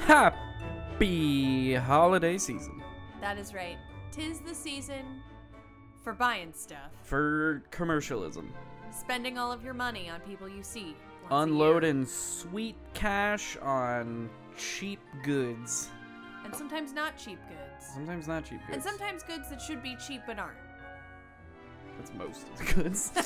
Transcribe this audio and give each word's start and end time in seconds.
Happy 0.00 1.74
holiday 1.74 2.38
season 2.38 2.82
That 3.20 3.38
is 3.38 3.52
right. 3.54 3.76
Tis 4.10 4.40
the 4.40 4.54
season 4.54 5.22
for 6.02 6.12
buying 6.12 6.52
stuff, 6.54 6.90
for 7.02 7.62
commercialism. 7.70 8.52
spending 8.90 9.36
all 9.38 9.52
of 9.52 9.62
your 9.62 9.74
money 9.74 10.08
on 10.08 10.20
people 10.20 10.48
you 10.48 10.62
see. 10.62 10.84
once 10.84 10.94
a 10.94 11.30
year. 11.30 11.42
Unloading 11.42 12.06
sweet 12.06 12.76
cash 12.94 13.56
on 13.58 14.30
cheap 14.56 15.00
goods. 15.22 15.90
And 16.44 16.54
sometimes 16.54 16.92
not 16.92 17.18
cheap 17.18 17.38
goods. 17.48 17.86
Sometimes 17.94 18.26
not 18.26 18.44
cheap 18.44 18.60
goods. 18.66 18.72
And 18.72 18.82
sometimes 18.82 19.22
goods 19.22 19.50
that 19.50 19.60
should 19.60 19.82
be 19.82 19.96
cheap 19.96 20.22
but 20.26 20.38
aren't. 20.38 20.56
That's 21.98 22.12
most 22.14 22.46
of 22.48 22.58
the 22.58 22.82
goods. 22.82 23.12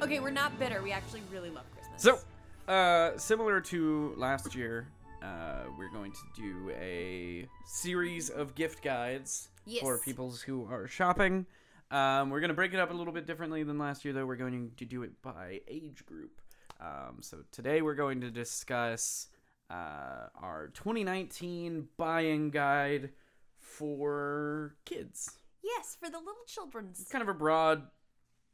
Okay, 0.00 0.20
we're 0.20 0.30
not 0.30 0.56
bitter. 0.60 0.80
We 0.80 0.92
actually 0.92 1.22
really 1.30 1.50
love 1.50 1.64
Christmas. 1.74 2.00
So, 2.00 2.72
uh, 2.72 3.18
similar 3.18 3.60
to 3.62 4.14
last 4.16 4.54
year, 4.54 4.86
uh, 5.22 5.64
we're 5.78 5.90
going 5.90 6.12
to 6.12 6.18
do 6.42 6.70
a 6.80 7.46
series 7.66 8.30
of 8.30 8.54
gift 8.54 8.82
guides 8.82 9.48
for 9.80 9.94
Yes. 9.96 10.04
people 10.04 10.32
who 10.46 10.64
are 10.70 10.86
shopping. 10.86 11.46
Um, 11.90 12.30
we're 12.30 12.40
going 12.40 12.48
to 12.50 12.54
break 12.54 12.74
it 12.74 12.80
up 12.80 12.90
a 12.90 12.94
little 12.94 13.12
bit 13.12 13.26
differently 13.26 13.62
than 13.62 13.78
last 13.78 14.04
year, 14.04 14.12
though. 14.14 14.26
We're 14.26 14.36
going 14.36 14.72
to 14.76 14.84
do 14.84 15.02
it 15.02 15.20
by 15.22 15.60
age 15.68 16.04
group. 16.06 16.40
Um, 16.80 17.18
so, 17.20 17.38
today 17.50 17.82
we're 17.82 17.94
going 17.96 18.20
to 18.20 18.30
discuss 18.30 19.28
uh, 19.70 20.28
our 20.40 20.68
2019 20.74 21.88
buying 21.96 22.50
guide 22.50 23.10
for 23.58 24.74
kids. 24.84 25.38
yes, 25.62 25.96
for 25.98 26.08
the 26.10 26.18
little 26.18 26.34
children's. 26.46 27.00
It's 27.00 27.10
kind 27.10 27.22
of 27.22 27.28
a 27.28 27.34
broad 27.34 27.82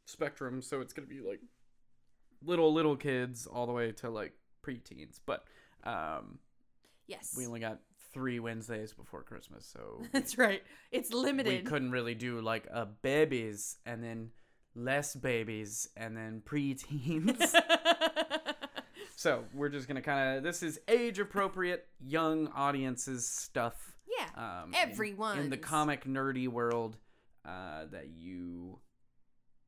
spectrum, 0.06 0.60
so 0.62 0.80
it's 0.80 0.92
gonna 0.92 1.06
be 1.08 1.20
like 1.20 1.40
little 2.44 2.72
little 2.72 2.96
kids 2.96 3.46
all 3.46 3.66
the 3.66 3.72
way 3.72 3.92
to 3.92 4.10
like 4.10 4.32
preteens. 4.66 5.18
But 5.24 5.44
um, 5.84 6.38
Yes. 7.06 7.34
we 7.36 7.46
only 7.46 7.60
got 7.60 7.80
three 8.12 8.38
Wednesdays 8.40 8.92
before 8.92 9.22
Christmas, 9.22 9.66
so 9.66 10.02
That's 10.12 10.38
right. 10.38 10.62
It's 10.90 11.12
limited. 11.12 11.52
we 11.64 11.68
couldn't 11.70 11.90
really 11.90 12.14
do 12.14 12.40
like 12.40 12.66
a 12.72 12.86
babies 12.86 13.76
and 13.84 14.02
then 14.02 14.30
less 14.74 15.14
babies 15.14 15.88
and 15.96 16.16
then 16.16 16.42
preteens. 16.44 17.54
so 19.16 19.44
we're 19.54 19.68
just 19.68 19.88
gonna 19.88 20.02
kind 20.02 20.36
of 20.38 20.42
this 20.44 20.62
is 20.62 20.80
age 20.88 21.18
appropriate 21.18 21.86
young 22.00 22.48
audiences 22.48 23.26
stuff. 23.28 23.96
yeah. 24.18 24.26
Um, 24.62 24.72
in- 24.74 25.38
in 25.38 25.50
the 25.50 25.56
comic 25.56 26.04
nerdy 26.04 26.48
world 26.48 26.96
uh, 27.44 27.84
that 27.90 28.08
you 28.08 28.78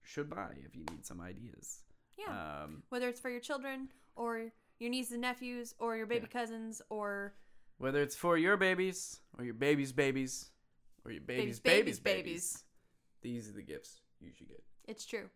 should 0.03 0.31
buy 0.31 0.53
if 0.65 0.75
you 0.75 0.85
need 0.91 1.05
some 1.05 1.21
ideas. 1.21 1.81
Yeah. 2.19 2.63
Um, 2.65 2.83
Whether 2.89 3.09
it's 3.09 3.21
for 3.21 3.29
your 3.29 3.41
children 3.41 3.89
or 4.15 4.53
your 4.79 4.91
nieces 4.91 5.13
and 5.13 5.23
nephews 5.23 5.75
or 5.79 5.97
your 5.97 6.07
baby 6.07 6.27
Yeah. 6.33 6.41
cousins 6.41 6.83
or 6.91 7.35
whether 7.79 8.01
it's 8.03 8.17
for 8.17 8.39
your 8.39 8.57
babies 8.57 9.21
or 9.39 9.45
your 9.45 9.55
baby's 9.55 9.93
babies 9.93 10.51
or 11.05 11.11
your 11.13 11.21
baby's 11.21 11.61
Baby's 11.61 11.61
baby's 11.61 12.01
babies, 12.01 12.23
babies, 12.23 12.65
these 13.23 13.49
are 13.49 13.53
the 13.53 13.63
gifts 13.63 14.01
you 14.21 14.33
should 14.33 14.49
get. 14.49 14.63
It's 14.89 15.05
true. 15.05 15.29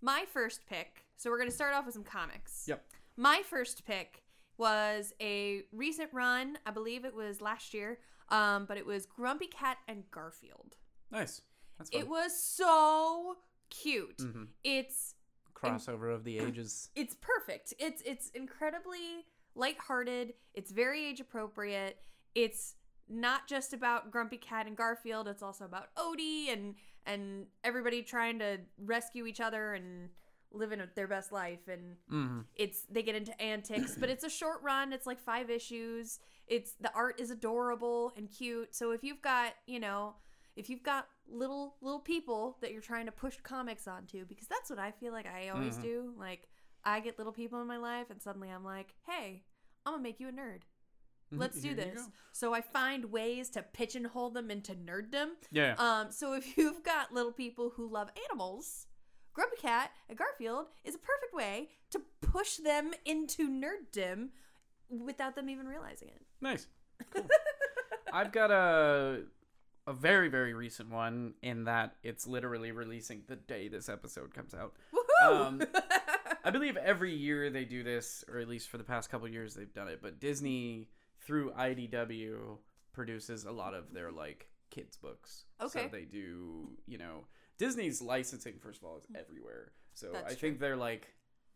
My 0.00 0.24
first 0.30 0.66
pick, 0.66 1.06
so 1.16 1.30
we're 1.30 1.38
going 1.38 1.48
to 1.48 1.54
start 1.54 1.74
off 1.74 1.86
with 1.86 1.94
some 1.94 2.04
comics. 2.04 2.64
Yep. 2.68 2.84
My 3.16 3.42
first 3.42 3.84
pick 3.86 4.22
was 4.58 5.12
a 5.20 5.62
recent 5.72 6.10
run, 6.12 6.58
I 6.66 6.70
believe 6.70 7.04
it 7.04 7.14
was 7.14 7.40
last 7.40 7.72
year, 7.74 7.98
um, 8.28 8.66
but 8.66 8.76
it 8.76 8.84
was 8.86 9.06
Grumpy 9.06 9.46
Cat 9.46 9.78
and 9.88 10.04
Garfield. 10.10 10.76
Nice. 11.10 11.40
It 11.90 12.06
was 12.08 12.38
so 12.38 13.38
cute. 13.70 14.18
Mhm. 14.18 14.48
It's 14.62 15.13
crossover 15.64 16.14
of 16.14 16.24
the 16.24 16.38
ages. 16.38 16.90
it's 16.96 17.14
perfect. 17.14 17.74
It's 17.78 18.02
it's 18.04 18.30
incredibly 18.30 19.26
lighthearted. 19.54 20.34
It's 20.54 20.70
very 20.72 21.04
age 21.04 21.20
appropriate. 21.20 21.98
It's 22.34 22.74
not 23.08 23.46
just 23.46 23.72
about 23.72 24.10
Grumpy 24.10 24.36
Cat 24.38 24.66
and 24.66 24.76
Garfield. 24.76 25.28
It's 25.28 25.42
also 25.42 25.64
about 25.64 25.94
Odie 25.96 26.52
and 26.52 26.74
and 27.06 27.46
everybody 27.62 28.02
trying 28.02 28.38
to 28.38 28.58
rescue 28.78 29.26
each 29.26 29.40
other 29.40 29.74
and 29.74 30.08
living 30.52 30.80
their 30.94 31.08
best 31.08 31.32
life. 31.32 31.68
And 31.68 31.96
hmm 32.08 32.40
it's 32.54 32.82
they 32.90 33.02
get 33.02 33.14
into 33.14 33.40
antics, 33.42 33.96
but 33.98 34.08
it's 34.08 34.24
a 34.24 34.30
short 34.30 34.62
run. 34.62 34.92
It's 34.92 35.06
like 35.06 35.20
five 35.20 35.50
issues. 35.50 36.18
It's 36.46 36.72
the 36.80 36.92
art 36.94 37.20
is 37.20 37.30
adorable 37.30 38.12
and 38.16 38.30
cute. 38.30 38.74
So 38.74 38.90
if 38.92 39.02
you've 39.04 39.22
got 39.22 39.54
you 39.66 39.80
know 39.80 40.14
if 40.56 40.70
you've 40.70 40.82
got 40.82 41.08
little 41.28 41.76
little 41.80 42.00
people 42.00 42.56
that 42.60 42.72
you're 42.72 42.80
trying 42.82 43.06
to 43.06 43.12
push 43.12 43.36
comics 43.42 43.86
onto, 43.88 44.24
because 44.26 44.46
that's 44.48 44.70
what 44.70 44.78
I 44.78 44.90
feel 44.92 45.12
like 45.12 45.26
I 45.26 45.48
always 45.48 45.78
Mhm. 45.78 45.82
do. 45.82 46.14
Like 46.18 46.48
I 46.84 47.00
get 47.00 47.16
little 47.18 47.32
people 47.32 47.60
in 47.60 47.66
my 47.66 47.78
life, 47.78 48.10
and 48.10 48.20
suddenly 48.20 48.50
I'm 48.50 48.64
like, 48.64 48.94
hey, 49.06 49.44
I'm 49.86 49.94
gonna 49.94 50.02
make 50.02 50.20
you 50.20 50.28
a 50.28 50.32
nerd. 50.32 50.62
Let's 51.30 51.60
do 51.60 51.74
this. 51.74 52.08
So 52.32 52.54
I 52.54 52.60
find 52.60 53.06
ways 53.06 53.50
to 53.50 53.62
pigeonhole 53.62 54.30
them 54.30 54.50
into 54.52 54.74
nerddom. 54.76 55.30
Yeah. 55.50 55.74
Um, 55.78 56.12
so 56.12 56.34
if 56.34 56.44
you've 56.56 56.82
got 56.84 57.12
little 57.12 57.32
people 57.32 57.70
who 57.70 57.88
love 57.88 58.10
animals, 58.28 58.86
Grumpy 59.32 59.56
Cat 59.56 59.90
and 60.08 60.16
Garfield 60.16 60.68
is 60.84 60.94
a 60.94 60.98
perfect 60.98 61.34
way 61.34 61.70
to 61.90 62.00
push 62.20 62.58
them 62.58 62.92
into 63.04 63.48
nerddom 63.48 64.30
without 64.88 65.34
them 65.34 65.48
even 65.50 65.66
realizing 65.66 66.08
it. 66.08 66.22
Nice. 66.40 66.68
Cool. 67.10 67.26
I've 68.12 68.30
got 68.30 68.52
a 68.52 69.24
a 69.86 69.92
very 69.92 70.28
very 70.28 70.54
recent 70.54 70.90
one 70.90 71.34
in 71.42 71.64
that 71.64 71.96
it's 72.02 72.26
literally 72.26 72.72
releasing 72.72 73.22
the 73.26 73.36
day 73.36 73.68
this 73.68 73.88
episode 73.88 74.34
comes 74.34 74.54
out. 74.54 74.74
Woohoo! 74.92 75.46
Um, 75.46 75.62
I 76.44 76.50
believe 76.50 76.76
every 76.76 77.14
year 77.14 77.50
they 77.50 77.64
do 77.64 77.82
this, 77.82 78.24
or 78.30 78.38
at 78.38 78.48
least 78.48 78.68
for 78.68 78.78
the 78.78 78.84
past 78.84 79.10
couple 79.10 79.28
years 79.28 79.54
they've 79.54 79.72
done 79.72 79.88
it. 79.88 80.00
But 80.02 80.20
Disney 80.20 80.88
through 81.20 81.52
IDW 81.52 82.58
produces 82.92 83.44
a 83.44 83.52
lot 83.52 83.74
of 83.74 83.92
their 83.92 84.10
like 84.10 84.48
kids 84.70 84.96
books. 84.96 85.44
Okay. 85.60 85.84
So 85.84 85.88
they 85.90 86.04
do, 86.04 86.70
you 86.86 86.98
know, 86.98 87.26
Disney's 87.58 88.02
licensing 88.02 88.54
first 88.60 88.80
of 88.80 88.88
all 88.88 88.98
is 88.98 89.06
everywhere. 89.18 89.72
So 89.94 90.10
That's 90.12 90.32
I 90.32 90.34
think 90.34 90.58
they're 90.58 90.76
like 90.76 91.08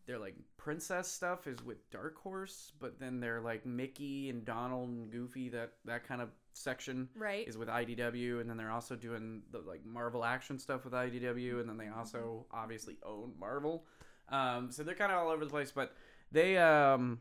their 0.09 0.19
like 0.19 0.35
princess 0.57 1.07
stuff 1.07 1.47
is 1.47 1.63
with 1.63 1.89
Dark 1.91 2.17
Horse, 2.17 2.73
but 2.81 2.99
then 2.99 3.21
they're 3.21 3.43
like 3.43 3.67
Mickey 3.67 4.31
and 4.31 4.43
Donald 4.43 4.89
and 4.89 5.11
Goofy 5.11 5.51
that 5.51 5.75
that 5.85 6.09
kind 6.09 6.23
of 6.23 6.31
section 6.55 7.11
right. 7.15 7.47
is 7.47 7.59
with 7.59 7.69
IDW, 7.69 8.41
and 8.41 8.49
then 8.49 8.57
they're 8.57 8.73
also 8.73 8.97
doing 8.97 9.43
the 9.53 9.59
like 9.59 9.85
Marvel 9.85 10.25
action 10.25 10.59
stuff 10.59 10.85
with 10.85 10.95
IDW, 10.95 11.61
and 11.61 11.69
then 11.69 11.77
they 11.77 11.89
also 11.89 12.47
obviously 12.51 12.97
own 13.05 13.35
Marvel. 13.39 13.85
Um, 14.31 14.73
so 14.73 14.83
they're 14.83 14.95
kind 14.95 15.13
of 15.13 15.19
all 15.19 15.29
over 15.29 15.45
the 15.45 15.51
place, 15.51 15.71
but 15.71 15.95
they 16.33 16.57
um 16.57 17.21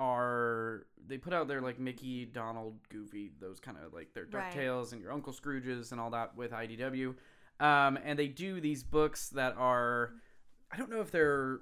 are 0.00 0.86
they 1.06 1.18
put 1.18 1.32
out 1.32 1.46
their 1.46 1.60
like 1.60 1.78
Mickey, 1.78 2.24
Donald, 2.24 2.78
Goofy, 2.88 3.30
those 3.40 3.60
kind 3.60 3.76
of 3.84 3.94
like 3.94 4.12
their 4.12 4.26
Right. 4.30 4.52
Ducktales 4.52 4.90
and 4.90 5.00
your 5.00 5.12
Uncle 5.12 5.32
Scrooges 5.32 5.92
and 5.92 6.00
all 6.00 6.10
that 6.10 6.36
with 6.36 6.50
IDW. 6.50 7.14
Um, 7.60 7.96
and 8.04 8.18
they 8.18 8.28
do 8.28 8.60
these 8.60 8.82
books 8.82 9.28
that 9.30 9.54
are 9.56 10.14
I 10.72 10.76
don't 10.76 10.90
know 10.90 11.00
if 11.00 11.12
they're 11.12 11.60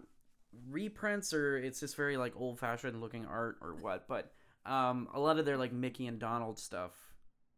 reprints 0.71 1.33
or 1.33 1.57
it's 1.57 1.81
just 1.81 1.97
very 1.97 2.17
like 2.17 2.35
old 2.37 2.59
fashioned 2.59 3.01
looking 3.01 3.27
art 3.27 3.57
or 3.61 3.75
what, 3.75 4.09
but 4.09 4.33
um, 4.65 5.09
a 5.15 5.21
lot 5.21 5.39
of 5.39 5.45
their 5.45 5.57
like 5.57 5.73
Mickey 5.73 6.07
and 6.07 6.19
Donald 6.19 6.59
stuff 6.59 6.93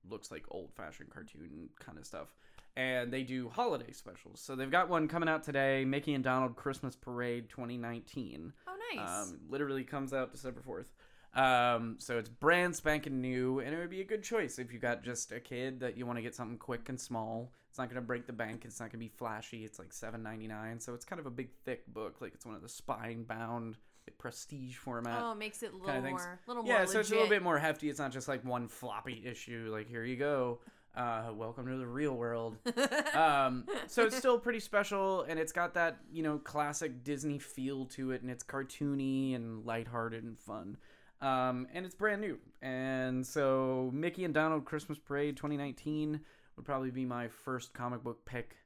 looks 0.09 0.31
like 0.31 0.45
old 0.51 0.73
fashioned 0.75 1.11
cartoon 1.11 1.71
kind 1.79 1.99
of 1.99 2.07
stuff. 2.07 2.35
And 2.77 3.13
they 3.13 3.25
do 3.25 3.49
holiday 3.49 3.91
specials. 3.91 4.41
So 4.41 4.55
they've 4.55 4.71
got 4.71 4.89
one 4.89 5.09
coming 5.09 5.29
out 5.29 5.43
today 5.43 5.85
Mickey 5.85 6.15
and 6.15 6.23
Donald 6.23 6.55
Christmas 6.55 6.95
Parade 6.95 7.49
2019. 7.49 8.53
Oh, 8.69 8.77
nice. 8.95 9.09
Um, 9.09 9.41
literally 9.49 9.83
comes 9.83 10.13
out 10.13 10.31
December 10.31 10.63
4th. 10.67 10.87
Um, 11.35 11.97
so 11.99 12.19
it's 12.19 12.29
brand 12.29 12.75
spanking 12.75 13.21
new, 13.21 13.61
and 13.61 13.75
it 13.75 13.79
would 13.79 13.91
be 13.91 14.01
a 14.01 14.05
good 14.05 14.23
choice 14.23 14.59
if 14.59 14.73
you 14.73 14.79
got 14.79 15.05
just 15.05 15.33
a 15.33 15.41
kid 15.41 15.81
that 15.81 15.97
you 15.97 16.07
want 16.07 16.19
to 16.19 16.23
get 16.23 16.35
something 16.35 16.59
quick 16.59 16.89
and 16.89 17.01
small. 17.01 17.53
It's 17.69 17.79
not 17.79 17.89
going 17.89 18.01
to 18.01 18.07
break 18.07 18.27
the 18.27 18.33
bank. 18.33 18.63
It's 18.65 18.81
not 18.81 18.87
going 18.87 19.01
to 19.01 19.07
be 19.07 19.09
flashy. 19.09 19.65
It's 19.65 19.79
like 19.79 19.93
seven 19.93 20.23
ninety 20.23 20.47
nine. 20.47 20.81
So 20.81 20.95
it's 20.95 21.05
kind 21.05 21.21
of 21.21 21.27
a 21.27 21.31
big, 21.31 21.51
thick 21.65 21.87
book. 21.93 22.21
Like 22.21 22.35
it's 22.35 22.47
one 22.47 22.55
of 22.55 22.63
the 22.63 22.69
spine 22.69 23.25
bound, 23.25 23.77
prestige 24.19 24.77
format. 24.77 25.21
oh, 25.23 25.33
it 25.33 25.39
makes 25.39 25.63
it 25.63 25.73
a 25.73 25.77
little 25.77 26.01
more, 26.01 26.41
little 26.47 26.67
yeah, 26.67 26.79
more 26.79 26.87
so 26.87 27.01
it's 27.01 27.11
a 27.11 27.15
little 27.15 27.29
bit 27.29 27.43
more 27.43 27.59
hefty. 27.59 27.89
It's 27.89 27.99
not 27.99 28.13
just 28.13 28.29
like 28.29 28.45
one 28.45 28.69
floppy 28.69 29.23
issue. 29.25 29.71
Like 29.73 29.89
here 29.89 30.05
you 30.05 30.17
go. 30.17 30.61
Uh, 30.97 31.31
welcome 31.33 31.67
to 31.67 31.77
the 31.77 31.87
real 31.87 32.15
world. 32.15 32.57
um, 33.15 33.65
so 33.87 34.05
it's 34.05 34.17
still 34.17 34.39
pretty 34.39 34.59
special, 34.59 35.23
and 35.23 35.39
it's 35.39 35.53
got 35.53 35.75
that 35.75 35.99
you 36.13 36.23
know 36.23 36.39
classic 36.39 37.05
Disney 37.05 37.39
feel 37.39 37.85
to 37.87 38.11
it, 38.11 38.23
and 38.23 38.31
it's 38.31 38.43
cartoony 38.43 39.37
and 39.37 39.65
lighthearted 39.65 40.25
and 40.25 40.39
fun. 40.39 40.77
Um, 41.21 41.67
and 41.73 41.85
it's 41.85 41.95
brand 41.95 42.21
new. 42.21 42.39
And 42.63 43.27
so 43.27 43.91
Mickey 43.93 44.25
and 44.25 44.33
Donald 44.33 44.65
Christmas 44.65 44.99
Parade 44.99 45.37
2019 45.37 46.21
would 46.59 46.67
probably 46.67 46.91
be 46.91 47.05
my 47.05 47.29
first 47.29 47.73
comic 47.73 48.03
book 48.03 48.27
pick 48.27 48.57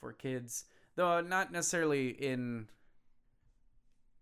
for 0.00 0.12
kids, 0.12 0.64
though 0.96 1.20
not 1.20 1.52
necessarily 1.52 2.08
in. 2.08 2.66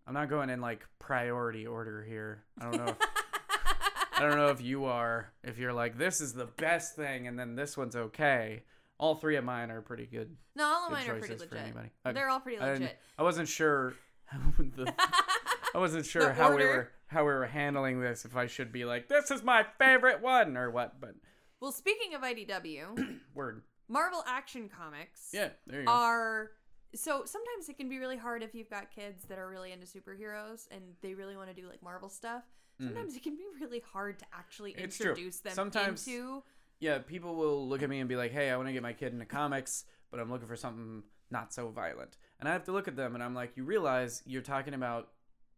I'm 0.05 0.13
not 0.13 0.29
going 0.29 0.49
in 0.49 0.59
like 0.59 0.85
priority 0.99 1.65
order 1.65 2.03
here. 2.03 2.43
I 2.59 2.63
don't 2.65 2.77
know. 2.77 2.91
If, 2.91 2.97
I 4.17 4.19
don't 4.19 4.37
know 4.37 4.49
if 4.49 4.61
you 4.61 4.83
are. 4.85 5.31
If 5.43 5.57
you're 5.57 5.71
like 5.71 5.97
this 5.97 6.19
is 6.19 6.33
the 6.33 6.45
best 6.45 6.97
thing, 6.97 7.27
and 7.27 7.39
then 7.39 7.55
this 7.55 7.77
one's 7.77 7.95
okay. 7.95 8.63
All 8.99 9.15
three 9.15 9.37
of 9.37 9.45
mine 9.45 9.71
are 9.71 9.81
pretty 9.81 10.05
good. 10.05 10.35
no, 10.55 10.65
all 10.65 10.85
of 10.87 10.91
mine 10.91 11.09
are 11.09 11.15
pretty 11.15 11.35
legit. 11.35 11.73
I- 12.05 12.11
They're 12.11 12.29
all 12.29 12.41
pretty 12.41 12.59
I, 12.59 12.73
legit. 12.73 12.99
I 13.17 13.23
wasn't 13.23 13.47
sure. 13.47 13.95
the, 14.59 14.93
I 15.73 15.77
wasn't 15.77 16.05
sure 16.05 16.33
how 16.33 16.53
we 16.55 16.65
were 16.65 16.91
how 17.07 17.21
we 17.21 17.31
were 17.31 17.45
handling 17.45 18.01
this. 18.01 18.25
If 18.25 18.35
I 18.35 18.47
should 18.47 18.73
be 18.73 18.83
like, 18.83 19.07
this 19.07 19.31
is 19.31 19.41
my 19.41 19.65
favorite 19.79 20.21
one 20.21 20.57
or 20.57 20.69
what, 20.69 20.99
but 20.99 21.15
Well, 21.61 21.71
speaking 21.71 22.13
of 22.15 22.21
IDW, 22.21 23.19
word. 23.35 23.61
Marvel 23.87 24.23
Action 24.27 24.69
Comics 24.69 25.29
Yeah, 25.33 25.49
there 25.67 25.81
you 25.81 25.85
go. 25.85 25.91
are 25.91 26.51
so 26.95 27.23
sometimes 27.25 27.69
it 27.69 27.77
can 27.77 27.87
be 27.87 27.99
really 27.99 28.17
hard 28.17 28.41
if 28.43 28.53
you've 28.55 28.69
got 28.69 28.89
kids 28.93 29.23
that 29.25 29.37
are 29.37 29.49
really 29.49 29.71
into 29.71 29.85
superheroes 29.85 30.67
and 30.71 30.81
they 31.01 31.13
really 31.13 31.35
want 31.37 31.49
to 31.49 31.55
do 31.61 31.67
like 31.67 31.81
Marvel 31.83 32.09
stuff. 32.09 32.43
Sometimes 32.79 33.15
it 33.15 33.21
can 33.21 33.35
be 33.35 33.43
really 33.61 33.79
hard 33.93 34.17
to 34.19 34.25
actually 34.33 34.71
Mm-hmm. 34.73 34.85
It's 34.85 34.97
true. 34.97 35.11
introduce 35.11 35.39
them 35.39 35.53
Sometimes- 35.53 36.07
into 36.07 36.43
yeah, 36.79 36.97
people 36.97 37.35
will 37.35 37.69
look 37.69 37.83
at 37.83 37.89
me 37.91 37.99
and 37.99 38.09
be 38.09 38.15
like, 38.15 38.31
"Hey, 38.31 38.49
I 38.49 38.57
want 38.57 38.67
to 38.69 38.73
get 38.73 38.81
my 38.81 38.93
kid 38.93 39.13
into 39.13 39.25
comics, 39.25 39.85
but 40.09 40.19
I'm 40.19 40.31
looking 40.31 40.47
for 40.47 40.55
something 40.55 41.03
not 41.29 41.53
so 41.53 41.67
violent." 41.69 42.17
And 42.39 42.49
I 42.49 42.53
have 42.53 42.63
to 42.63 42.71
look 42.71 42.87
at 42.87 42.95
them 42.95 43.13
and 43.13 43.23
I'm 43.23 43.35
like, 43.35 43.55
"You 43.55 43.65
realize 43.65 44.23
you're 44.25 44.41
talking 44.41 44.73
about 44.73 45.09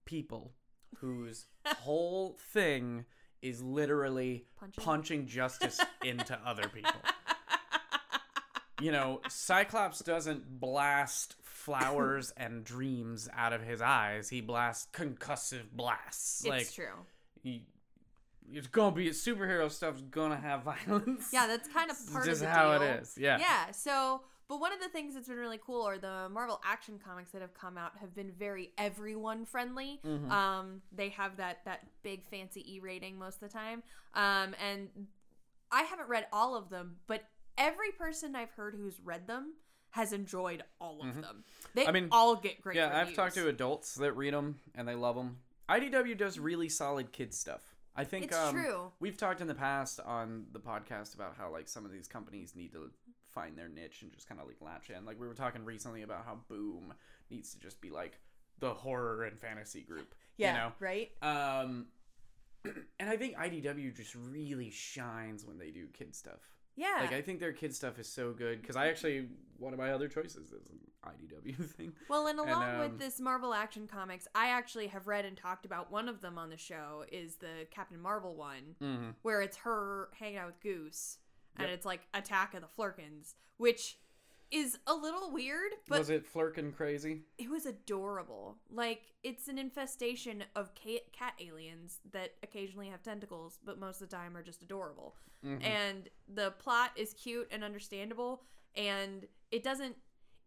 people 0.04 0.54
whose 0.98 1.46
whole 1.66 2.38
thing 2.52 3.06
is 3.44 3.62
literally 3.62 4.46
Punching. 4.60 4.84
punching 4.84 5.28
justice 5.28 5.80
into 6.04 6.40
other 6.46 6.68
people." 6.70 7.00
You 8.82 8.92
know, 8.92 9.22
Cyclops 9.30 10.00
doesn't 10.00 10.60
blast 10.60 11.36
flowers 11.44 12.34
and 12.38 12.64
dreams 12.64 13.30
out 13.36 13.54
of 13.54 13.62
his 13.62 13.82
eyes. 13.82 14.30
He 14.30 14.42
blasts 14.42 14.88
concussive 14.92 15.72
blasts. 15.72 16.42
It's 16.42 16.50
like 16.50 16.74
true. 16.74 17.06
he, 17.42 17.64
it's 18.52 18.68
gonna 18.68 18.96
be 18.96 19.10
superhero 19.12 19.72
stuff's 19.72 20.02
gonna 20.02 20.36
have 20.38 20.64
violence. 20.88 21.30
Yeah, 21.32 21.48
that's 21.48 21.68
kind 21.70 21.90
of 21.92 21.98
part 22.12 22.26
just 22.26 22.42
of 22.42 22.48
the 22.48 22.54
how 22.54 22.78
deal. 22.78 22.82
it 22.88 23.02
is. 23.02 23.16
Yeah. 23.18 23.38
Yeah. 23.40 23.72
So, 23.72 24.22
but 24.48 24.60
one 24.60 24.74
of 24.74 24.80
the 24.80 24.90
things 24.90 25.14
that's 25.14 25.28
been 25.28 25.38
really 25.38 25.60
cool 25.66 25.84
are 25.84 25.98
the 25.98 26.30
Marvel 26.30 26.62
Action 26.66 27.00
comics 27.04 27.32
that 27.32 27.42
have 27.42 27.54
come 27.54 27.78
out 27.78 27.98
have 28.00 28.14
been 28.16 28.32
very 28.32 28.72
everyone 28.78 29.46
friendly. 29.46 30.00
Mhm. 30.04 30.30
Um, 30.30 30.82
they 30.92 31.10
have 31.10 31.38
that 31.38 31.64
that 31.66 31.88
big 32.04 32.26
fancy 32.26 32.76
E 32.76 32.80
rating 32.80 33.18
most 33.18 33.42
of 33.42 33.50
the 33.52 33.54
time. 33.58 33.84
Um, 34.14 34.56
and 34.62 35.08
I 35.72 35.84
haven't 35.84 36.10
read 36.10 36.28
all 36.32 36.56
of 36.56 36.70
them, 36.70 36.98
but 37.08 37.24
every 37.58 37.92
person 37.92 38.36
I've 38.36 38.52
heard 38.52 38.76
who's 38.76 39.00
read 39.00 39.28
them 39.28 39.54
has 39.92 40.12
enjoyed 40.12 40.64
all 40.82 41.02
of 41.02 41.22
them. 41.22 41.44
They 41.76 41.82
Mm-hmm. 41.82 41.90
I 41.90 41.92
mean, 41.94 42.08
all 42.12 42.36
get 42.36 42.62
great. 42.62 42.76
Yeah, 42.76 43.00
I've 43.00 43.14
talked 43.14 43.36
to 43.36 43.48
adults 43.48 43.96
that 43.96 44.14
read 44.14 44.34
them 44.34 44.60
and 44.76 44.88
they 44.88 44.96
love 44.96 45.16
them. 45.16 45.38
IDW 45.70 46.18
does 46.18 46.40
really 46.40 46.68
solid 46.68 47.12
kids 47.12 47.38
stuff. 47.38 47.62
I 47.96 48.04
think 48.04 48.26
It's 48.26 48.36
um, 48.38 48.56
true. 48.56 48.92
We've 49.00 49.18
talked 49.18 49.40
in 49.40 49.48
the 49.48 49.54
past 49.54 50.00
on 50.00 50.48
the 50.52 50.60
podcast 50.60 51.14
about 51.14 51.36
how 51.38 51.52
like 51.52 51.68
some 51.68 51.86
of 51.86 51.92
these 51.92 52.08
companies 52.08 52.56
need 52.56 52.72
to 52.72 52.90
find 53.34 53.58
their 53.58 53.70
niche 53.70 54.02
and 54.02 54.12
just 54.14 54.28
kind 54.28 54.40
of 54.40 54.48
like 54.48 54.58
latch 54.62 54.90
in. 54.90 55.06
Like 55.06 55.20
we 55.20 55.28
were 55.28 55.34
talking 55.34 55.66
recently 55.66 56.04
about 56.04 56.26
how 56.26 56.40
Boom 56.48 56.94
needs 57.30 57.52
to 57.54 57.60
just 57.60 57.82
be 57.82 57.90
like 57.90 58.20
the 58.60 58.74
horror 58.74 59.24
and 59.24 59.38
fantasy 59.40 59.82
group. 59.82 60.14
Yeah. 60.38 60.72
Right. 60.80 61.12
You 61.22 61.28
know. 61.30 61.32
right. 61.32 61.62
Um, 61.64 61.86
and 63.00 63.10
I 63.10 63.18
think 63.18 63.36
IDW 63.36 63.96
just 63.96 64.16
really 64.16 64.70
shines 64.70 65.46
when 65.46 65.58
they 65.58 65.70
do 65.72 65.88
kid 65.94 66.16
stuff. 66.16 66.40
Yeah. 66.76 66.98
Like 67.02 67.14
I 67.14 67.22
think 67.22 67.40
their 67.40 67.54
kid 67.54 67.76
stuff 67.76 68.00
is 68.00 68.08
so 68.08 68.32
good 68.32 68.62
because 68.62 68.76
I 68.76 68.88
actually 68.88 69.28
one 69.58 69.74
of 69.74 69.80
my 69.80 69.92
other 69.92 70.08
choices 70.08 70.52
is 70.52 70.68
an 70.70 70.80
IDW 71.06 71.70
thing. 71.78 71.94
Well, 72.10 72.26
and 72.28 72.40
along 72.40 72.64
um, 72.64 72.80
with 72.80 72.98
this 72.98 73.20
Marvel 73.20 73.54
Action 73.54 73.88
Comics, 73.88 74.28
I 74.34 74.48
actually 74.48 74.88
have 74.88 75.06
read 75.08 75.24
and 75.26 75.38
talked 75.38 75.66
about 75.66 75.92
one 75.92 76.10
of 76.10 76.22
them 76.22 76.40
on 76.40 76.50
the 76.50 76.58
show 76.58 77.06
is 77.12 77.36
the 77.36 77.68
Captain 77.70 78.02
Marvel 78.02 78.36
one, 78.36 78.76
Mm-hmm. 78.82 79.10
where 79.22 79.42
it's 79.42 79.58
her 79.58 80.10
hanging 80.18 80.38
out 80.38 80.48
with 80.48 80.62
Goose, 80.62 81.20
and 81.58 81.68
Yep. 81.68 81.76
it's 81.76 81.86
like 81.86 82.08
Attack 82.14 82.54
of 82.54 82.62
the 82.62 82.68
Flerkens, 82.68 83.36
which 83.58 83.98
is 84.52 84.78
a 84.86 84.94
little 84.94 85.32
weird, 85.32 85.72
but 85.88 85.98
was 86.00 86.10
it 86.12 86.26
flirking 86.28 86.72
crazy? 86.72 87.24
it 87.40 87.50
was 87.50 87.66
adorable. 87.66 88.60
Like 88.70 89.14
it's 89.24 89.48
an 89.48 89.58
infestation 89.58 90.44
of 90.56 90.76
cat, 90.76 91.34
aliens 91.40 92.00
that 92.12 92.36
occasionally 92.44 92.90
have 92.90 93.02
tentacles, 93.02 93.58
but 93.66 93.80
most 93.80 94.02
of 94.02 94.10
the 94.10 94.16
time 94.16 94.38
are 94.38 94.44
just 94.44 94.62
adorable. 94.62 95.16
Mhm. 95.44 95.64
And 95.64 96.10
the 96.28 96.52
plot 96.52 96.92
is 96.96 97.14
cute 97.16 97.48
and 97.52 97.64
understandable, 97.64 98.44
and 98.76 99.28
it 99.50 99.64
doesn't. 99.64 99.98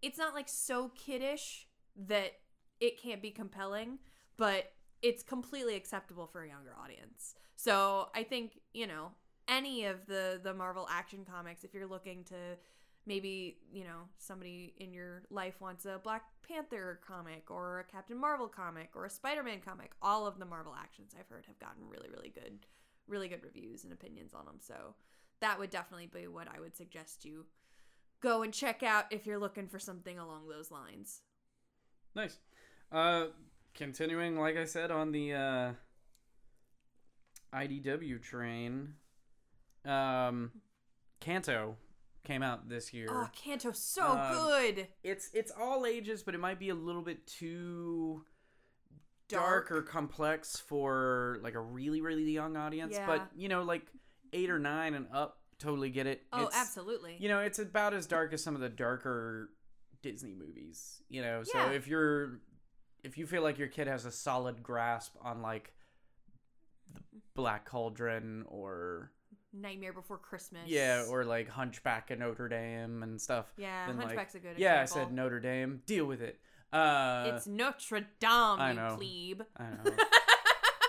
It's 0.02 0.18
not 0.18 0.34
like 0.34 0.48
so 0.48 0.90
kiddish 0.90 1.66
that 1.96 2.40
it 2.78 3.00
can't 3.00 3.20
be 3.22 3.30
compelling, 3.32 3.98
but 4.36 4.72
it's 5.02 5.22
completely 5.22 5.74
acceptable 5.74 6.26
for 6.28 6.42
a 6.44 6.48
younger 6.48 6.76
audience. 6.78 7.34
So 7.56 8.10
I 8.14 8.22
think 8.22 8.60
you 8.72 8.86
know 8.86 9.14
any 9.48 9.84
of 9.84 10.06
the 10.06 10.40
the 10.42 10.54
Marvel 10.54 10.88
action 10.90 11.24
comics, 11.30 11.64
if 11.64 11.74
you're 11.74 11.86
looking 11.86 12.24
to 12.24 12.34
maybe 13.06 13.58
you 13.72 13.84
know 13.84 14.08
somebody 14.18 14.74
in 14.78 14.92
your 14.92 15.22
life 15.30 15.60
wants 15.60 15.84
a 15.86 16.00
black 16.02 16.24
panther 16.46 17.00
comic 17.06 17.50
or 17.50 17.78
a 17.78 17.84
captain 17.84 18.18
marvel 18.18 18.48
comic 18.48 18.90
or 18.96 19.04
a 19.04 19.10
spider-man 19.10 19.60
comic 19.64 19.92
all 20.02 20.26
of 20.26 20.40
the 20.40 20.44
marvel 20.44 20.74
actions 20.76 21.14
i've 21.16 21.28
heard 21.28 21.44
have 21.46 21.56
gotten 21.60 21.88
really 21.88 22.08
really 22.10 22.30
good 22.30 22.66
really 23.06 23.28
good 23.28 23.44
reviews 23.44 23.84
and 23.84 23.92
opinions 23.92 24.34
on 24.34 24.44
them 24.44 24.56
so 24.58 24.92
that 25.38 25.56
would 25.56 25.70
definitely 25.70 26.08
be 26.12 26.26
what 26.26 26.48
i 26.52 26.58
would 26.58 26.76
suggest 26.76 27.24
you 27.24 27.46
go 28.20 28.42
and 28.42 28.52
check 28.52 28.82
out 28.82 29.04
if 29.12 29.24
you're 29.24 29.38
looking 29.38 29.68
for 29.68 29.78
something 29.78 30.18
along 30.18 30.48
those 30.48 30.72
lines 30.72 31.20
Nice. 32.16 32.38
Uh, 32.90 33.26
continuing, 33.74 34.40
like 34.40 34.56
I 34.56 34.64
said, 34.64 34.90
on 34.90 35.12
the 35.12 35.34
uh, 35.34 35.72
IDW 37.54 38.22
train, 38.22 38.94
um, 39.86 40.50
Canto 41.20 41.76
came 42.24 42.42
out 42.42 42.68
this 42.68 42.92
year. 42.92 43.06
oh 43.10 43.28
canto's 43.32 43.78
so 43.78 44.04
Um, 44.04 44.34
good 44.34 44.88
It's 45.04 45.30
it's 45.32 45.52
all 45.52 45.86
ages, 45.86 46.22
but 46.22 46.34
it 46.34 46.38
might 46.38 46.58
be 46.58 46.70
a 46.70 46.74
little 46.74 47.02
bit 47.02 47.26
too 47.26 48.24
dark, 49.28 49.68
Dark. 49.68 49.70
or 49.70 49.82
complex 49.82 50.58
for 50.58 51.38
like 51.42 51.54
a 51.54 51.60
really 51.60 52.00
really 52.00 52.24
young 52.30 52.56
audience. 52.56 52.94
Yeah. 52.94 53.06
But 53.06 53.28
you 53.36 53.48
know, 53.48 53.62
like 53.62 53.86
eight 54.32 54.50
or 54.50 54.58
nine 54.58 54.94
and 54.94 55.06
up, 55.12 55.38
totally 55.58 55.90
get 55.90 56.06
it. 56.06 56.22
oh 56.32 56.42
It's- 56.46 56.60
absolutely 56.60 57.16
You 57.20 57.28
know, 57.28 57.40
it's 57.40 57.58
about 57.60 57.94
as 57.94 58.06
dark 58.06 58.32
as 58.32 58.42
some 58.42 58.54
of 58.56 58.60
the 58.60 58.68
darker 58.68 59.50
Disney 60.02 60.34
movies. 60.34 61.00
You 61.08 61.22
know, 61.22 61.42
so 61.44 61.70
if 61.70 61.86
you're 61.86 62.40
if 63.04 63.16
you 63.16 63.26
feel 63.26 63.42
like 63.42 63.56
your 63.56 63.68
kid 63.68 63.86
has 63.86 64.04
a 64.04 64.10
solid 64.10 64.62
grasp 64.64 65.14
on 65.22 65.42
like 65.42 65.72
the 66.92 67.00
Black 67.34 67.64
Cauldron 67.66 68.44
or 68.48 69.12
nightmare 69.52 69.92
before 69.92 70.18
christmas 70.18 70.62
yeah, 70.66 71.04
or 71.08 71.24
like 71.24 71.48
Hunchback 71.48 72.10
of 72.10 72.18
Notre 72.18 72.48
Dame 72.48 73.02
and 73.02 73.20
stuff. 73.20 73.46
yeah 73.56 73.86
then, 73.86 73.96
like, 73.96 74.06
hunchback's 74.06 74.34
a 74.34 74.38
good 74.38 74.58
Yeah, 74.58 74.80
I 74.82 74.84
said 74.84 75.12
Notre 75.12 75.40
Dame. 75.40 75.82
Deal 75.86 76.04
with 76.06 76.20
it. 76.20 76.38
Uh, 76.72 77.32
it's 77.34 77.46
notre 77.46 78.00
dame 78.00 78.58
I 78.58 78.70
you 78.70 78.76
know. 78.76 78.96
plebe 78.96 79.42
I 79.56 79.64
know. 79.70 79.92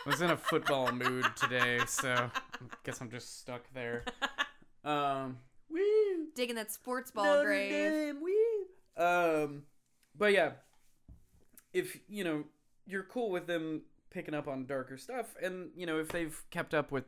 I 0.06 0.10
was 0.10 0.22
in 0.22 0.32
a 0.32 0.38
football 0.38 0.92
mood 0.92 1.26
today, 1.36 1.80
so 1.86 2.10
I 2.10 2.30
guess 2.84 3.02
I'm 3.02 3.12
just 3.12 3.40
stuck 3.40 3.62
there. 3.74 4.04
Um, 4.86 5.40
woo! 5.70 6.28
digging 6.34 6.56
that 6.56 6.72
sports 6.72 7.12
ball 7.12 7.26
Notre 7.26 7.48
grave 7.48 7.72
Dame, 7.72 8.22
woo! 8.22 9.04
Um, 9.04 9.64
but 10.18 10.32
yeah, 10.32 10.52
if 11.74 11.98
you 12.08 12.24
know 12.24 12.46
you're 12.86 13.04
cool 13.04 13.30
with 13.30 13.48
them 13.48 13.82
picking 14.12 14.34
up 14.34 14.48
on 14.48 14.66
darker 14.66 14.98
stuff, 14.98 15.36
and 15.44 15.72
you 15.76 15.86
know 15.86 16.00
if 16.00 16.08
they've 16.08 16.42
kept 16.52 16.74
up 16.74 16.90
with 16.90 17.04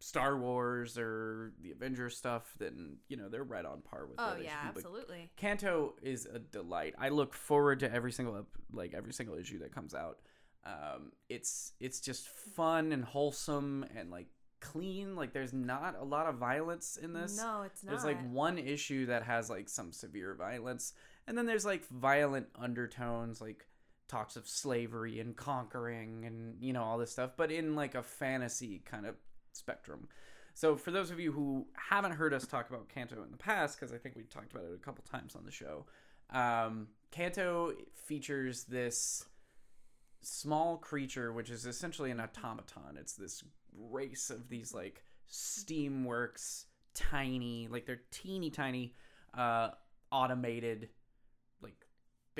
Star 0.00 0.36
Wars 0.36 0.96
or 0.98 1.52
the 1.62 1.70
Avengers 1.70 2.16
stuff, 2.16 2.54
then 2.58 2.96
you 3.08 3.16
know 3.16 3.28
they're 3.28 3.44
right 3.44 3.64
on 3.64 3.82
par 3.82 4.06
with. 4.06 4.18
oh 4.18 4.36
yeah 4.42 4.50
should 4.66 4.74
be. 4.74 4.74
But 4.74 4.76
absolutely 4.76 5.30
Canto 5.36 5.94
is 6.02 6.26
a 6.26 6.38
delight. 6.38 6.94
I 6.98 7.10
look 7.10 7.34
forward 7.34 7.80
to 7.80 7.92
every 7.92 8.10
single 8.10 8.46
like 8.72 8.94
every 8.94 9.12
single 9.12 9.36
issue 9.36 9.58
that 9.60 9.74
comes 9.74 9.94
out. 9.94 10.18
Um, 10.64 11.12
it's 11.28 11.72
it's 11.80 12.00
just 12.00 12.28
fun 12.28 12.92
and 12.92 13.04
wholesome 13.04 13.84
and 13.94 14.10
like 14.10 14.28
clean. 14.60 15.16
Like 15.16 15.32
there's 15.34 15.52
not 15.52 15.96
a 16.00 16.04
lot 16.04 16.26
of 16.26 16.36
violence 16.36 16.96
in 17.00 17.12
this. 17.12 17.36
no 17.36 17.62
it's 17.62 17.84
not 17.84 17.90
There's 17.90 18.04
like 18.04 18.20
one 18.30 18.58
issue 18.58 19.06
that 19.06 19.22
has 19.22 19.50
like 19.50 19.68
some 19.68 19.92
severe 19.92 20.34
violence, 20.34 20.94
and 21.26 21.36
then 21.36 21.44
there's 21.44 21.66
like 21.66 21.86
violent 21.88 22.46
undertones, 22.58 23.40
like 23.40 23.66
talks 24.08 24.36
of 24.36 24.48
slavery 24.48 25.20
and 25.20 25.36
conquering 25.36 26.24
and 26.24 26.56
you 26.60 26.72
know 26.72 26.82
all 26.82 26.96
this 26.96 27.12
stuff, 27.12 27.32
but 27.36 27.52
in 27.52 27.74
like 27.76 27.94
a 27.94 28.02
fantasy 28.02 28.82
kind 28.84 29.06
of 29.06 29.14
spectrum. 29.52 30.08
So 30.54 30.76
for 30.76 30.90
those 30.90 31.10
of 31.10 31.20
you 31.20 31.32
who 31.32 31.66
haven't 31.74 32.12
heard 32.12 32.34
us 32.34 32.46
talk 32.46 32.68
about 32.68 32.88
Canto 32.88 33.22
in 33.22 33.30
the 33.30 33.36
past, 33.36 33.78
because 33.78 33.92
I 33.92 33.98
think 33.98 34.16
we 34.16 34.24
talked 34.24 34.52
about 34.52 34.64
it 34.64 34.74
a 34.74 34.78
couple 34.78 35.04
times 35.10 35.34
on 35.36 35.44
the 35.44 35.50
show, 35.50 35.86
um, 36.30 36.88
Canto 37.10 37.72
features 37.94 38.64
this 38.64 39.24
small 40.22 40.76
creature, 40.76 41.32
which 41.32 41.50
is 41.50 41.66
essentially 41.66 42.10
an 42.10 42.20
automaton. 42.20 42.96
It's 42.98 43.14
this 43.14 43.42
race 43.76 44.30
of 44.30 44.48
these 44.48 44.74
like 44.74 45.02
steamworks, 45.30 46.64
tiny, 46.94 47.68
like 47.70 47.86
they're 47.86 48.02
teeny 48.10 48.50
tiny, 48.50 48.94
uh, 49.36 49.70
automated, 50.12 50.88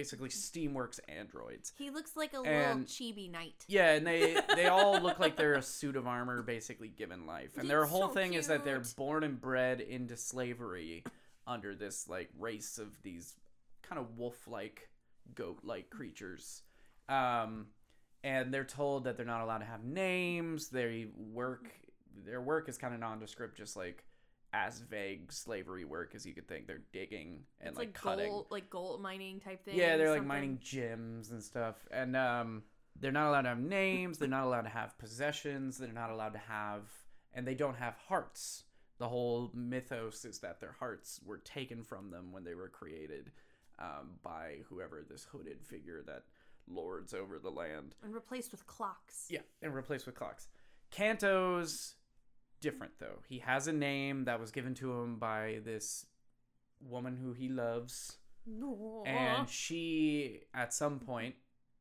basically 0.01 0.29
steamworks 0.31 0.99
androids. 1.09 1.73
he 1.79 1.91
looks 1.91 2.17
like 2.17 2.33
a 2.33 2.41
and- 2.41 2.81
little 2.81 2.85
chibi 2.85 3.31
knight 3.31 3.65
Yeah, 3.69 3.93
and 3.93 4.07
they 4.07 4.37
they 4.55 4.67
all 4.67 5.01
look 5.01 5.19
like 5.19 5.37
they're 5.37 5.55
a 5.55 5.63
suit 5.63 5.97
of 5.97 6.07
armor 6.07 6.43
basically 6.43 6.89
given 6.89 7.27
life. 7.27 7.57
And 7.59 7.69
their 7.69 7.85
whole 7.85 8.09
so 8.09 8.15
thing 8.15 8.35
is 8.35 8.47
that 8.47 8.65
they're 8.65 8.83
born 8.97 9.25
and 9.25 9.41
bred 9.41 9.81
into 9.81 10.17
slavery 10.17 11.05
under 11.47 11.75
this 11.75 12.09
like 12.09 12.31
race 12.39 12.79
of 12.79 12.89
these 13.03 13.35
kind 13.83 13.99
of 14.01 14.17
wolf-like 14.17 14.89
goat-like 15.35 15.91
creatures. 15.91 16.63
Um 17.09 17.67
and 18.23 18.53
they're 18.53 18.65
told 18.65 19.05
that 19.05 19.17
they're 19.17 19.27
not 19.27 19.43
allowed 19.43 19.59
to 19.59 19.65
have 19.65 19.83
names. 19.85 20.69
They 20.69 21.09
work 21.17 21.71
their 22.25 22.41
work 22.41 22.69
is 22.69 22.77
kind 22.79 22.93
of 22.95 23.01
nondescript, 23.01 23.57
just 23.57 23.77
like 23.77 24.05
as 24.53 24.81
vague 24.81 25.33
slavery 25.33 25.85
work 25.85 26.15
as 26.15 26.27
you 26.27 26.35
could 26.35 26.49
think. 26.49 26.67
They're 26.67 26.83
digging 26.93 27.45
and 27.61 27.71
it's 27.71 27.79
like, 27.79 27.89
like, 27.89 27.95
cutting. 27.95 28.31
gold, 28.31 28.47
like 28.51 28.71
gold 28.71 29.01
mining 29.01 29.41
type 29.41 29.65
thing. 29.65 29.77
Yeah, 29.77 29.97
they're 29.97 30.11
like 30.11 30.19
something. 30.19 30.29
mining 30.29 30.59
gems 30.63 31.31
and 31.31 31.43
stuff. 31.43 31.77
And 31.91 32.17
um 32.17 32.63
they're 32.99 33.13
not 33.13 33.29
allowed 33.29 33.43
to 33.43 33.51
have 33.51 33.61
names, 33.61 34.19
they're 34.19 34.29
not 34.29 34.45
allowed 34.45 34.63
to 34.63 34.69
have 34.69 34.99
possessions, 34.99 35.79
they're 35.79 35.93
not 35.93 36.11
allowed 36.11 36.33
to 36.33 36.41
have 36.41 36.91
and 37.33 37.47
they 37.47 37.55
don't 37.55 37.77
have 37.77 37.95
hearts. 38.09 38.65
The 38.99 39.09
whole 39.09 39.51
mythos 39.55 40.25
is 40.25 40.41
that 40.41 40.61
their 40.61 40.77
hearts 40.79 41.21
were 41.25 41.39
taken 41.39 41.83
from 41.85 42.11
them 42.11 42.33
when 42.33 42.45
they 42.45 42.55
were 42.55 42.69
created 42.69 43.31
um, 43.79 44.19
by 44.23 44.59
whoever 44.69 45.03
this 45.09 45.25
hooded 45.25 45.65
figure 45.65 46.03
that 46.07 46.25
lords 46.69 47.15
over 47.15 47.39
the 47.39 47.51
land. 47.51 47.95
and 48.03 48.15
replaced 48.15 48.53
with 48.53 48.67
clocks. 48.67 49.27
Yeah, 49.31 49.41
and 49.63 49.75
replaced 49.75 50.07
with 50.07 50.17
clocks. 50.17 50.49
Canto's 50.91 51.95
different 52.61 52.93
though. 52.99 53.21
He 53.29 53.39
has 53.39 53.67
a 53.67 53.73
name 53.73 54.25
that 54.25 54.41
was 54.41 54.51
given 54.51 54.75
to 54.75 54.93
him 54.93 55.17
by 55.17 55.61
this 55.65 56.07
woman 56.81 57.17
who 57.17 57.33
he 57.33 57.49
loves. 57.49 58.17
And 59.07 59.49
she 59.49 60.43
at 60.55 60.73
some 60.73 60.99
point 60.99 61.35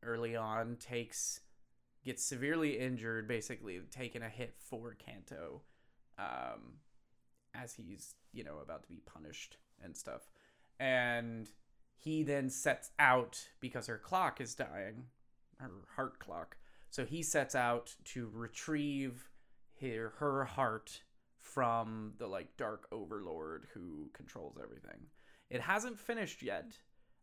early 0.04 0.36
on 0.36 0.78
takes 0.78 1.42
gets 2.06 2.24
severely 2.24 2.80
injured 2.80 3.28
basically 3.28 3.80
taking 3.92 4.22
a 4.22 4.30
hit 4.30 4.56
for 4.58 4.96
canto 4.96 5.62
um 6.18 6.78
as 7.54 7.74
he's 7.74 8.16
you 8.32 8.44
know 8.44 8.60
about 8.64 8.84
to 8.84 8.90
be 8.90 9.02
punished 9.06 9.58
and 9.84 9.96
stuff. 9.96 10.30
And 10.80 11.50
he 11.98 12.24
then 12.24 12.50
sets 12.50 12.92
out 12.98 13.50
because 13.60 13.88
her 13.88 13.98
clock 13.98 14.40
is 14.40 14.56
dying 14.56 15.06
her 15.58 15.72
heart 15.96 16.20
clock 16.20 16.58
so 16.90 17.06
he 17.06 17.22
sets 17.22 17.56
out 17.56 17.96
to 18.06 18.30
retrieve 18.34 19.29
her, 19.82 20.14
her 20.18 20.46
heart 20.46 21.02
from 21.40 22.14
the 22.18 22.28
like 22.28 22.56
dark 22.58 22.88
overlord 22.92 23.68
who 23.74 24.10
controls 24.14 24.58
everything 24.62 25.08
it 25.50 25.62
hasn't 25.62 25.98
finished 25.98 26.42
yet 26.42 26.74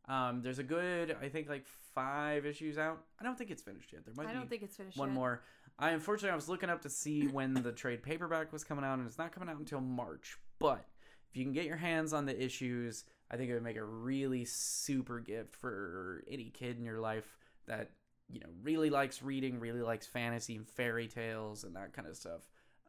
um, 0.08 0.40
there's 0.42 0.58
a 0.58 0.62
good, 0.62 1.16
I 1.20 1.28
think, 1.28 1.48
like 1.48 1.66
five 1.94 2.46
issues 2.46 2.78
out. 2.78 3.00
I 3.20 3.24
don't 3.24 3.36
think 3.36 3.50
it's 3.50 3.62
finished 3.62 3.92
yet. 3.92 4.04
There 4.04 4.14
might 4.16 4.28
I 4.28 4.32
be 4.32 4.38
don't 4.38 4.48
think 4.48 4.62
it's 4.62 4.76
finished 4.76 4.96
one 4.96 5.08
yet. 5.08 5.14
more. 5.14 5.42
I 5.78 5.90
unfortunately 5.90 6.30
I 6.30 6.36
was 6.36 6.48
looking 6.48 6.70
up 6.70 6.82
to 6.82 6.90
see 6.90 7.26
when 7.26 7.54
the 7.54 7.72
trade 7.72 8.02
paperback 8.02 8.52
was 8.52 8.62
coming 8.62 8.84
out, 8.84 8.98
and 8.98 9.06
it's 9.06 9.18
not 9.18 9.32
coming 9.32 9.48
out 9.48 9.58
until 9.58 9.80
March. 9.80 10.38
But 10.58 10.86
if 11.30 11.36
you 11.36 11.44
can 11.44 11.52
get 11.52 11.64
your 11.64 11.76
hands 11.76 12.12
on 12.12 12.24
the 12.24 12.40
issues, 12.40 13.04
I 13.30 13.36
think 13.36 13.50
it 13.50 13.54
would 13.54 13.64
make 13.64 13.76
a 13.76 13.84
really 13.84 14.44
super 14.44 15.18
gift 15.18 15.56
for 15.56 16.22
any 16.30 16.50
kid 16.50 16.78
in 16.78 16.84
your 16.84 17.00
life 17.00 17.36
that 17.66 17.90
you 18.30 18.40
know 18.40 18.48
really 18.62 18.90
likes 18.90 19.22
reading, 19.22 19.60
really 19.60 19.82
likes 19.82 20.06
fantasy 20.06 20.56
and 20.56 20.66
fairy 20.66 21.08
tales 21.08 21.64
and 21.64 21.76
that 21.76 21.92
kind 21.92 22.08
of 22.08 22.16
stuff. 22.16 22.42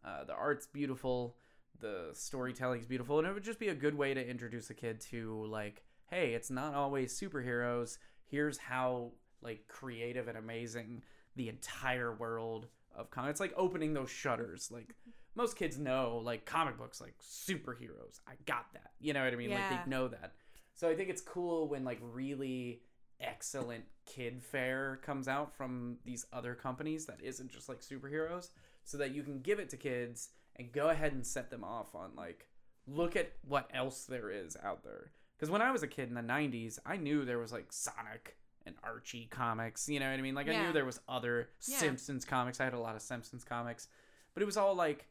Uh, 0.04 0.24
the 0.24 0.34
art's 0.34 0.66
beautiful, 0.66 1.36
the 1.80 2.10
storytelling's 2.14 2.86
beautiful, 2.86 3.20
and 3.20 3.28
it 3.28 3.34
would 3.34 3.44
just 3.44 3.60
be 3.60 3.70
a 3.70 3.76
good 3.76 3.96
way 3.96 4.14
to 4.14 4.30
introduce 4.30 4.70
a 4.70 4.74
kid 4.74 5.02
to 5.02 5.46
like, 5.48 5.84
hey, 6.10 6.34
it's 6.34 6.50
not 6.50 6.74
always 6.74 7.18
superheroes. 7.20 7.98
Here's 8.26 8.58
how 8.58 9.12
like 9.42 9.68
creative 9.68 10.28
and 10.28 10.38
amazing 10.38 11.04
the 11.36 11.50
entire 11.50 12.14
world 12.14 12.68
of 12.96 13.12
comics. 13.12 13.32
It's 13.32 13.40
like 13.40 13.54
opening 13.56 13.94
those 13.94 14.10
shutters. 14.10 14.70
Like 14.72 14.96
most 15.36 15.56
kids 15.56 15.78
know, 15.78 16.20
like 16.24 16.46
comic 16.46 16.78
books, 16.78 17.00
like 17.00 17.16
superheroes. 17.20 18.20
I 18.28 18.34
got 18.46 18.66
that. 18.74 18.92
You 19.00 19.14
know 19.14 19.24
what 19.24 19.32
I 19.34 19.36
mean? 19.36 19.52
Like 19.52 19.70
they 19.70 19.90
know 19.90 20.08
that. 20.08 20.34
So 20.74 20.90
I 20.90 20.96
think 20.96 21.10
it's 21.10 21.22
cool 21.22 21.68
when 21.68 21.84
like 21.84 22.00
really 22.02 22.82
excellent 23.20 23.86
kid 24.06 24.42
fare 24.42 25.00
comes 25.02 25.28
out 25.28 25.54
from 25.56 25.98
these 26.06 26.26
other 26.32 26.56
companies 26.56 27.06
that 27.06 27.20
isn't 27.22 27.52
just 27.52 27.68
like 27.70 27.82
superheroes, 27.82 28.50
so 28.84 28.98
that 28.98 29.12
you 29.14 29.24
can 29.24 29.42
give 29.42 29.60
it 29.60 29.70
to 29.70 29.78
kids 29.78 30.30
and 30.56 30.72
go 30.72 30.90
ahead 30.90 31.14
and 31.14 31.26
set 31.26 31.50
them 31.50 31.64
off 31.64 31.94
on 31.96 32.12
like 32.16 32.48
look 32.88 33.16
at 33.16 33.34
what 33.48 33.70
else 33.74 34.06
there 34.06 34.30
is 34.32 34.56
out 34.64 34.84
there. 34.84 35.12
Because 35.38 35.52
when 35.52 35.62
I 35.62 35.72
was 35.72 35.84
a 35.84 35.88
kid 35.88 36.10
in 36.10 36.16
the 36.16 36.22
'90s, 36.22 36.80
I 36.86 36.98
knew 36.98 37.26
there 37.26 37.38
was 37.40 37.52
like 37.52 37.72
Sonic 37.72 38.38
and 38.66 38.76
Archie 38.84 39.28
comics. 39.30 39.88
You 39.88 40.00
know 40.00 40.10
what 40.10 40.18
I 40.18 40.22
mean? 40.22 40.36
Like 40.36 40.50
I 40.50 40.62
knew 40.66 40.74
there 40.74 40.86
was 40.86 41.00
other 41.08 41.50
Yeah. 41.68 41.78
Simpsons 41.78 42.26
comics. 42.26 42.60
I 42.60 42.64
had 42.66 42.74
a 42.74 42.80
lot 42.80 42.96
of 42.96 43.02
Simpsons 43.02 43.44
comics, 43.44 43.88
but 44.34 44.42
it 44.42 44.46
was 44.46 44.58
all 44.58 44.74
like 44.76 45.06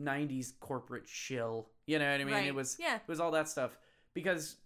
'90s 0.00 0.52
corporate 0.60 1.08
shill. 1.08 1.68
You 1.86 1.98
know 1.98 2.10
what 2.10 2.20
I 2.20 2.24
mean? 2.24 2.34
Right. 2.34 2.46
It 2.46 2.54
was 2.54 2.76
Yeah. 2.78 2.96
it 2.96 3.02
was 3.08 3.20
all 3.20 3.30
that 3.32 3.48
stuff 3.48 3.76
because 4.12 4.56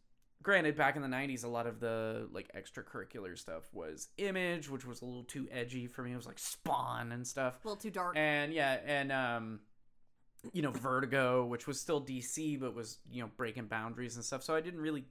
granted 0.42 0.76
back 0.76 0.97
in 0.97 1.02
the 1.02 1.09
90s 1.09 1.45
a 1.45 1.49
lot 1.49 1.66
of 1.66 1.80
the 1.80 2.28
like 2.33 2.50
extracurricular 2.57 3.37
stuff 3.37 3.64
was 3.73 4.09
image 4.18 4.71
which 4.71 4.87
was 4.87 5.02
a 5.02 5.04
little 5.04 5.25
too 5.25 5.49
edgy 5.50 5.87
for 5.87 6.02
me 6.02 6.12
it 6.12 6.16
was 6.16 6.26
like 6.26 6.38
spawn 6.38 7.12
and 7.12 7.26
stuff 7.26 7.54
A 7.64 7.68
little 7.68 7.80
too 7.80 7.90
dark. 7.90 8.16
and 8.16 8.52
yeah 8.52 8.78
and 8.87 9.11
um 9.12 9.61
you 10.52 10.62
know 10.62 10.71
vertigo 10.71 11.45
which 11.45 11.66
was 11.66 11.80
still 11.80 12.00
dc 12.00 12.61
but 12.61 12.75
was 12.75 12.99
you 13.11 13.21
know 13.23 13.30
breaking 13.37 13.66
boundaries 13.66 14.14
and 14.16 14.25
stuff 14.25 14.42
so 14.42 14.54
i 14.54 14.61
didn't 14.61 14.80
really 14.80 15.04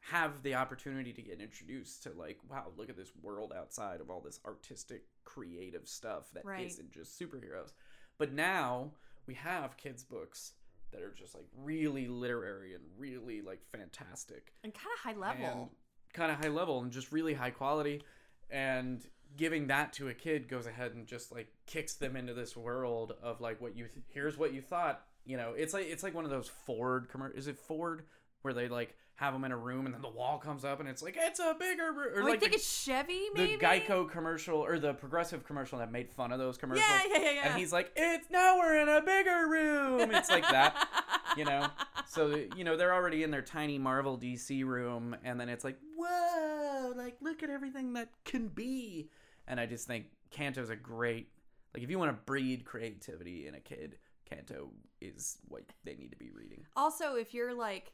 have 0.00 0.42
the 0.42 0.54
opportunity 0.54 1.12
to 1.12 1.22
get 1.22 1.40
introduced 1.40 2.02
to 2.02 2.10
like 2.16 2.38
wow 2.50 2.66
look 2.76 2.88
at 2.88 2.96
this 2.96 3.12
world 3.22 3.52
outside 3.56 4.00
of 4.00 4.10
all 4.10 4.20
this 4.20 4.40
artistic 4.44 5.04
creative 5.24 5.86
stuff 5.86 6.24
that 6.34 6.44
Right. 6.44 6.72
not 6.78 6.90
just 6.90 7.18
superheroes 7.20 7.72
but 8.18 8.32
now 8.32 8.92
we 9.26 9.34
have 9.34 9.76
kids 9.76 10.02
books 10.02 10.52
that 10.92 11.02
are 11.02 11.12
just 11.12 11.34
like 11.34 11.46
really 11.56 12.08
literary 12.08 12.74
and 12.74 12.84
really 12.96 13.40
like 13.42 13.60
fantastic. 13.72 14.52
And 14.64 14.72
kind 14.72 14.92
of 14.94 15.00
high 15.00 15.20
level. 15.20 15.72
kind 16.12 16.32
of 16.32 16.38
high 16.38 16.50
level 16.50 16.80
and 16.80 16.90
just 16.90 17.12
really 17.12 17.34
high 17.34 17.50
quality. 17.50 18.02
And 18.50 19.02
giving 19.36 19.66
that 19.66 19.92
to 19.94 20.08
a 20.08 20.14
kid 20.14 20.48
goes 20.48 20.66
ahead 20.66 20.94
and 20.94 21.06
just 21.06 21.30
like 21.30 21.48
kicks 21.66 21.94
them 21.94 22.16
into 22.16 22.32
this 22.32 22.56
world 22.56 23.12
of 23.22 23.40
like 23.40 23.60
what 23.60 23.76
you 23.76 23.84
th- 23.84 24.06
here's 24.08 24.38
what 24.38 24.54
you 24.54 24.62
thought 24.62 25.04
you 25.28 25.36
know? 25.36 25.52
It's 25.56 25.74
like 25.74 25.86
it's 25.86 26.02
like 26.02 26.14
one 26.14 26.24
of 26.24 26.30
those 26.30 26.48
ford 26.48 27.08
commer- 27.08 27.36
is 27.36 27.46
it 27.46 27.58
ford? 27.58 28.02
Where 28.42 28.54
they 28.54 28.68
like 28.68 28.96
have 29.18 29.32
them 29.32 29.42
in 29.42 29.50
a 29.50 29.56
room 29.56 29.84
and 29.84 29.92
then 29.92 30.00
the 30.00 30.08
wall 30.08 30.38
comes 30.38 30.64
up 30.64 30.78
and 30.78 30.88
it's 30.88 31.02
like 31.02 31.16
it's 31.18 31.40
a 31.40 31.52
bigger 31.58 31.90
room 31.92 32.16
or 32.16 32.22
like 32.22 32.36
I 32.36 32.38
think 32.38 32.52
the, 32.52 32.58
it's 32.58 32.84
Chevy, 32.84 33.26
maybe? 33.34 33.56
The 33.56 33.64
geico 33.64 34.08
commercial 34.08 34.58
or 34.58 34.78
the 34.78 34.94
progressive 34.94 35.44
commercial 35.44 35.80
that 35.80 35.90
made 35.90 36.08
fun 36.08 36.30
of 36.30 36.38
those 36.38 36.56
commercials. 36.56 36.86
Yeah, 36.88 37.02
yeah, 37.10 37.20
yeah, 37.20 37.30
yeah. 37.32 37.48
and 37.48 37.58
he's 37.58 37.72
like 37.72 37.90
it's 37.96 38.30
now 38.30 38.58
we're 38.58 38.80
in 38.80 38.88
a 38.88 39.02
bigger 39.02 39.48
room. 39.48 40.12
It's 40.12 40.30
like 40.30 40.44
that 40.44 40.88
you 41.36 41.44
know? 41.44 41.66
So 42.10 42.42
you 42.56 42.64
know 42.64 42.78
they're 42.78 42.94
already 42.94 43.22
in 43.22 43.30
their 43.30 43.42
tiny 43.42 43.76
marvel 43.78 44.16
dc 44.16 44.64
room 44.64 45.14
and 45.24 45.38
then 45.38 45.50
it's 45.50 45.62
like 45.62 45.76
whoa 45.94 46.94
like 46.96 47.16
look 47.20 47.42
at 47.42 47.50
everything 47.50 47.92
that 47.92 48.08
can 48.24 48.48
be. 48.48 49.10
And 49.46 49.60
i 49.60 49.66
just 49.66 49.86
think 49.86 50.06
canto's 50.30 50.70
a 50.70 50.76
great 50.76 51.28
like 51.74 51.82
if 51.82 51.90
you 51.90 51.98
want 51.98 52.10
to 52.10 52.22
breed 52.24 52.64
creativity 52.64 53.46
in 53.46 53.54
a 53.54 53.60
kid 53.60 53.98
canto 54.24 54.70
is 55.00 55.38
what 55.48 55.64
they 55.84 55.94
need 55.94 56.10
to 56.10 56.16
be 56.16 56.30
reading. 56.30 56.64
Also, 56.76 57.14
if 57.14 57.34
you're 57.34 57.54
like 57.54 57.92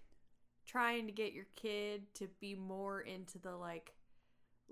trying 0.66 1.06
to 1.06 1.12
get 1.12 1.32
your 1.32 1.46
kid 1.56 2.02
to 2.14 2.28
be 2.40 2.54
more 2.54 3.00
into 3.00 3.38
the 3.38 3.54
like 3.56 3.94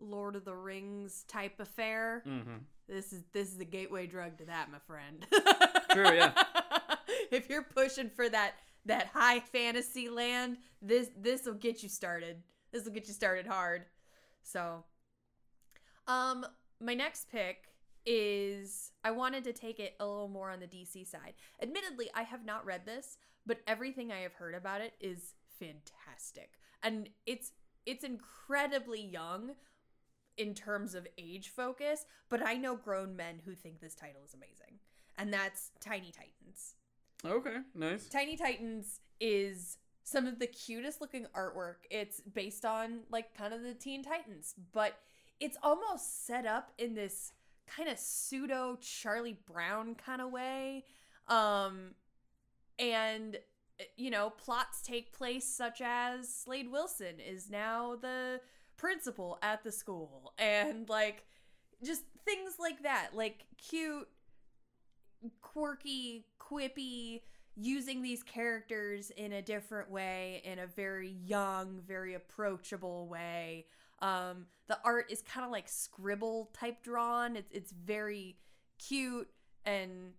Lord 0.00 0.36
of 0.36 0.44
the 0.44 0.54
Rings 0.54 1.24
type 1.28 1.60
affair, 1.60 2.22
mm-hmm. 2.26 2.56
this 2.88 3.12
is 3.12 3.22
this 3.32 3.48
is 3.48 3.58
the 3.58 3.64
gateway 3.64 4.06
drug 4.06 4.38
to 4.38 4.44
that, 4.46 4.70
my 4.70 4.78
friend. 4.86 5.26
True, 5.90 6.16
yeah. 6.16 6.32
if 7.30 7.48
you're 7.48 7.62
pushing 7.62 8.08
for 8.08 8.28
that 8.28 8.54
that 8.86 9.08
high 9.08 9.40
fantasy 9.40 10.08
land, 10.08 10.58
this 10.80 11.10
this 11.16 11.46
will 11.46 11.54
get 11.54 11.82
you 11.82 11.88
started. 11.88 12.42
This 12.72 12.84
will 12.84 12.92
get 12.92 13.06
you 13.06 13.14
started 13.14 13.46
hard. 13.46 13.84
So, 14.42 14.84
um, 16.08 16.46
my 16.80 16.94
next 16.94 17.30
pick 17.30 17.68
is 18.04 18.90
I 19.04 19.12
wanted 19.12 19.44
to 19.44 19.52
take 19.52 19.78
it 19.78 19.94
a 20.00 20.06
little 20.06 20.28
more 20.28 20.50
on 20.50 20.60
the 20.60 20.66
DC 20.66 21.06
side. 21.06 21.34
Admittedly, 21.60 22.10
I 22.14 22.22
have 22.22 22.44
not 22.44 22.64
read 22.64 22.86
this, 22.86 23.18
but 23.46 23.60
everything 23.66 24.10
I 24.10 24.20
have 24.20 24.34
heard 24.34 24.54
about 24.54 24.80
it 24.80 24.94
is 25.00 25.34
fantastic. 25.62 26.52
And 26.82 27.08
it's 27.26 27.52
it's 27.86 28.04
incredibly 28.04 29.00
young 29.00 29.52
in 30.36 30.54
terms 30.54 30.94
of 30.94 31.06
age 31.18 31.48
focus, 31.48 32.06
but 32.28 32.44
I 32.44 32.54
know 32.54 32.76
grown 32.76 33.16
men 33.16 33.40
who 33.44 33.54
think 33.54 33.80
this 33.80 33.94
title 33.94 34.22
is 34.24 34.34
amazing. 34.34 34.78
And 35.18 35.32
that's 35.32 35.70
Tiny 35.80 36.10
Titans. 36.10 36.74
okay 37.24 37.58
nice 37.74 38.08
Tiny 38.08 38.36
Titans 38.36 39.00
is 39.20 39.78
some 40.04 40.26
of 40.26 40.38
the 40.38 40.46
cutest 40.46 41.00
looking 41.00 41.26
artwork. 41.36 41.76
It's 41.90 42.20
based 42.20 42.64
on 42.64 43.00
like 43.10 43.36
kind 43.36 43.54
of 43.54 43.62
the 43.62 43.74
Teen 43.74 44.02
Titans, 44.02 44.54
but 44.72 44.98
it's 45.38 45.56
almost 45.62 46.26
set 46.26 46.46
up 46.46 46.72
in 46.78 46.94
this 46.94 47.32
kind 47.66 47.88
of 47.88 47.98
pseudo 47.98 48.78
Charlie 48.80 49.38
Brown 49.46 49.94
kind 49.94 50.20
of 50.20 50.30
way. 50.32 50.84
Um 51.28 51.94
and 52.78 53.36
you 53.96 54.10
know, 54.10 54.30
plots 54.30 54.82
take 54.82 55.12
place 55.12 55.44
such 55.44 55.80
as 55.84 56.28
Slade 56.28 56.70
Wilson 56.70 57.20
is 57.20 57.50
now 57.50 57.96
the 58.00 58.40
principal 58.76 59.38
at 59.42 59.62
the 59.64 59.72
school 59.72 60.32
and 60.38 60.88
like 60.88 61.24
just 61.84 62.02
things 62.24 62.54
like 62.58 62.82
that, 62.82 63.10
like 63.14 63.46
cute 63.56 64.08
quirky, 65.40 66.26
quippy, 66.40 67.22
using 67.54 68.02
these 68.02 68.22
characters 68.22 69.10
in 69.10 69.32
a 69.32 69.42
different 69.42 69.90
way, 69.90 70.40
in 70.44 70.58
a 70.58 70.66
very 70.66 71.10
young, 71.24 71.80
very 71.86 72.14
approachable 72.14 73.08
way. 73.08 73.66
Um, 74.00 74.46
the 74.68 74.78
art 74.84 75.06
is 75.10 75.22
kind 75.22 75.44
of 75.44 75.52
like 75.52 75.68
scribble 75.68 76.50
type 76.54 76.82
drawn. 76.82 77.36
It's 77.36 77.52
it's 77.52 77.72
very 77.72 78.36
cute 78.78 79.28
and 79.64 80.12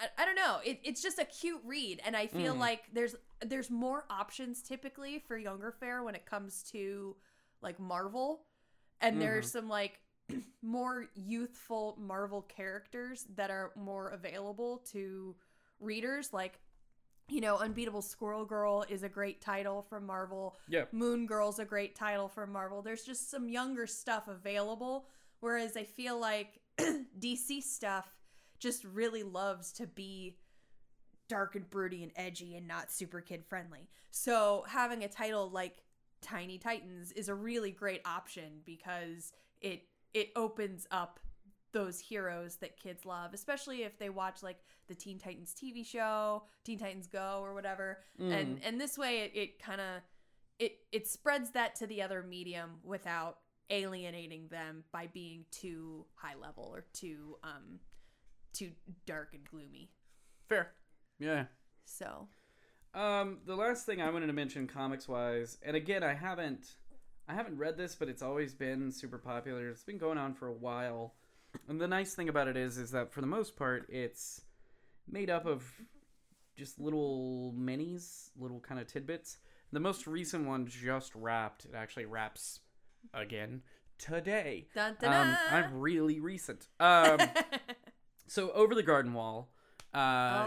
I, 0.00 0.22
I 0.22 0.24
don't 0.24 0.36
know. 0.36 0.58
It, 0.64 0.80
it's 0.84 1.02
just 1.02 1.18
a 1.18 1.24
cute 1.24 1.60
read, 1.64 2.00
and 2.04 2.16
I 2.16 2.26
feel 2.26 2.54
Mm. 2.54 2.58
like 2.58 2.82
there's 2.92 3.14
there's 3.44 3.70
more 3.70 4.04
options 4.10 4.62
typically 4.62 5.18
for 5.18 5.36
younger 5.36 5.72
fare 5.72 6.02
when 6.02 6.14
it 6.14 6.24
comes 6.26 6.62
to 6.72 7.16
like 7.60 7.78
Marvel, 7.80 8.44
and 9.00 9.20
there's 9.20 9.50
some 9.50 9.68
like 9.68 10.00
more 10.62 11.06
youthful 11.14 11.96
Marvel 12.00 12.42
characters 12.42 13.26
that 13.36 13.50
are 13.50 13.72
more 13.76 14.08
available 14.10 14.78
to 14.92 15.34
readers. 15.80 16.32
Like, 16.32 16.60
you 17.28 17.40
know, 17.40 17.56
Unbeatable 17.58 18.02
Squirrel 18.02 18.44
Girl 18.44 18.84
is 18.88 19.02
a 19.02 19.08
great 19.08 19.40
title 19.40 19.82
from 19.82 20.06
Marvel. 20.06 20.56
Yeah. 20.68 20.84
Moon 20.92 21.26
Girl's 21.26 21.58
a 21.58 21.64
great 21.64 21.94
title 21.96 22.28
from 22.28 22.52
Marvel. 22.52 22.82
There's 22.82 23.04
just 23.04 23.30
some 23.30 23.48
younger 23.48 23.86
stuff 23.86 24.28
available, 24.28 25.06
whereas 25.40 25.76
I 25.76 25.82
feel 25.84 26.18
like 26.18 26.60
DC 26.78 27.62
stuff 27.62 28.06
just 28.62 28.84
really 28.84 29.24
loves 29.24 29.72
to 29.72 29.86
be 29.86 30.36
dark 31.28 31.56
and 31.56 31.68
broody 31.68 32.02
and 32.04 32.12
edgy 32.14 32.54
and 32.56 32.68
not 32.68 32.92
super 32.92 33.20
kid 33.20 33.44
friendly. 33.44 33.88
So 34.12 34.64
having 34.68 35.02
a 35.02 35.08
title 35.08 35.50
like 35.50 35.82
Tiny 36.20 36.58
Titans 36.58 37.10
is 37.12 37.28
a 37.28 37.34
really 37.34 37.72
great 37.72 38.00
option 38.04 38.60
because 38.64 39.32
it 39.60 39.82
it 40.14 40.30
opens 40.36 40.86
up 40.92 41.18
those 41.72 41.98
heroes 41.98 42.56
that 42.56 42.78
kids 42.78 43.04
love, 43.04 43.34
especially 43.34 43.82
if 43.82 43.98
they 43.98 44.10
watch 44.10 44.42
like 44.42 44.58
the 44.86 44.94
Teen 44.94 45.18
Titans 45.18 45.54
TV 45.60 45.84
show, 45.84 46.44
Teen 46.64 46.78
Titans 46.78 47.08
Go 47.08 47.40
or 47.42 47.54
whatever. 47.54 47.98
And 48.32 48.60
and 48.62 48.80
this 48.80 48.96
way 48.96 49.20
it, 49.22 49.32
it 49.34 49.58
kind 49.58 49.80
of 49.80 50.02
it 50.60 50.76
it 50.92 51.08
spreads 51.08 51.50
that 51.52 51.74
to 51.76 51.86
the 51.88 52.02
other 52.02 52.22
medium 52.22 52.72
without 52.84 53.38
alienating 53.70 54.46
them 54.48 54.84
by 54.92 55.08
being 55.12 55.46
too 55.50 56.04
high 56.14 56.34
level 56.40 56.70
or 56.72 56.84
too 56.92 57.36
um 57.42 57.80
too 58.52 58.70
dark 59.06 59.30
and 59.34 59.44
gloomy. 59.48 59.90
Fair. 60.48 60.72
Yeah. 61.18 61.44
So, 61.84 62.28
Um, 62.94 63.38
the 63.46 63.56
last 63.56 63.86
thing 63.86 64.00
I 64.02 64.10
wanted 64.10 64.26
to 64.26 64.32
mention 64.32 64.66
comics 64.66 65.08
wise, 65.08 65.56
and 65.62 65.74
again, 65.76 66.02
I 66.02 66.14
haven't, 66.14 66.76
I 67.28 67.34
haven't 67.34 67.56
read 67.58 67.76
this, 67.78 67.94
but 67.94 68.08
it's 68.08 68.22
always 68.22 68.52
been 68.54 68.92
super 68.92 69.18
popular. 69.18 69.68
It's 69.70 69.82
been 69.84 69.98
going 69.98 70.18
on 70.18 70.34
for 70.34 70.48
a 70.48 70.52
while, 70.52 71.14
and 71.68 71.80
the 71.80 71.88
nice 71.88 72.14
thing 72.14 72.28
about 72.28 72.48
it 72.48 72.56
is, 72.56 72.76
is 72.78 72.90
that 72.90 73.12
for 73.12 73.20
the 73.22 73.26
most 73.26 73.56
part, 73.56 73.86
it's 73.88 74.42
made 75.10 75.30
up 75.30 75.46
of 75.46 75.64
just 76.56 76.78
little 76.78 77.54
minis, 77.58 78.28
little 78.38 78.60
kind 78.60 78.78
of 78.80 78.86
tidbits. 78.86 79.38
The 79.72 79.80
most 79.80 80.06
recent 80.06 80.46
one 80.46 80.66
just 80.66 81.14
wrapped. 81.14 81.64
It 81.64 81.74
actually 81.74 82.04
wraps 82.04 82.60
again 83.14 83.62
today. 83.98 84.66
dun, 84.74 84.96
dun, 85.00 85.12
Um. 85.30 85.36
I'm 85.50 85.80
really 85.80 86.20
recent. 86.20 86.68
Um. 86.78 87.18
So 88.32 88.50
over 88.52 88.74
the 88.74 88.82
garden 88.82 89.12
wall, 89.12 89.50
uh, 89.92 89.98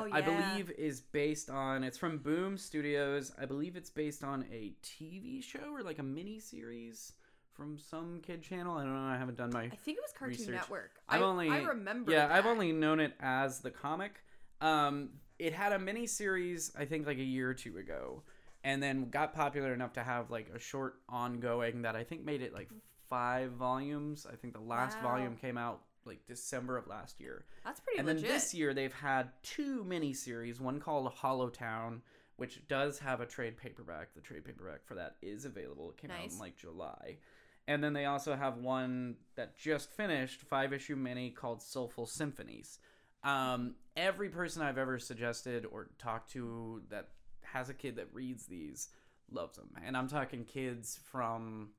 Oh, 0.02 0.08
I 0.12 0.22
believe 0.22 0.72
is 0.72 1.02
based 1.02 1.52
on. 1.52 1.84
It's 1.84 2.00
from 2.00 2.18
Boom 2.18 2.58
Studios. 2.58 3.32
I 3.40 3.46
believe 3.46 3.76
it's 3.76 3.92
based 3.92 4.24
on 4.24 4.44
a 4.52 4.74
TV 4.82 5.44
show 5.44 5.72
or 5.72 5.84
like 5.84 6.00
a 6.00 6.04
mini 6.04 6.40
series 6.40 7.14
from 7.54 7.78
some 7.78 8.22
kid 8.26 8.42
channel. 8.42 8.76
I 8.76 8.82
don't 8.86 8.96
know. 8.96 9.08
I 9.08 9.18
haven't 9.18 9.38
done 9.38 9.52
my. 9.54 9.66
I 9.66 9.70
think 9.70 10.00
it 10.00 10.04
was 10.04 10.14
Cartoon 10.18 10.36
research. 10.36 10.56
Network. 10.56 10.92
I've 11.08 11.22
I, 11.22 11.26
only- 11.26 11.52
I 11.52 11.62
remember. 11.62 12.12
Yeah, 12.12 12.28
I've 12.32 12.48
only 12.48 12.72
known 12.72 13.00
it 13.00 13.14
as 13.20 13.60
the 13.60 13.70
comic. 13.70 14.16
Um, 14.62 15.10
it 15.38 15.54
had 15.54 15.72
a 15.72 15.78
mini 15.78 16.08
series, 16.08 16.72
I 16.76 16.86
think, 16.86 17.06
like 17.06 17.20
a 17.20 17.24
year 17.24 17.52
or 17.52 17.54
two 17.54 17.78
ago, 17.78 18.24
and 18.64 18.82
then 18.82 19.12
got 19.12 19.36
popular 19.36 19.76
enough 19.76 19.94
to 19.94 20.04
have 20.04 20.32
like 20.32 20.50
a 20.56 20.58
short 20.58 20.96
ongoing 21.08 21.84
that 21.84 21.96
I 21.96 22.04
think 22.04 22.26
made 22.26 22.42
it 22.42 22.52
like 22.52 22.72
five 23.12 23.52
volumes. 23.52 24.26
I 24.26 24.36
think 24.38 24.54
the 24.56 24.60
last 24.60 24.98
Wow. 25.04 25.12
volume 25.12 25.36
came 25.36 25.60
out 25.60 25.82
like 26.06 26.26
December 26.28 26.78
of 26.78 26.88
last 26.88 27.20
year. 27.20 27.46
That's 27.64 27.80
pretty 27.80 28.00
and 28.00 28.08
legit. 28.08 28.24
then 28.24 28.32
this 28.32 28.54
year 28.54 28.74
they've 28.74 28.94
had 28.94 29.30
two 29.44 29.86
miniseries, 29.88 30.60
one 30.60 30.80
called 30.80 31.12
Hollow 31.14 31.50
Town, 31.50 32.02
which 32.38 32.68
does 32.68 33.00
have 33.00 33.22
a 33.22 33.26
trade 33.26 33.58
paperback. 33.58 34.14
The 34.14 34.22
trade 34.22 34.46
paperback 34.46 34.86
for 34.86 34.96
that 34.96 35.16
is 35.22 35.46
available. 35.46 35.92
It 35.92 35.98
came 35.98 36.12
out 36.12 36.32
in 36.32 36.38
like 36.40 36.58
July. 36.58 37.18
And 37.68 37.84
then 37.84 37.94
they 37.94 38.06
also 38.06 38.36
have 38.36 38.58
one 38.58 39.16
that 39.36 39.58
just 39.58 39.92
finished, 39.92 40.42
five 40.42 40.72
issue 40.72 40.96
mini 40.96 41.32
called 41.32 41.62
Soulful 41.62 42.06
Symphonies. 42.06 42.78
Um, 43.24 43.76
every 43.98 44.30
person 44.30 44.62
I've 44.62 44.78
ever 44.78 45.00
suggested 45.00 45.66
or 45.66 45.90
talked 45.98 46.32
to 46.34 46.84
that 46.90 47.10
has 47.42 47.70
a 47.70 47.74
kid 47.74 47.96
that 47.96 48.08
reads 48.14 48.46
these 48.46 48.90
loves 49.32 49.58
them. 49.58 49.70
And 49.84 49.98
I'm 49.98 50.08
talking 50.08 50.46
kids 50.46 51.00
from, 51.12 51.70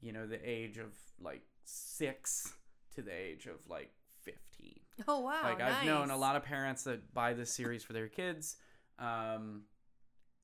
you 0.00 0.12
know, 0.12 0.26
the 0.26 0.38
age 0.48 0.78
of 0.78 0.94
like 1.20 1.42
six 1.64 2.52
to 2.94 3.02
the 3.02 3.12
age 3.12 3.46
of 3.46 3.68
like 3.68 3.90
15 4.22 4.82
oh 5.08 5.20
wow, 5.20 5.40
like 5.42 5.60
I've 5.60 5.84
known 5.84 6.10
a 6.10 6.16
lot 6.16 6.36
of 6.36 6.44
parents 6.44 6.84
that 6.84 7.12
buy 7.14 7.34
this 7.34 7.52
series 7.52 7.82
for 7.82 7.92
their 7.92 8.08
kids, 8.08 8.56
um, 8.98 9.62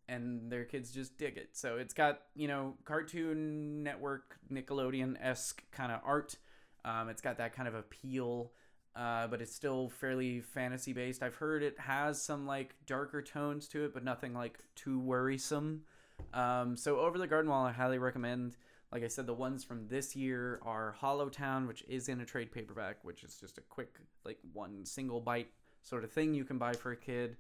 and 0.08 0.50
their 0.50 0.64
kids 0.64 0.90
just 0.90 1.18
dig 1.18 1.36
it. 1.36 1.50
So 1.52 1.76
it's 1.76 1.94
got 1.94 2.20
you 2.34 2.48
know 2.48 2.74
Cartoon 2.84 3.82
Network 3.82 4.38
Nickelodeon 4.52 5.16
esque 5.20 5.62
kind 5.70 5.92
of 5.92 6.00
art. 6.04 6.36
Um, 6.84 7.08
it's 7.08 7.20
got 7.20 7.38
that 7.38 7.54
kind 7.54 7.68
of 7.68 7.74
appeal, 7.74 8.52
uh, 8.96 9.26
but 9.26 9.42
it's 9.42 9.54
still 9.54 9.88
fairly 9.88 10.40
fantasy 10.40 10.92
based. 10.92 11.22
I've 11.22 11.36
heard 11.36 11.62
it 11.62 11.78
has 11.78 12.22
some 12.22 12.46
like 12.46 12.74
darker 12.86 13.22
tones 13.22 13.68
to 13.68 13.84
it, 13.84 13.94
but 13.94 14.04
nothing 14.04 14.34
like 14.34 14.58
too 14.74 14.98
worrisome. 15.00 15.82
Um, 16.34 16.76
so 16.76 16.98
over 16.98 17.18
the 17.18 17.26
garden 17.26 17.50
wall, 17.50 17.64
I 17.64 17.72
highly 17.72 17.98
recommend. 17.98 18.56
Like 18.90 19.04
I 19.04 19.08
said, 19.08 19.26
the 19.26 19.34
ones 19.34 19.64
from 19.64 19.86
this 19.88 20.16
year 20.16 20.60
are 20.64 20.92
Hollow 20.92 21.28
Town, 21.28 21.66
which 21.66 21.84
is 21.88 22.08
in 22.08 22.20
a 22.20 22.24
trade 22.24 22.50
paperback, 22.50 22.96
which 23.02 23.22
is 23.22 23.36
just 23.36 23.58
a 23.58 23.60
quick, 23.62 23.98
like 24.24 24.38
one 24.52 24.84
single 24.86 25.20
bite 25.20 25.50
sort 25.82 26.04
of 26.04 26.12
thing 26.12 26.32
you 26.34 26.44
can 26.44 26.58
buy 26.58 26.72
for 26.72 26.92
a 26.92 26.96
kid 26.96 27.36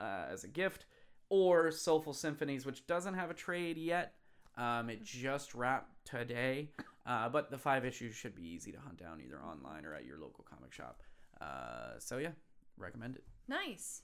uh, 0.00 0.26
as 0.30 0.44
a 0.44 0.48
gift, 0.48 0.86
or 1.28 1.70
Soulful 1.72 2.12
Symphonies, 2.12 2.64
which 2.64 2.86
doesn't 2.86 3.14
have 3.14 3.30
a 3.30 3.34
trade 3.34 3.76
yet. 3.78 4.14
Um, 4.56 4.90
it 4.90 5.02
just 5.02 5.54
wrapped 5.54 6.04
today, 6.04 6.68
uh, 7.06 7.28
but 7.28 7.50
the 7.50 7.58
five 7.58 7.84
issues 7.84 8.14
should 8.14 8.36
be 8.36 8.46
easy 8.46 8.70
to 8.70 8.78
hunt 8.78 8.98
down 8.98 9.20
either 9.24 9.40
online 9.42 9.84
or 9.84 9.94
at 9.94 10.04
your 10.04 10.18
local 10.18 10.44
comic 10.48 10.72
shop. 10.72 11.02
Uh, 11.40 11.98
so 11.98 12.18
yeah, 12.18 12.32
recommend 12.76 13.16
it. 13.16 13.24
nice. 13.48 14.02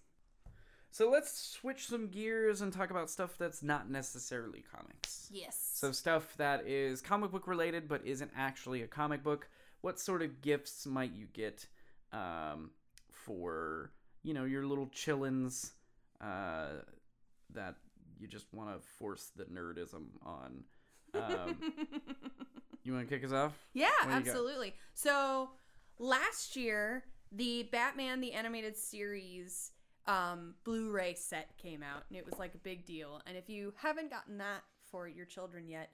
So 0.90 1.10
let's 1.10 1.38
switch 1.38 1.86
some 1.86 2.08
gears 2.08 2.60
and 2.60 2.72
talk 2.72 2.90
about 2.90 3.10
stuff 3.10 3.36
that's 3.38 3.62
not 3.62 3.90
necessarily 3.90 4.64
comics. 4.74 5.28
Yes. 5.30 5.70
So 5.74 5.92
stuff 5.92 6.34
that 6.38 6.66
is 6.66 7.00
comic 7.00 7.30
book 7.30 7.46
related 7.46 7.88
but 7.88 8.04
isn't 8.04 8.30
actually 8.36 8.82
a 8.82 8.86
comic 8.86 9.22
book. 9.22 9.48
What 9.80 10.00
sort 10.00 10.22
of 10.22 10.40
gifts 10.40 10.86
might 10.86 11.12
you 11.12 11.26
get 11.32 11.66
um, 12.12 12.70
for 13.10 13.92
you 14.22 14.34
know 14.34 14.44
your 14.44 14.66
little 14.66 14.86
chillins 14.88 15.70
uh, 16.20 16.82
that 17.54 17.76
you 18.18 18.26
just 18.26 18.46
want 18.52 18.70
to 18.74 18.86
force 18.98 19.30
the 19.36 19.44
nerdism 19.44 20.06
on? 20.24 20.64
Um, 21.14 21.58
you 22.82 22.92
want 22.92 23.08
to 23.08 23.14
kick 23.14 23.24
us 23.24 23.32
off? 23.32 23.52
yeah, 23.74 23.88
absolutely. 24.04 24.74
So 24.94 25.50
last 25.98 26.56
year, 26.56 27.04
the 27.30 27.68
Batman 27.70 28.20
the 28.20 28.32
Animated 28.32 28.76
Series 28.76 29.72
um, 30.08 30.54
Blu-ray 30.64 31.14
set 31.14 31.56
came 31.58 31.82
out, 31.82 32.02
and 32.08 32.16
it 32.16 32.24
was 32.26 32.38
like 32.38 32.54
a 32.54 32.58
big 32.58 32.84
deal. 32.86 33.20
And 33.26 33.36
if 33.36 33.48
you 33.48 33.72
haven't 33.76 34.10
gotten 34.10 34.38
that 34.38 34.62
for 34.90 35.06
your 35.06 35.26
children 35.26 35.68
yet, 35.68 35.90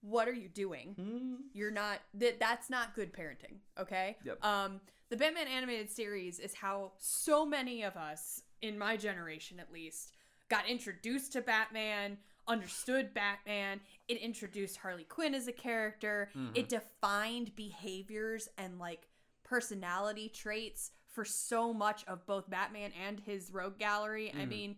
what 0.00 0.26
are 0.28 0.32
you 0.32 0.48
doing? 0.48 0.94
Hmm. 0.96 1.34
You're 1.52 1.70
not 1.70 2.00
that 2.14 2.40
that's 2.40 2.70
not 2.70 2.94
good 2.94 3.12
parenting, 3.12 3.58
okay? 3.78 4.16
Yep. 4.24 4.44
Um 4.44 4.80
the 5.10 5.16
Batman 5.16 5.46
animated 5.46 5.90
series 5.90 6.38
is 6.38 6.54
how 6.54 6.92
so 6.98 7.44
many 7.44 7.82
of 7.82 7.96
us 7.96 8.42
in 8.62 8.78
my 8.78 8.96
generation 8.96 9.60
at 9.60 9.72
least 9.72 10.12
got 10.48 10.66
introduced 10.68 11.32
to 11.32 11.40
Batman, 11.42 12.16
understood 12.48 13.12
Batman, 13.14 13.80
it 14.08 14.16
introduced 14.18 14.78
Harley 14.78 15.04
Quinn 15.04 15.34
as 15.34 15.46
a 15.48 15.52
character, 15.52 16.30
Mhm. 16.34 16.56
it 16.56 16.68
defined 16.68 17.54
behaviors 17.54 18.48
and 18.58 18.78
like 18.78 19.06
personality 19.44 20.28
traits 20.28 20.90
for 21.12 21.24
so 21.24 21.72
much 21.72 22.04
of 22.06 22.26
both 22.26 22.48
Batman 22.50 22.90
and 23.06 23.20
his 23.20 23.52
rogue 23.52 23.78
gallery. 23.78 24.30
I 24.32 24.38
Mhm. 24.44 24.48
mean, 24.48 24.76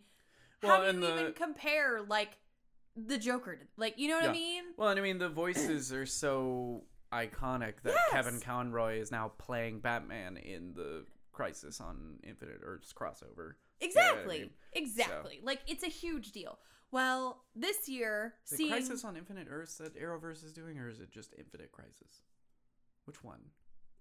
Well, 0.62 0.76
how 0.82 0.90
do 0.92 0.98
you 0.98 1.06
the- 1.06 1.20
even 1.20 1.32
compare 1.34 2.02
like 2.02 2.38
the 2.96 3.18
Joker? 3.18 3.56
to- 3.56 3.66
Like, 3.76 3.98
you 3.98 4.08
know 4.08 4.16
what 4.16 4.24
Yeah. 4.24 4.30
I 4.30 4.32
mean? 4.32 4.74
Well, 4.76 4.90
and 4.90 4.98
I 4.98 5.02
mean 5.02 5.18
the 5.18 5.28
voices 5.28 5.92
are 5.92 6.06
so 6.06 6.86
iconic 7.12 7.80
that 7.82 7.92
Yes. 7.94 8.10
Kevin 8.10 8.40
Conroy 8.40 8.98
is 8.98 9.10
now 9.10 9.28
playing 9.30 9.80
Batman 9.80 10.36
in 10.36 10.74
the 10.74 11.06
Crisis 11.32 11.80
on 11.80 12.20
Infinite 12.24 12.60
Earths 12.62 12.92
crossover. 12.92 13.54
Exactly. 13.80 14.40
mean, 14.40 14.54
exactly. 14.72 15.40
Like 15.42 15.62
it's 15.66 15.82
a 15.84 15.88
huge 15.88 16.32
deal. 16.32 16.58
Well, 16.90 17.44
this 17.56 17.88
year, 17.88 18.38
Is 18.44 18.52
it 18.52 18.56
seeing 18.56 18.70
Crisis 18.70 19.04
on 19.04 19.16
Infinite 19.16 19.48
Earths 19.50 19.78
that 19.78 19.94
Arrowverse 19.96 20.44
is 20.44 20.52
doing, 20.52 20.78
or 20.78 20.88
is 20.88 21.00
it 21.00 21.10
just 21.10 21.34
Infinite 21.36 21.72
Crisis? 21.72 22.22
Which 23.04 23.22
one? 23.24 23.50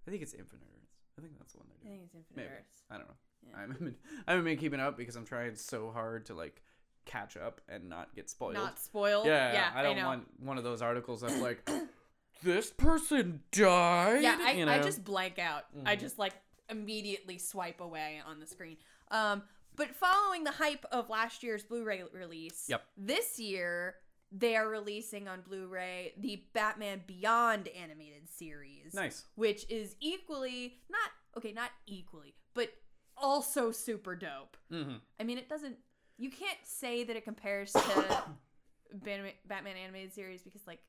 I 0.07 0.11
think 0.11 0.21
it's 0.21 0.33
Infinite 0.33 0.67
Earths. 0.79 0.92
I 1.17 1.21
think 1.21 1.37
that's 1.37 1.53
the 1.53 1.59
one 1.59 1.67
I 1.69 1.73
they're 1.83 1.95
doing. 1.95 1.99
think 1.99 2.03
it's 2.05 2.15
Infinite 2.31 2.35
Maybe. 2.49 2.59
Earths. 2.59 2.83
I 2.89 2.97
don't 2.97 3.07
know. 3.07 3.13
Yeah. 3.47 3.57
I 3.57 3.61
haven't 3.61 3.79
been, 3.79 3.95
I 4.27 4.31
haven't 4.31 4.45
been 4.45 4.57
keeping 4.57 4.79
up 4.79 4.97
because 4.97 5.15
I'm 5.15 5.25
trying 5.25 5.55
so 5.55 5.91
hard 5.91 6.25
to 6.27 6.33
like 6.33 6.61
catch 7.05 7.35
up 7.37 7.59
and 7.67 7.89
not 7.89 8.15
get 8.15 8.29
spoiled. 8.29 8.53
Not 8.55 8.79
spoiled. 8.79 9.25
yeah, 9.25 9.53
yeah, 9.53 9.71
I 9.75 9.83
don't 9.83 9.97
know. 9.97 10.05
want 10.07 10.27
one 10.39 10.57
of 10.57 10.63
those 10.63 10.81
articles 10.81 11.21
that's 11.21 11.37
like 11.39 11.69
this 12.43 12.69
person 12.71 13.41
died. 13.51 14.21
Yeah, 14.23 14.37
I, 14.41 14.51
you 14.53 14.65
know? 14.65 14.71
I 14.71 14.79
just 14.81 15.03
blank 15.03 15.39
out. 15.39 15.65
I 15.85 15.95
Mhm. 15.95 15.99
just 15.99 16.17
like 16.17 16.33
immediately 16.69 17.37
swipe 17.37 17.81
away 17.81 18.21
on 18.25 18.39
the 18.39 18.47
screen. 18.47 18.77
Um, 19.11 19.43
but 19.75 19.93
following 19.95 20.43
the 20.43 20.51
hype 20.51 20.85
of 20.91 21.09
last 21.09 21.43
year's 21.43 21.63
Blu-ray 21.63 22.03
release, 22.13 22.65
Yep. 22.69 22.83
this 22.95 23.39
year 23.39 23.95
they 24.35 24.55
are 24.55 24.67
releasing 24.67 25.27
on 25.27 25.41
Blu-ray 25.41 26.13
the 26.17 26.43
Batman 26.53 27.01
Beyond 27.05 27.69
animated 27.69 28.29
series, 28.29 28.93
nice. 28.93 29.25
which 29.35 29.69
is 29.69 29.95
equally 30.01 30.79
not 30.89 31.11
okay, 31.37 31.51
not 31.51 31.69
equally, 31.85 32.33
but 32.53 32.69
also 33.15 33.71
super 33.71 34.15
dope. 34.15 34.57
hmm 34.71 34.95
I 35.19 35.23
mean, 35.23 35.37
it 35.37 35.47
doesn't. 35.47 35.77
You 36.17 36.31
can't 36.31 36.57
say 36.63 37.03
that 37.03 37.15
it 37.15 37.23
compares 37.23 37.71
to 37.73 37.79
Batman, 38.93 39.33
Batman 39.45 39.75
animated 39.77 40.13
series 40.13 40.41
because 40.41 40.61
like 40.65 40.79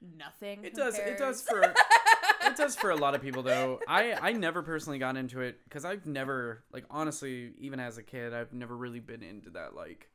nothing. 0.00 0.64
It 0.64 0.74
does. 0.74 0.98
It 0.98 1.16
does 1.16 1.42
for. 1.42 1.62
it 1.62 2.56
does 2.56 2.76
for 2.76 2.90
a 2.90 2.96
lot 2.96 3.14
of 3.14 3.22
people 3.22 3.42
though. 3.42 3.80
I 3.88 4.12
I 4.20 4.32
never 4.32 4.62
personally 4.62 4.98
got 4.98 5.16
into 5.16 5.40
it 5.40 5.60
because 5.64 5.86
I've 5.86 6.04
never 6.04 6.64
like 6.72 6.84
honestly 6.90 7.52
even 7.58 7.80
as 7.80 7.96
a 7.96 8.02
kid 8.02 8.34
I've 8.34 8.52
never 8.52 8.76
really 8.76 9.00
been 9.00 9.22
into 9.22 9.50
that 9.50 9.74
like. 9.74 10.10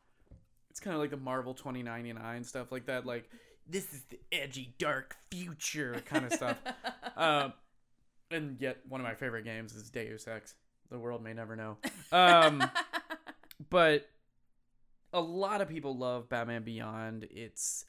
It's 0.72 0.80
kind 0.80 0.96
of 0.96 1.02
like 1.02 1.10
the 1.10 1.18
Marvel 1.18 1.54
twenty 1.54 1.84
ninety 1.84 2.14
nine 2.14 2.46
stuff 2.46 2.72
like 2.72 2.86
that. 2.86 3.06
Like 3.06 3.30
this 3.68 3.94
is 3.94 4.04
the 4.10 4.18
edgy 4.32 4.74
dark 4.80 5.18
future 5.30 6.02
kind 6.06 6.24
of 6.26 6.32
stuff. 6.32 6.58
um, 7.18 7.52
and 8.32 8.56
yet 8.62 8.78
one 8.88 9.02
of 9.02 9.06
my 9.06 9.14
favorite 9.14 9.44
games 9.44 9.76
is 9.76 9.90
Deus 9.90 10.30
Ex. 10.30 10.56
The 10.90 10.98
world 10.98 11.22
may 11.22 11.34
never 11.34 11.58
know. 11.58 11.76
Um, 12.14 12.64
but 13.70 14.10
a 15.12 15.20
lot 15.20 15.60
of 15.60 15.68
people 15.68 15.98
love 15.98 16.30
Batman 16.30 16.64
Beyond. 16.64 17.28
It's 17.30 17.84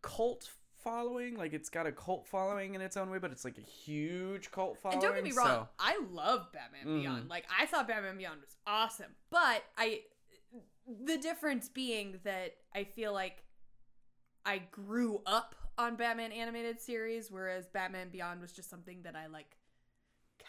cult 0.00 0.48
following, 0.84 1.36
like 1.36 1.52
it's 1.52 1.68
got 1.70 1.88
a 1.88 1.92
cult 1.92 2.28
following 2.28 2.76
in 2.76 2.80
its 2.80 2.96
own 2.96 3.10
way, 3.10 3.18
but 3.18 3.32
it's 3.32 3.44
like 3.44 3.58
a 3.58 3.62
huge 3.62 4.52
cult 4.52 4.78
following. 4.78 5.02
And 5.02 5.02
don't 5.02 5.14
get 5.16 5.24
me 5.24 5.32
wrong, 5.36 5.46
so- 5.48 5.68
I 5.80 6.00
love 6.12 6.52
Batman 6.52 6.86
Mhm. 6.86 7.02
Beyond. 7.02 7.28
Like 7.28 7.46
I 7.60 7.66
thought 7.66 7.88
Batman 7.88 8.16
Beyond 8.16 8.40
was 8.42 8.54
awesome, 8.64 9.10
but 9.30 9.64
I 9.76 10.02
the 11.04 11.18
difference 11.18 11.68
being 11.68 12.18
that 12.24 12.54
I 12.74 12.84
feel 12.84 13.12
like 13.12 13.44
I 14.46 14.58
grew 14.70 15.20
up 15.26 15.54
on 15.76 15.96
Batman 15.96 16.32
animated 16.32 16.80
series 16.80 17.30
whereas 17.30 17.66
Batman 17.68 18.08
Beyond 18.10 18.40
was 18.40 18.52
just 18.52 18.70
something 18.70 19.02
that 19.02 19.14
I 19.14 19.26
like 19.26 19.56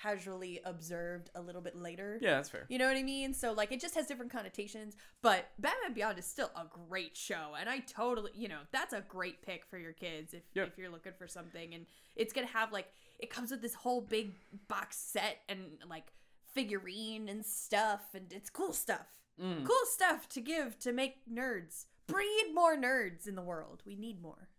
casually 0.02 0.62
observed 0.64 1.30
a 1.36 1.42
little 1.42 1.62
bit 1.62 1.76
later. 1.76 2.18
yeah, 2.22 2.36
that's 2.36 2.50
fair. 2.50 2.66
You 2.70 2.78
know 2.78 2.88
what 2.88 2.96
I 2.96 3.04
mean? 3.04 3.34
So 3.34 3.52
like 3.52 3.72
it 3.72 3.82
just 3.82 3.96
has 3.96 4.08
different 4.08 4.32
connotations, 4.32 4.96
but 5.22 5.50
Batman 5.60 5.94
Beyond 5.94 6.18
is 6.20 6.26
still 6.26 6.52
a 6.56 6.66
great 6.88 7.18
show 7.18 7.56
and 7.60 7.70
I 7.70 7.80
totally, 7.80 8.32
you 8.34 8.48
know, 8.48 8.60
that's 8.72 8.94
a 8.94 9.02
great 9.02 9.42
pick 9.42 9.66
for 9.66 9.78
your 9.78 9.92
kids 9.94 10.34
if 10.34 10.44
Yep. 10.54 10.68
if 10.70 10.78
you're 10.78 10.90
looking 10.90 11.14
for 11.18 11.28
something 11.28 11.74
and 11.74 11.86
it's 12.16 12.32
going 12.34 12.48
to 12.48 12.54
have 12.54 12.72
like 12.72 12.88
it 13.20 13.30
comes 13.30 13.52
with 13.52 13.62
this 13.62 13.74
whole 13.74 14.00
big 14.02 14.32
box 14.70 14.96
set 14.96 15.40
and 15.50 15.62
like 15.90 16.14
figurine 16.54 17.28
and 17.28 17.46
stuff 17.46 18.02
and 18.14 18.32
it's 18.32 18.50
cool 18.50 18.72
stuff. 18.74 19.08
Mm. 19.42 19.66
Cool 19.66 19.86
stuff 19.86 20.28
to 20.30 20.42
give 20.42 20.78
to 20.80 20.92
make 20.92 21.18
nerds. 21.32 21.86
Breed 22.08 22.48
more 22.54 22.76
nerds 22.76 23.28
in 23.28 23.36
the 23.36 23.42
world. 23.42 23.82
We 23.86 23.96
need 23.96 24.22
more. 24.22 24.50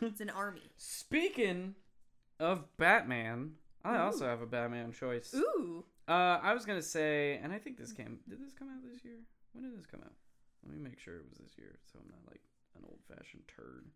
It's 0.00 0.20
an 0.20 0.30
army. 0.30 0.62
Speaking 0.76 1.74
of 2.40 2.64
Batman, 2.76 3.52
I 3.84 3.96
Ooh. 3.96 4.00
also 4.00 4.26
have 4.26 4.42
a 4.42 4.46
Batman 4.46 4.92
choice. 4.92 5.34
Ooh. 5.34 5.84
Uh, 6.08 6.38
I 6.42 6.54
was 6.54 6.64
gonna 6.64 6.82
say, 6.82 7.38
and 7.42 7.52
I 7.52 7.58
think 7.58 7.78
this 7.78 7.92
came. 7.92 8.18
Did 8.28 8.40
this 8.40 8.52
come 8.52 8.68
out 8.68 8.82
this 8.88 9.04
year? 9.04 9.18
When 9.52 9.64
did 9.64 9.76
this 9.76 9.86
come 9.86 10.00
out? 10.04 10.12
Let 10.64 10.76
me 10.76 10.82
make 10.82 10.98
sure 10.98 11.16
it 11.16 11.24
was 11.28 11.38
this 11.38 11.56
year, 11.58 11.78
so 11.92 11.98
I'm 12.00 12.08
not 12.10 12.20
like 12.30 12.40
an 12.76 12.82
old 12.84 12.98
fashioned 13.08 13.44
turd. 13.48 13.86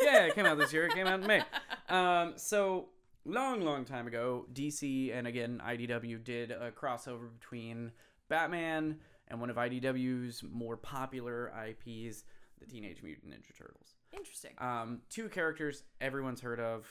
Yeah, 0.00 0.26
it 0.26 0.34
came 0.34 0.46
out 0.46 0.58
this 0.58 0.72
year. 0.72 0.86
It 0.86 0.94
came 0.94 1.06
out 1.06 1.20
in 1.20 1.26
May. 1.26 1.42
Um, 1.88 2.32
so 2.34 2.88
long, 3.24 3.60
long 3.60 3.84
time 3.84 4.08
ago, 4.08 4.46
DC 4.52 5.16
and 5.16 5.24
again 5.28 5.62
IDW 5.64 6.24
did 6.24 6.50
a 6.50 6.72
crossover 6.72 7.28
between 7.38 7.92
Batman 8.28 8.98
and 9.28 9.40
one 9.40 9.50
of 9.50 9.56
IDW's 9.56 10.42
more 10.42 10.76
popular 10.76 11.52
IPs, 11.68 12.24
the 12.60 12.66
Teenage 12.66 13.02
Mutant 13.02 13.32
Ninja 13.32 13.56
Turtles. 13.56 13.94
Interesting. 14.12 14.52
Um, 14.58 15.00
two 15.10 15.28
characters 15.28 15.82
everyone's 16.00 16.40
heard 16.40 16.60
of 16.60 16.86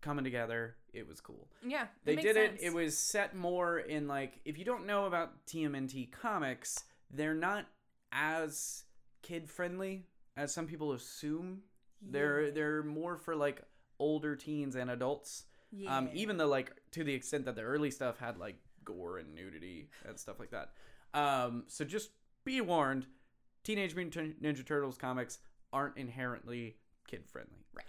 coming 0.00 0.24
together. 0.24 0.76
It 0.92 1.06
was 1.08 1.20
cool. 1.20 1.48
Yeah. 1.66 1.86
They 2.04 2.16
did 2.16 2.34
sense. 2.34 2.60
it. 2.62 2.66
It 2.66 2.74
was 2.74 2.96
set 2.98 3.34
more 3.36 3.78
in 3.78 4.08
like 4.08 4.40
if 4.44 4.58
you 4.58 4.64
don't 4.64 4.86
know 4.86 5.06
about 5.06 5.46
TMNT 5.46 6.10
comics, 6.12 6.84
they're 7.10 7.34
not 7.34 7.66
as 8.12 8.84
kid 9.22 9.48
friendly 9.48 10.04
as 10.36 10.52
some 10.52 10.66
people 10.66 10.92
assume. 10.92 11.62
Yeah. 12.00 12.08
They're 12.12 12.50
they're 12.50 12.82
more 12.82 13.16
for 13.16 13.36
like 13.36 13.62
older 13.98 14.34
teens 14.36 14.74
and 14.76 14.90
adults. 14.90 15.44
Um, 15.88 16.08
Yeah. 16.08 16.14
even 16.14 16.36
though 16.36 16.48
like 16.48 16.72
to 16.92 17.04
the 17.04 17.14
extent 17.14 17.44
that 17.46 17.56
the 17.56 17.62
early 17.62 17.90
stuff 17.90 18.18
had 18.18 18.38
like 18.38 18.56
gore 18.84 19.18
and 19.18 19.34
nudity 19.34 19.88
and 20.06 20.18
stuff 20.18 20.38
like 20.40 20.50
that. 20.50 20.70
Um, 21.14 21.64
so 21.68 21.84
just 21.84 22.10
be 22.44 22.60
warned, 22.60 23.06
Teenage 23.64 23.94
Mutant 23.94 24.42
Ninja 24.42 24.66
Turtles 24.66 24.96
comics 24.96 25.38
aren't 25.72 25.96
inherently 25.96 26.76
kid 27.06 27.24
friendly. 27.26 27.64
right. 27.74 27.84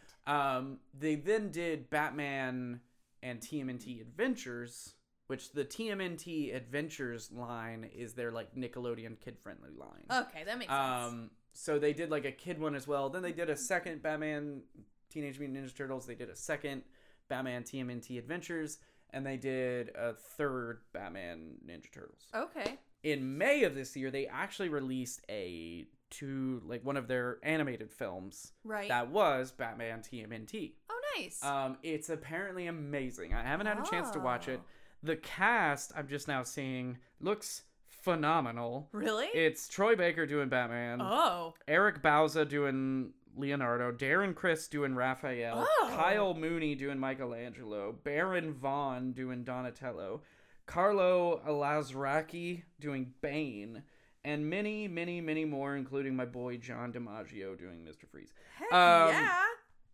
Um, 0.56 0.80
they 0.98 1.16
then 1.16 1.52
did 1.52 1.90
Batman 1.90 2.80
and 3.22 3.40
TMNT 3.40 4.02
Adventures, 4.02 4.94
which 5.28 5.52
the 5.52 5.66
TMNT 5.66 6.56
Adventures 6.56 7.32
line 7.32 7.90
is 7.96 8.14
their 8.14 8.32
like 8.32 8.56
Nickelodeon 8.56 9.20
kid 9.20 9.38
friendly 9.42 9.70
line. 9.76 10.06
Okay, 10.28 10.44
that 10.46 10.58
makes 10.58 10.72
sense. 10.72 11.14
Um, 11.14 11.30
so 11.54 11.80
they 11.80 11.94
did 11.94 12.10
like 12.10 12.26
a 12.26 12.32
kid 12.32 12.60
one 12.60 12.76
as 12.76 12.88
well. 12.88 13.10
Then 13.10 13.22
they 13.22 13.32
did 13.32 13.50
a 13.50 13.56
second 13.58 14.02
Batman 14.02 14.62
Teenage 15.10 15.40
Mutant 15.40 15.66
Ninja 15.66 15.76
Turtles. 15.76 16.06
They 16.06 16.16
did 16.16 16.30
a 16.30 16.36
second 16.36 16.84
Batman 17.30 17.64
TMNT 17.64 18.18
Adventures, 18.18 18.80
and 19.12 19.26
they 19.26 19.38
did 19.38 19.92
a 19.96 20.14
third 20.14 20.82
Batman 20.94 21.56
Ninja 21.66 21.92
Turtles. 21.92 22.26
Okay. 22.36 22.78
In 23.04 23.38
May 23.38 23.64
of 23.64 23.76
this 23.76 23.96
year, 23.96 24.10
they 24.12 24.28
actually 24.28 24.70
released 24.70 25.22
a 25.30 25.86
two 26.10 26.62
like 26.66 26.86
one 26.86 26.96
of 26.96 27.08
their 27.08 27.40
animated 27.44 27.92
films 27.92 28.52
Right. 28.64 28.88
that 28.88 29.10
was 29.10 29.52
Batman 29.52 30.02
TMNT. 30.02 30.74
oh, 30.90 31.02
nice. 31.18 31.44
Um, 31.44 31.78
it's 31.84 32.10
apparently 32.10 32.68
amazing. 32.68 33.34
I 33.34 33.42
haven't 33.44 33.66
had 33.66 33.80
a 33.80 33.84
chance 33.90 34.10
to 34.12 34.20
watch 34.20 34.48
it. 34.48 34.60
Oh. 34.64 34.68
The 35.02 35.16
cast 35.18 35.92
I'm 35.98 36.08
just 36.08 36.28
now 36.28 36.44
seeing 36.44 36.98
looks 37.20 37.64
phenomenal. 37.88 38.90
really? 38.92 39.26
It's 39.28 39.68
Troy 39.68 39.96
Baker 39.96 40.26
doing 40.26 40.50
Batman, 40.50 41.00
oh. 41.02 41.56
Eric 41.68 42.02
Bauza 42.04 42.48
doing 42.48 43.12
Leonardo, 43.36 43.92
Darren 43.92 44.36
Criss 44.36 44.68
doing 44.68 44.94
Raphael, 44.94 45.66
Oh. 45.68 45.94
Kyle 45.96 46.34
Mooney 46.36 46.76
doing 46.76 47.00
Michelangelo, 47.00 47.96
Baron 48.04 48.54
Vaughn 48.54 49.14
doing 49.14 49.44
Donatello, 49.44 50.22
Carlo 50.66 51.42
Alazraqui 51.48 52.64
doing 52.80 53.14
Bane, 53.22 53.84
and 54.24 54.50
many, 54.50 54.88
many, 54.88 55.22
many 55.22 55.46
more, 55.46 55.76
including 55.76 56.16
my 56.16 56.26
boy 56.26 56.58
John 56.58 56.94
DiMaggio 56.94 57.58
doing 57.58 57.86
Mr. 57.86 58.08
Freeze. 58.10 58.34
Heck 58.58 58.72
Um, 58.72 59.10
yeah. 59.10 59.44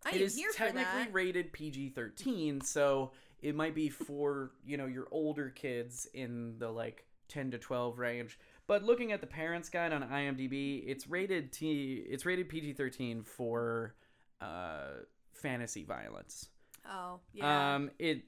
I 0.05 0.09
it 0.11 0.15
am 0.15 0.21
is 0.21 0.35
here 0.35 0.51
for 0.51 0.57
technically 0.57 1.11
rated 1.11 1.51
PG-13, 1.51 2.63
so 2.63 3.11
it 3.41 3.55
might 3.55 3.75
be 3.75 3.89
for, 3.89 4.51
you 4.65 4.77
know, 4.77 4.85
your 4.85 5.07
older 5.11 5.49
kids 5.49 6.07
in 6.13 6.55
the 6.59 6.69
like 6.69 7.05
10 7.29 7.51
to 7.51 7.57
12 7.57 7.99
range. 7.99 8.39
But 8.67 8.83
looking 8.83 9.11
at 9.11 9.21
the 9.21 9.27
parents 9.27 9.69
guide 9.69 9.93
on 9.93 10.03
IMDb, 10.03 10.83
it's 10.85 11.07
rated 11.07 11.51
T 11.51 12.05
it's 12.07 12.25
rated 12.25 12.49
PG-13 12.49 13.25
for 13.25 13.95
uh 14.41 15.01
fantasy 15.33 15.83
violence. 15.83 16.49
Oh, 16.87 17.19
yeah. 17.33 17.75
Um 17.75 17.91
it 17.97 18.23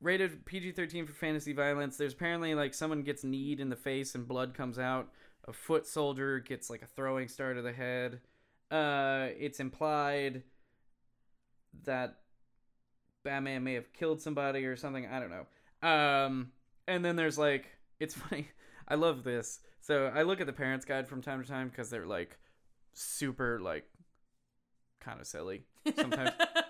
rated 0.00 0.44
PG-13 0.46 1.06
for 1.06 1.12
fantasy 1.12 1.52
violence. 1.52 1.96
There's 1.96 2.12
apparently 2.12 2.54
like 2.54 2.74
someone 2.74 3.02
gets 3.02 3.24
kneed 3.24 3.60
in 3.60 3.68
the 3.68 3.76
face 3.76 4.14
and 4.14 4.26
blood 4.26 4.54
comes 4.54 4.78
out. 4.78 5.08
A 5.46 5.52
foot 5.52 5.86
soldier 5.86 6.38
gets 6.38 6.70
like 6.70 6.82
a 6.82 6.86
throwing 6.86 7.28
star 7.28 7.54
to 7.54 7.62
the 7.62 7.72
head. 7.72 8.20
Uh 8.70 9.28
it's 9.38 9.58
implied 9.58 10.42
that 11.84 12.16
Batman 13.24 13.64
may 13.64 13.74
have 13.74 13.92
killed 13.92 14.20
somebody 14.20 14.64
or 14.64 14.76
something. 14.76 15.06
I 15.06 15.20
don't 15.20 15.30
know. 15.30 15.88
Um, 15.88 16.52
and 16.86 17.04
then 17.04 17.16
there's 17.16 17.38
like, 17.38 17.66
it's 18.00 18.14
funny. 18.14 18.48
I 18.88 18.94
love 18.94 19.24
this. 19.24 19.60
So 19.80 20.10
I 20.14 20.22
look 20.22 20.40
at 20.40 20.46
the 20.46 20.52
parents' 20.52 20.84
guide 20.84 21.08
from 21.08 21.22
time 21.22 21.42
to 21.42 21.48
time 21.48 21.68
because 21.68 21.90
they're 21.90 22.06
like 22.06 22.36
super 22.92 23.60
like 23.60 23.84
kind 25.00 25.20
of 25.20 25.26
silly 25.26 25.64
sometimes. 25.96 26.32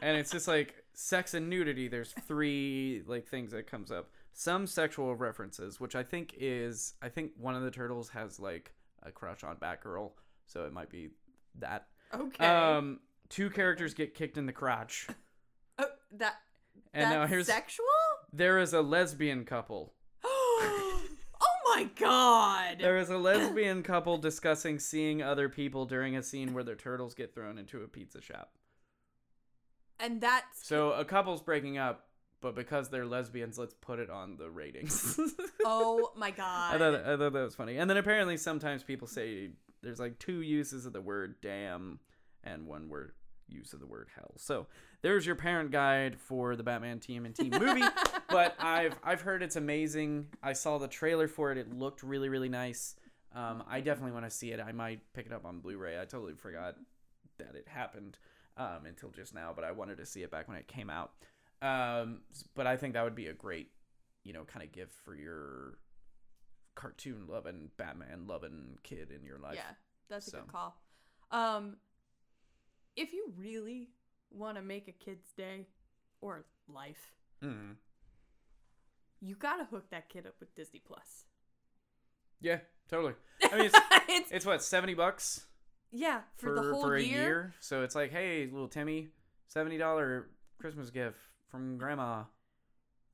and 0.00 0.16
it's 0.16 0.30
just 0.30 0.48
like 0.48 0.74
sex 0.94 1.34
and 1.34 1.48
nudity. 1.48 1.88
There's 1.88 2.12
three 2.26 3.02
like 3.06 3.26
things 3.26 3.52
that 3.52 3.66
comes 3.66 3.90
up. 3.90 4.10
Some 4.32 4.66
sexual 4.66 5.14
references, 5.14 5.80
which 5.80 5.94
I 5.94 6.02
think 6.02 6.34
is 6.38 6.94
I 7.02 7.08
think 7.08 7.32
one 7.36 7.54
of 7.54 7.62
the 7.62 7.70
turtles 7.70 8.10
has 8.10 8.40
like 8.40 8.72
a 9.02 9.10
crush 9.10 9.44
on 9.44 9.56
Batgirl, 9.56 10.10
so 10.46 10.64
it 10.64 10.72
might 10.72 10.90
be 10.90 11.10
that. 11.58 11.88
okay. 12.14 12.46
Um, 12.46 13.00
two 13.28 13.50
characters 13.50 13.94
get 13.94 14.14
kicked 14.14 14.38
in 14.38 14.46
the 14.46 14.52
crotch, 14.52 15.08
oh, 15.78 15.86
that 16.12 16.36
and 16.92 17.04
that's 17.04 17.14
now 17.14 17.26
here's 17.26 17.46
sexual? 17.46 17.86
there 18.32 18.58
is 18.58 18.72
a 18.72 18.80
lesbian 18.80 19.44
couple. 19.44 19.94
oh 20.24 21.02
my 21.74 21.88
god. 21.96 22.78
There 22.80 22.98
is 22.98 23.10
a 23.10 23.18
lesbian 23.18 23.82
couple 23.82 24.18
discussing 24.18 24.78
seeing 24.78 25.22
other 25.22 25.48
people 25.48 25.86
during 25.86 26.16
a 26.16 26.22
scene 26.22 26.52
where 26.52 26.64
their 26.64 26.76
turtles 26.76 27.14
get 27.14 27.34
thrown 27.34 27.58
into 27.58 27.82
a 27.82 27.88
pizza 27.88 28.20
shop. 28.20 28.52
And 30.02 30.20
that's 30.20 30.66
So 30.66 30.92
a 30.92 31.04
couple's 31.04 31.42
breaking 31.42 31.78
up, 31.78 32.06
but 32.40 32.54
because 32.54 32.88
they're 32.88 33.06
lesbians, 33.06 33.58
let's 33.58 33.74
put 33.74 33.98
it 33.98 34.10
on 34.10 34.36
the 34.36 34.50
ratings. 34.50 35.18
oh 35.64 36.12
my 36.16 36.30
god. 36.30 36.74
I 36.74 36.78
thought 36.78 36.94
I 36.94 37.16
thought 37.16 37.32
that 37.32 37.42
was 37.42 37.54
funny. 37.54 37.76
And 37.76 37.88
then 37.88 37.96
apparently 37.96 38.36
sometimes 38.36 38.82
people 38.82 39.06
say 39.06 39.50
there's 39.82 40.00
like 40.00 40.18
two 40.18 40.40
uses 40.40 40.86
of 40.86 40.92
the 40.92 41.00
word 41.00 41.36
damn 41.42 42.00
and 42.44 42.66
one 42.66 42.88
word 42.88 43.12
use 43.48 43.72
of 43.72 43.80
the 43.80 43.86
word 43.86 44.08
hell. 44.14 44.32
So 44.36 44.66
there's 45.02 45.26
your 45.26 45.36
parent 45.36 45.70
guide 45.70 46.18
for 46.18 46.56
the 46.56 46.62
Batman 46.62 47.00
TMNT 47.00 47.58
movie. 47.60 47.84
but 48.28 48.54
I've 48.58 48.98
I've 49.02 49.20
heard 49.20 49.42
it's 49.42 49.56
amazing. 49.56 50.28
I 50.42 50.52
saw 50.54 50.78
the 50.78 50.88
trailer 50.88 51.28
for 51.28 51.52
it. 51.52 51.58
It 51.58 51.72
looked 51.72 52.02
really 52.02 52.28
really 52.28 52.48
nice. 52.48 52.96
Um, 53.34 53.62
I 53.68 53.80
definitely 53.80 54.12
want 54.12 54.24
to 54.24 54.30
see 54.30 54.50
it. 54.50 54.60
I 54.60 54.72
might 54.72 55.00
pick 55.12 55.26
it 55.26 55.32
up 55.32 55.44
on 55.44 55.60
Blu-ray. 55.60 56.00
I 56.00 56.04
totally 56.04 56.34
forgot 56.34 56.74
that 57.38 57.54
it 57.54 57.68
happened 57.68 58.18
um, 58.60 58.84
until 58.86 59.10
just 59.10 59.34
now, 59.34 59.52
but 59.54 59.64
I 59.64 59.72
wanted 59.72 59.96
to 59.98 60.06
see 60.06 60.22
it 60.22 60.30
back 60.30 60.46
when 60.48 60.56
it 60.58 60.68
came 60.68 60.90
out. 60.90 61.12
Um, 61.62 62.20
but 62.54 62.66
I 62.66 62.76
think 62.76 62.94
that 62.94 63.04
would 63.04 63.14
be 63.14 63.26
a 63.28 63.32
great, 63.32 63.70
you 64.22 64.32
know, 64.32 64.44
kind 64.44 64.62
of 64.64 64.70
gift 64.72 64.92
for 65.04 65.14
your 65.14 65.78
cartoon 66.74 67.26
loving 67.28 67.70
Batman 67.76 68.26
loving 68.26 68.78
kid 68.82 69.10
in 69.10 69.24
your 69.24 69.38
life. 69.38 69.54
Yeah, 69.56 69.72
that's 70.08 70.28
a 70.28 70.32
good 70.32 70.46
call. 70.48 70.76
Um, 71.30 71.76
if 72.96 73.12
you 73.12 73.32
really 73.36 73.90
want 74.30 74.56
to 74.56 74.62
make 74.62 74.88
a 74.88 74.92
kid's 74.92 75.32
day 75.36 75.66
or 76.20 76.44
life, 76.68 77.14
Mhm. 77.42 77.76
you 79.20 79.34
gotta 79.34 79.64
hook 79.64 79.90
that 79.90 80.08
kid 80.08 80.26
up 80.26 80.34
with 80.40 80.54
Disney 80.54 80.80
Plus. 80.80 81.24
Yeah, 82.40 82.60
totally. 82.88 83.14
I 83.44 83.56
mean, 83.56 83.64
it's, 83.72 83.78
it's 84.08 84.32
it's 84.32 84.46
what 84.46 84.62
seventy 84.62 84.94
bucks 84.94 85.46
yeah 85.92 86.20
for, 86.36 86.48
for 86.48 86.54
the 86.54 86.72
whole 86.72 86.82
for 86.82 86.96
a 86.96 87.02
year. 87.02 87.22
year. 87.22 87.54
So 87.60 87.82
it's 87.82 87.94
like, 87.94 88.10
hey, 88.12 88.48
little 88.50 88.68
Timmy, 88.68 89.08
seventy 89.48 89.78
dollar 89.78 90.28
Christmas 90.58 90.90
gift 90.90 91.18
from 91.50 91.78
Grandma. 91.78 92.24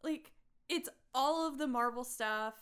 Like 0.03 0.33
it's 0.69 0.89
all 1.15 1.47
of 1.47 1.59
the 1.59 1.67
Marvel 1.67 2.05
stuff. 2.05 2.55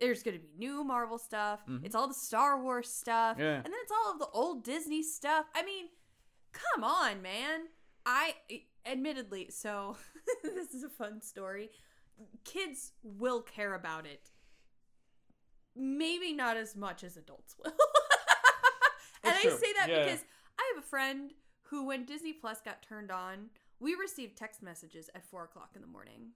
There's 0.00 0.22
gonna 0.22 0.38
be 0.38 0.50
new 0.58 0.82
Marvel 0.82 1.18
stuff. 1.18 1.60
Mhm. 1.68 1.84
It's 1.84 1.94
all 1.94 2.08
the 2.08 2.14
Star 2.14 2.60
Wars 2.62 2.88
stuff, 2.88 3.36
Yeah. 3.38 3.56
and 3.56 3.64
then 3.66 3.72
it's 3.82 3.92
all 3.92 4.12
of 4.12 4.18
the 4.18 4.26
old 4.32 4.64
Disney 4.64 5.02
stuff. 5.02 5.46
I 5.54 5.62
mean, 5.64 5.86
come 6.52 6.82
on, 6.84 7.22
man. 7.22 7.60
I 8.04 8.34
admittedly, 8.84 9.48
so 9.50 9.96
this 10.42 10.74
is 10.74 10.82
a 10.82 10.88
fun 10.88 11.20
story. 11.22 11.70
Kids 12.44 12.92
will 13.04 13.42
care 13.42 13.74
about 13.74 14.06
it. 14.06 14.30
Maybe 15.74 16.32
not 16.32 16.56
as 16.56 16.76
much 16.76 17.02
as 17.04 17.16
adults 17.16 17.54
will. 17.62 17.72
and 19.24 19.34
That's 19.34 19.46
I 19.46 19.48
say 19.50 19.72
that 19.78 19.88
Yeah. 19.88 20.04
because 20.04 20.20
I 20.58 20.72
have 20.74 20.82
a 20.82 20.86
friend 20.86 21.32
who, 21.64 21.86
when 21.86 22.04
Disney 22.04 22.32
Plus 22.32 22.60
got 22.60 22.82
turned 22.82 23.10
on, 23.10 23.50
we 23.80 23.94
received 23.94 24.36
text 24.36 24.62
messages 24.62 25.10
at 25.14 25.24
four 25.24 25.44
o'clock 25.44 25.70
in 25.74 25.80
the 25.80 25.86
morning 25.88 26.32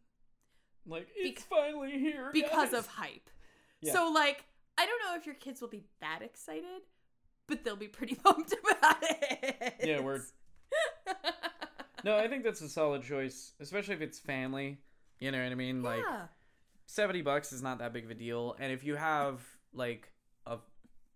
Like 0.87 1.09
it's 1.16 1.42
finally 1.44 1.99
here 1.99 2.31
because 2.33 2.72
of 2.72 2.87
hype. 2.87 3.31
Yeah. 3.81 3.92
So, 3.92 4.11
like, 4.11 4.44
I 4.79 4.87
don't 4.87 5.01
know 5.05 5.16
if 5.16 5.27
your 5.27 5.35
kids 5.35 5.61
will 5.61 5.68
be 5.68 5.85
that 6.01 6.20
excited, 6.22 6.83
but 7.46 7.62
they'll 7.64 7.77
be 7.77 7.88
pretty 7.88 8.14
pumped 8.25 8.53
about 8.53 8.96
it. 9.03 9.75
Yeah, 9.83 10.01
word. 10.01 10.22
No, 12.05 12.16
I 12.16 12.29
think 12.29 12.44
that's 12.44 12.61
a 12.61 12.68
solid 12.68 13.03
choice, 13.03 13.53
especially 13.59 13.94
if 13.94 14.01
it's 14.01 14.18
family. 14.18 14.79
You 15.18 15.33
know 15.33 15.42
what 15.42 15.51
I 15.51 15.55
mean? 15.57 15.83
Like 15.83 16.05
70 16.87 17.22
bucks 17.22 17.53
is 17.53 17.62
not 17.62 17.79
that 17.81 17.92
big 17.92 18.05
of 18.05 18.11
a 18.11 18.14
deal 18.14 18.55
and 18.61 18.72
if 18.72 18.85
you 18.85 18.94
have 18.94 19.40
like 19.72 20.12
a 20.46 20.59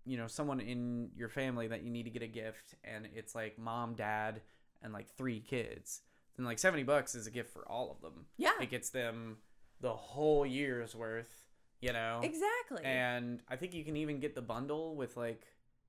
you 0.05 0.17
know 0.17 0.27
someone 0.27 0.61
in 0.61 1.11
your 1.17 1.29
family 1.29 1.67
that 1.69 1.83
you 1.83 1.91
need 1.91 2.05
to 2.05 2.11
get 2.11 2.23
a 2.23 2.27
gift 2.27 2.75
and 2.85 3.07
it's 3.15 3.35
like 3.35 3.59
mom 3.59 3.95
dad 3.95 4.41
and 4.83 4.93
like 4.93 5.09
three 5.17 5.41
kids 5.41 6.01
then 6.37 6.47
like 6.47 6.59
70 6.59 6.83
bucks 6.85 7.15
is 7.15 7.27
a 7.27 7.31
gift 7.31 7.53
for 7.53 7.69
all 7.71 7.91
of 7.91 8.01
them 8.01 8.27
Yeah. 8.39 8.53
it 8.61 8.71
gets 8.71 8.91
them 8.91 9.39
the 9.81 9.93
whole 9.95 10.45
year's 10.47 10.95
worth 10.95 11.49
you 11.81 11.93
know 11.93 12.21
Exactly. 12.23 12.83
and 12.85 13.43
i 13.49 13.57
think 13.57 13.75
you 13.75 13.85
can 13.85 13.97
even 13.97 14.21
get 14.21 14.35
the 14.35 14.43
bundle 14.43 14.95
with 14.97 15.17
like 15.17 15.43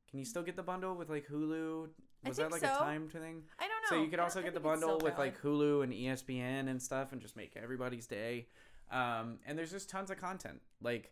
can 0.09 0.19
you 0.19 0.25
still 0.25 0.43
get 0.43 0.55
the 0.55 0.63
bundle 0.63 0.95
with 0.95 1.09
like 1.09 1.27
hulu 1.27 1.87
was 2.27 2.37
that 2.37 2.51
like 2.51 2.61
a 2.63 2.67
so. 2.67 2.79
timed 2.79 3.11
thing 3.11 3.41
I 3.59 3.67
don't 3.67 3.81
know. 3.91 3.97
so 3.97 4.03
you 4.03 4.09
could 4.09 4.19
also 4.19 4.41
get 4.41 4.53
the 4.53 4.59
bundle 4.59 4.99
with 4.99 5.17
like. 5.17 5.41
Hulu 5.41 5.83
and 5.83 5.91
ESPN 5.91 6.69
and 6.69 6.79
stuff, 6.79 7.13
and 7.13 7.19
just 7.19 7.35
make 7.35 7.57
everybody's 7.57 8.05
day. 8.05 8.45
Um, 8.91 9.39
and 9.47 9.57
there's 9.57 9.71
just 9.71 9.89
tons 9.89 10.11
of 10.11 10.21
content. 10.21 10.61
Like, 10.83 11.11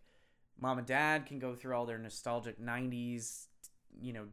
mom 0.62 0.78
and 0.78 0.88
dad 0.88 1.26
can 1.26 1.40
go 1.40 1.56
through 1.56 1.76
all 1.76 1.86
their 1.86 1.98
nostalgic 1.98 2.60
'90s, 2.60 3.48
you 4.02 4.14
know, 4.14 4.26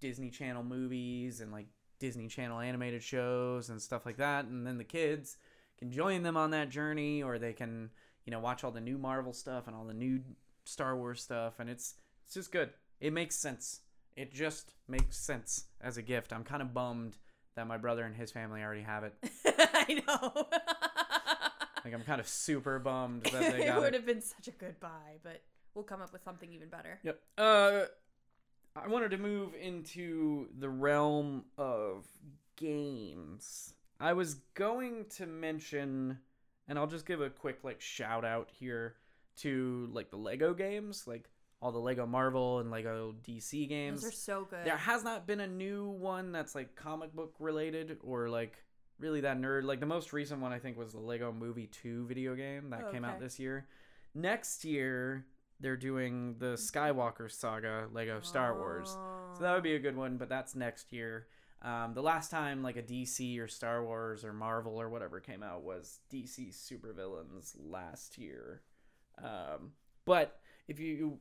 Disney 0.00 0.30
Channel 0.30 0.62
movies 0.62 1.40
and 1.40 1.52
like 1.52 1.66
Disney 1.98 2.28
Channel 2.28 2.60
animated 2.60 3.02
shows 3.02 3.70
and 3.70 3.80
stuff 3.80 4.04
like 4.06 4.16
that. 4.16 4.46
And 4.46 4.66
then 4.66 4.78
the 4.78 4.84
kids 4.84 5.36
can 5.78 5.90
join 5.90 6.22
them 6.22 6.36
on 6.36 6.50
that 6.50 6.70
journey, 6.70 7.22
or 7.22 7.38
they 7.38 7.52
can, 7.52 7.90
you 8.24 8.30
know, 8.30 8.40
watch 8.40 8.64
all 8.64 8.70
the 8.70 8.80
new 8.80 8.98
Marvel 8.98 9.32
stuff 9.32 9.66
and 9.66 9.76
all 9.76 9.84
the 9.84 9.94
new 9.94 10.20
Star 10.64 10.96
Wars 10.96 11.22
stuff. 11.22 11.54
And 11.58 11.68
it's 11.70 11.94
it's 12.24 12.34
just 12.34 12.52
good. 12.52 12.70
It 13.00 13.12
makes 13.12 13.36
sense. 13.36 13.80
It 14.16 14.32
just 14.32 14.74
makes 14.88 15.16
sense 15.16 15.64
as 15.80 15.96
a 15.96 16.02
gift. 16.02 16.32
I'm 16.32 16.44
kind 16.44 16.62
of 16.62 16.74
bummed 16.74 17.16
that 17.54 17.66
my 17.66 17.76
brother 17.76 18.04
and 18.04 18.14
his 18.14 18.30
family 18.30 18.62
already 18.62 18.82
have 18.82 19.04
it. 19.04 19.14
I 19.46 20.02
know. 20.06 20.46
Like 21.84 21.94
I'm 21.94 22.02
kind 22.02 22.20
of 22.20 22.28
super 22.28 22.78
bummed 22.78 23.24
that 23.24 23.32
they 23.52 23.66
got 23.66 23.78
it 23.78 23.80
would 23.80 23.94
have 23.94 24.06
been 24.06 24.20
such 24.20 24.48
a 24.48 24.52
good 24.52 24.78
buy, 24.78 25.18
but 25.22 25.42
we'll 25.74 25.84
come 25.84 26.02
up 26.02 26.12
with 26.12 26.22
something 26.22 26.52
even 26.52 26.68
better. 26.68 26.98
Yep. 27.02 27.20
Uh, 27.38 27.80
I 28.74 28.88
wanted 28.88 29.10
to 29.10 29.18
move 29.18 29.54
into 29.54 30.48
the 30.58 30.68
realm 30.68 31.44
of 31.58 32.06
games. 32.56 33.74
I 34.00 34.14
was 34.14 34.34
going 34.54 35.06
to 35.16 35.26
mention, 35.26 36.18
and 36.68 36.78
I'll 36.78 36.86
just 36.86 37.06
give 37.06 37.20
a 37.20 37.30
quick 37.30 37.58
like 37.62 37.80
shout 37.80 38.24
out 38.24 38.50
here 38.58 38.96
to 39.38 39.88
like 39.92 40.10
the 40.10 40.16
Lego 40.16 40.54
games, 40.54 41.06
like 41.06 41.28
all 41.60 41.70
the 41.70 41.78
Lego 41.78 42.06
Marvel 42.06 42.58
and 42.58 42.70
Lego 42.70 43.14
DC 43.26 43.68
games. 43.68 44.02
Those 44.02 44.10
are 44.10 44.16
so 44.16 44.46
good. 44.48 44.64
There 44.64 44.76
has 44.76 45.04
not 45.04 45.26
been 45.26 45.40
a 45.40 45.46
new 45.46 45.88
one 45.88 46.32
that's 46.32 46.54
like 46.54 46.74
comic 46.74 47.14
book 47.14 47.34
related 47.38 47.98
or 48.02 48.28
like 48.28 48.64
really 48.98 49.20
that 49.20 49.38
nerd. 49.40 49.64
Like 49.64 49.80
the 49.80 49.86
most 49.86 50.12
recent 50.12 50.40
one 50.40 50.52
I 50.52 50.58
think 50.58 50.76
was 50.76 50.92
the 50.92 51.00
Lego 51.00 51.30
Movie 51.30 51.68
2 51.68 52.06
video 52.06 52.34
game 52.34 52.70
that 52.70 52.90
came 52.90 53.04
out 53.04 53.20
this 53.20 53.38
year. 53.38 53.66
Next 54.14 54.64
year 54.64 55.24
they're 55.62 55.76
doing 55.76 56.34
the 56.38 56.54
Skywalker 56.54 57.30
saga 57.30 57.86
Lego 57.92 58.20
Star 58.20 58.58
Wars. 58.58 58.98
So 59.36 59.44
that 59.44 59.54
would 59.54 59.62
be 59.62 59.76
a 59.76 59.78
good 59.78 59.96
one, 59.96 60.18
but 60.18 60.28
that's 60.28 60.54
next 60.54 60.92
year. 60.92 61.28
Um, 61.62 61.94
the 61.94 62.02
last 62.02 62.30
time 62.30 62.62
like 62.62 62.76
a 62.76 62.82
DC 62.82 63.40
or 63.40 63.46
Star 63.46 63.84
Wars 63.84 64.24
or 64.24 64.32
Marvel 64.32 64.80
or 64.80 64.88
whatever 64.88 65.20
came 65.20 65.42
out 65.42 65.62
was 65.62 66.00
DC 66.12 66.52
Supervillains 66.52 67.54
last 67.56 68.18
year. 68.18 68.62
Um, 69.22 69.72
but 70.04 70.40
if 70.66 70.80
you 70.80 71.20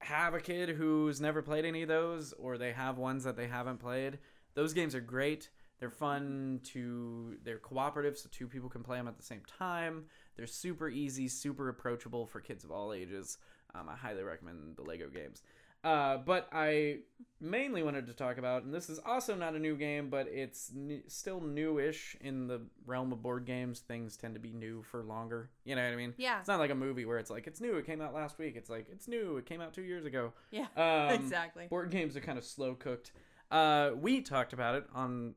have 0.00 0.34
a 0.34 0.40
kid 0.40 0.70
who's 0.70 1.20
never 1.20 1.40
played 1.40 1.64
any 1.64 1.82
of 1.82 1.88
those 1.88 2.32
or 2.32 2.58
they 2.58 2.72
have 2.72 2.98
ones 2.98 3.22
that 3.24 3.36
they 3.36 3.46
haven't 3.46 3.78
played, 3.78 4.18
those 4.54 4.74
games 4.74 4.94
are 4.94 5.00
great. 5.00 5.48
They're 5.78 5.90
fun 5.90 6.60
to 6.72 7.36
they're 7.44 7.58
cooperative 7.58 8.18
so 8.18 8.28
two 8.32 8.48
people 8.48 8.68
can 8.68 8.82
play 8.82 8.96
them 8.96 9.08
at 9.08 9.16
the 9.16 9.22
same 9.22 9.42
time. 9.58 10.06
They're 10.36 10.46
super 10.46 10.88
easy, 10.88 11.28
super 11.28 11.68
approachable 11.68 12.26
for 12.26 12.40
kids 12.40 12.64
of 12.64 12.70
all 12.70 12.92
ages. 12.92 13.38
Um, 13.74 13.88
I 13.88 13.96
highly 13.96 14.22
recommend 14.22 14.76
the 14.76 14.82
Lego 14.82 15.08
games. 15.08 15.42
Uh, 15.82 16.16
but 16.16 16.48
I 16.50 17.00
mainly 17.42 17.82
wanted 17.82 18.06
to 18.06 18.14
talk 18.14 18.38
about, 18.38 18.62
and 18.62 18.72
this 18.72 18.88
is 18.88 18.98
also 19.04 19.34
not 19.34 19.54
a 19.54 19.58
new 19.58 19.76
game, 19.76 20.08
but 20.08 20.26
it's 20.28 20.72
n- 20.74 21.02
still 21.08 21.42
newish 21.42 22.16
in 22.22 22.46
the 22.46 22.62
realm 22.86 23.12
of 23.12 23.22
board 23.22 23.44
games. 23.44 23.80
Things 23.80 24.16
tend 24.16 24.32
to 24.32 24.40
be 24.40 24.54
new 24.54 24.82
for 24.82 25.02
longer. 25.02 25.50
You 25.64 25.76
know 25.76 25.84
what 25.84 25.92
I 25.92 25.96
mean? 25.96 26.14
Yeah. 26.16 26.38
It's 26.38 26.48
not 26.48 26.58
like 26.58 26.70
a 26.70 26.74
movie 26.74 27.04
where 27.04 27.18
it's 27.18 27.28
like 27.30 27.46
it's 27.46 27.60
new. 27.60 27.76
It 27.76 27.84
came 27.84 28.00
out 28.00 28.14
last 28.14 28.38
week. 28.38 28.54
It's 28.56 28.70
like 28.70 28.86
it's 28.90 29.08
new. 29.08 29.36
It 29.36 29.44
came 29.44 29.60
out 29.60 29.74
two 29.74 29.82
years 29.82 30.06
ago. 30.06 30.32
Yeah. 30.50 30.66
Um, 30.76 31.10
exactly. 31.10 31.66
Board 31.68 31.90
games 31.90 32.16
are 32.16 32.20
kind 32.20 32.38
of 32.38 32.44
slow 32.44 32.74
cooked. 32.74 33.12
Uh, 33.50 33.90
we 33.94 34.22
talked 34.22 34.52
about 34.54 34.74
it 34.76 34.86
on 34.94 35.34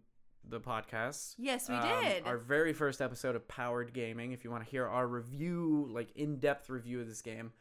the 0.50 0.60
podcast. 0.60 1.36
Yes, 1.38 1.70
we 1.70 1.76
Um, 1.76 2.04
did. 2.04 2.26
Our 2.26 2.38
very 2.38 2.74
first 2.74 3.02
episode 3.02 3.36
of 3.36 3.48
Powered 3.48 3.94
Gaming. 3.94 4.32
If 4.32 4.44
you 4.44 4.52
want 4.52 4.64
to 4.64 4.70
hear 4.70 4.88
our 4.88 5.08
review, 5.08 5.88
like 5.92 6.16
in 6.16 6.38
depth 6.40 6.70
review 6.70 7.02
of 7.02 7.08
this 7.08 7.22
game, 7.22 7.52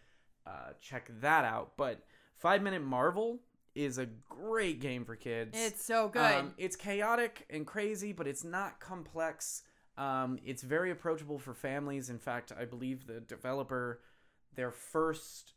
uh, 0.47 0.73
check 0.81 1.11
that 1.21 1.45
out. 1.45 1.77
But 1.77 2.05
Five 2.37 2.63
Minute 2.63 2.83
Marvel 2.83 3.41
is 3.75 3.99
a 3.99 4.07
great 4.29 4.81
game 4.81 5.05
for 5.05 5.17
kids. 5.17 5.57
It's 5.61 5.85
so 5.85 6.09
good. 6.09 6.21
Um, 6.35 6.55
it's 6.57 6.77
chaotic 6.77 7.47
and 7.51 7.67
crazy, 7.67 8.13
but 8.13 8.27
it's 8.27 8.45
not 8.45 8.81
complex. 8.81 9.63
Um, 9.99 10.39
it's 10.45 10.63
very 10.63 10.91
approachable 10.91 11.39
for 11.39 11.55
families. 11.55 12.09
In 12.11 12.19
fact, 12.19 12.53
I 12.59 12.65
believe 12.65 13.07
the 13.07 13.21
developer, 13.21 14.01
their 14.55 14.71
first 14.71 15.53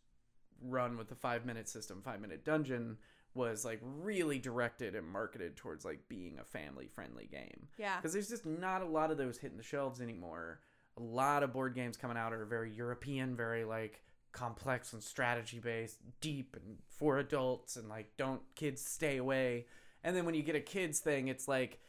run 0.61 0.97
with 0.97 1.07
the 1.09 1.15
five 1.15 1.45
minute 1.45 1.69
system, 1.69 2.01
five 2.01 2.19
minute 2.21 2.43
dungeon, 2.43 2.97
was 3.33 3.63
like 3.63 3.79
really 3.83 4.39
directed 4.39 4.95
and 4.95 5.07
marketed 5.07 5.55
towards 5.55 5.85
like 5.85 5.99
being 6.09 6.39
a 6.39 6.43
family 6.43 6.87
friendly 6.87 7.27
game. 7.31 7.67
yeah. 7.77 7.97
Because 7.97 8.13
there's 8.13 8.29
just 8.29 8.45
not 8.45 8.81
a 8.81 8.85
lot 8.85 9.11
of 9.11 9.17
those 9.17 9.37
hitting 9.37 9.57
the 9.57 9.63
shelves 9.63 10.01
anymore. 10.01 10.59
A 10.97 11.01
lot 11.01 11.43
of 11.43 11.53
board 11.53 11.75
games 11.75 11.95
coming 11.95 12.17
out 12.17 12.33
are 12.33 12.45
very 12.45 12.71
European, 12.71 13.35
very 13.35 13.63
like 13.63 14.01
complex 14.31 14.93
and 14.93 15.01
strategy 15.01 15.59
based, 15.59 15.97
deep 16.21 16.55
and 16.55 16.77
for 16.87 17.19
adults, 17.19 17.75
and 17.75 17.87
like 17.87 18.11
don't 18.17 18.41
kids 18.55 18.81
stay 18.81 19.17
away. 19.17 19.65
And 20.03 20.15
then 20.15 20.25
when 20.25 20.35
you 20.35 20.43
get 20.43 20.55
a 20.55 20.61
kids 20.61 20.99
thing, 20.99 21.27
it's 21.27 21.47
like 21.47 21.79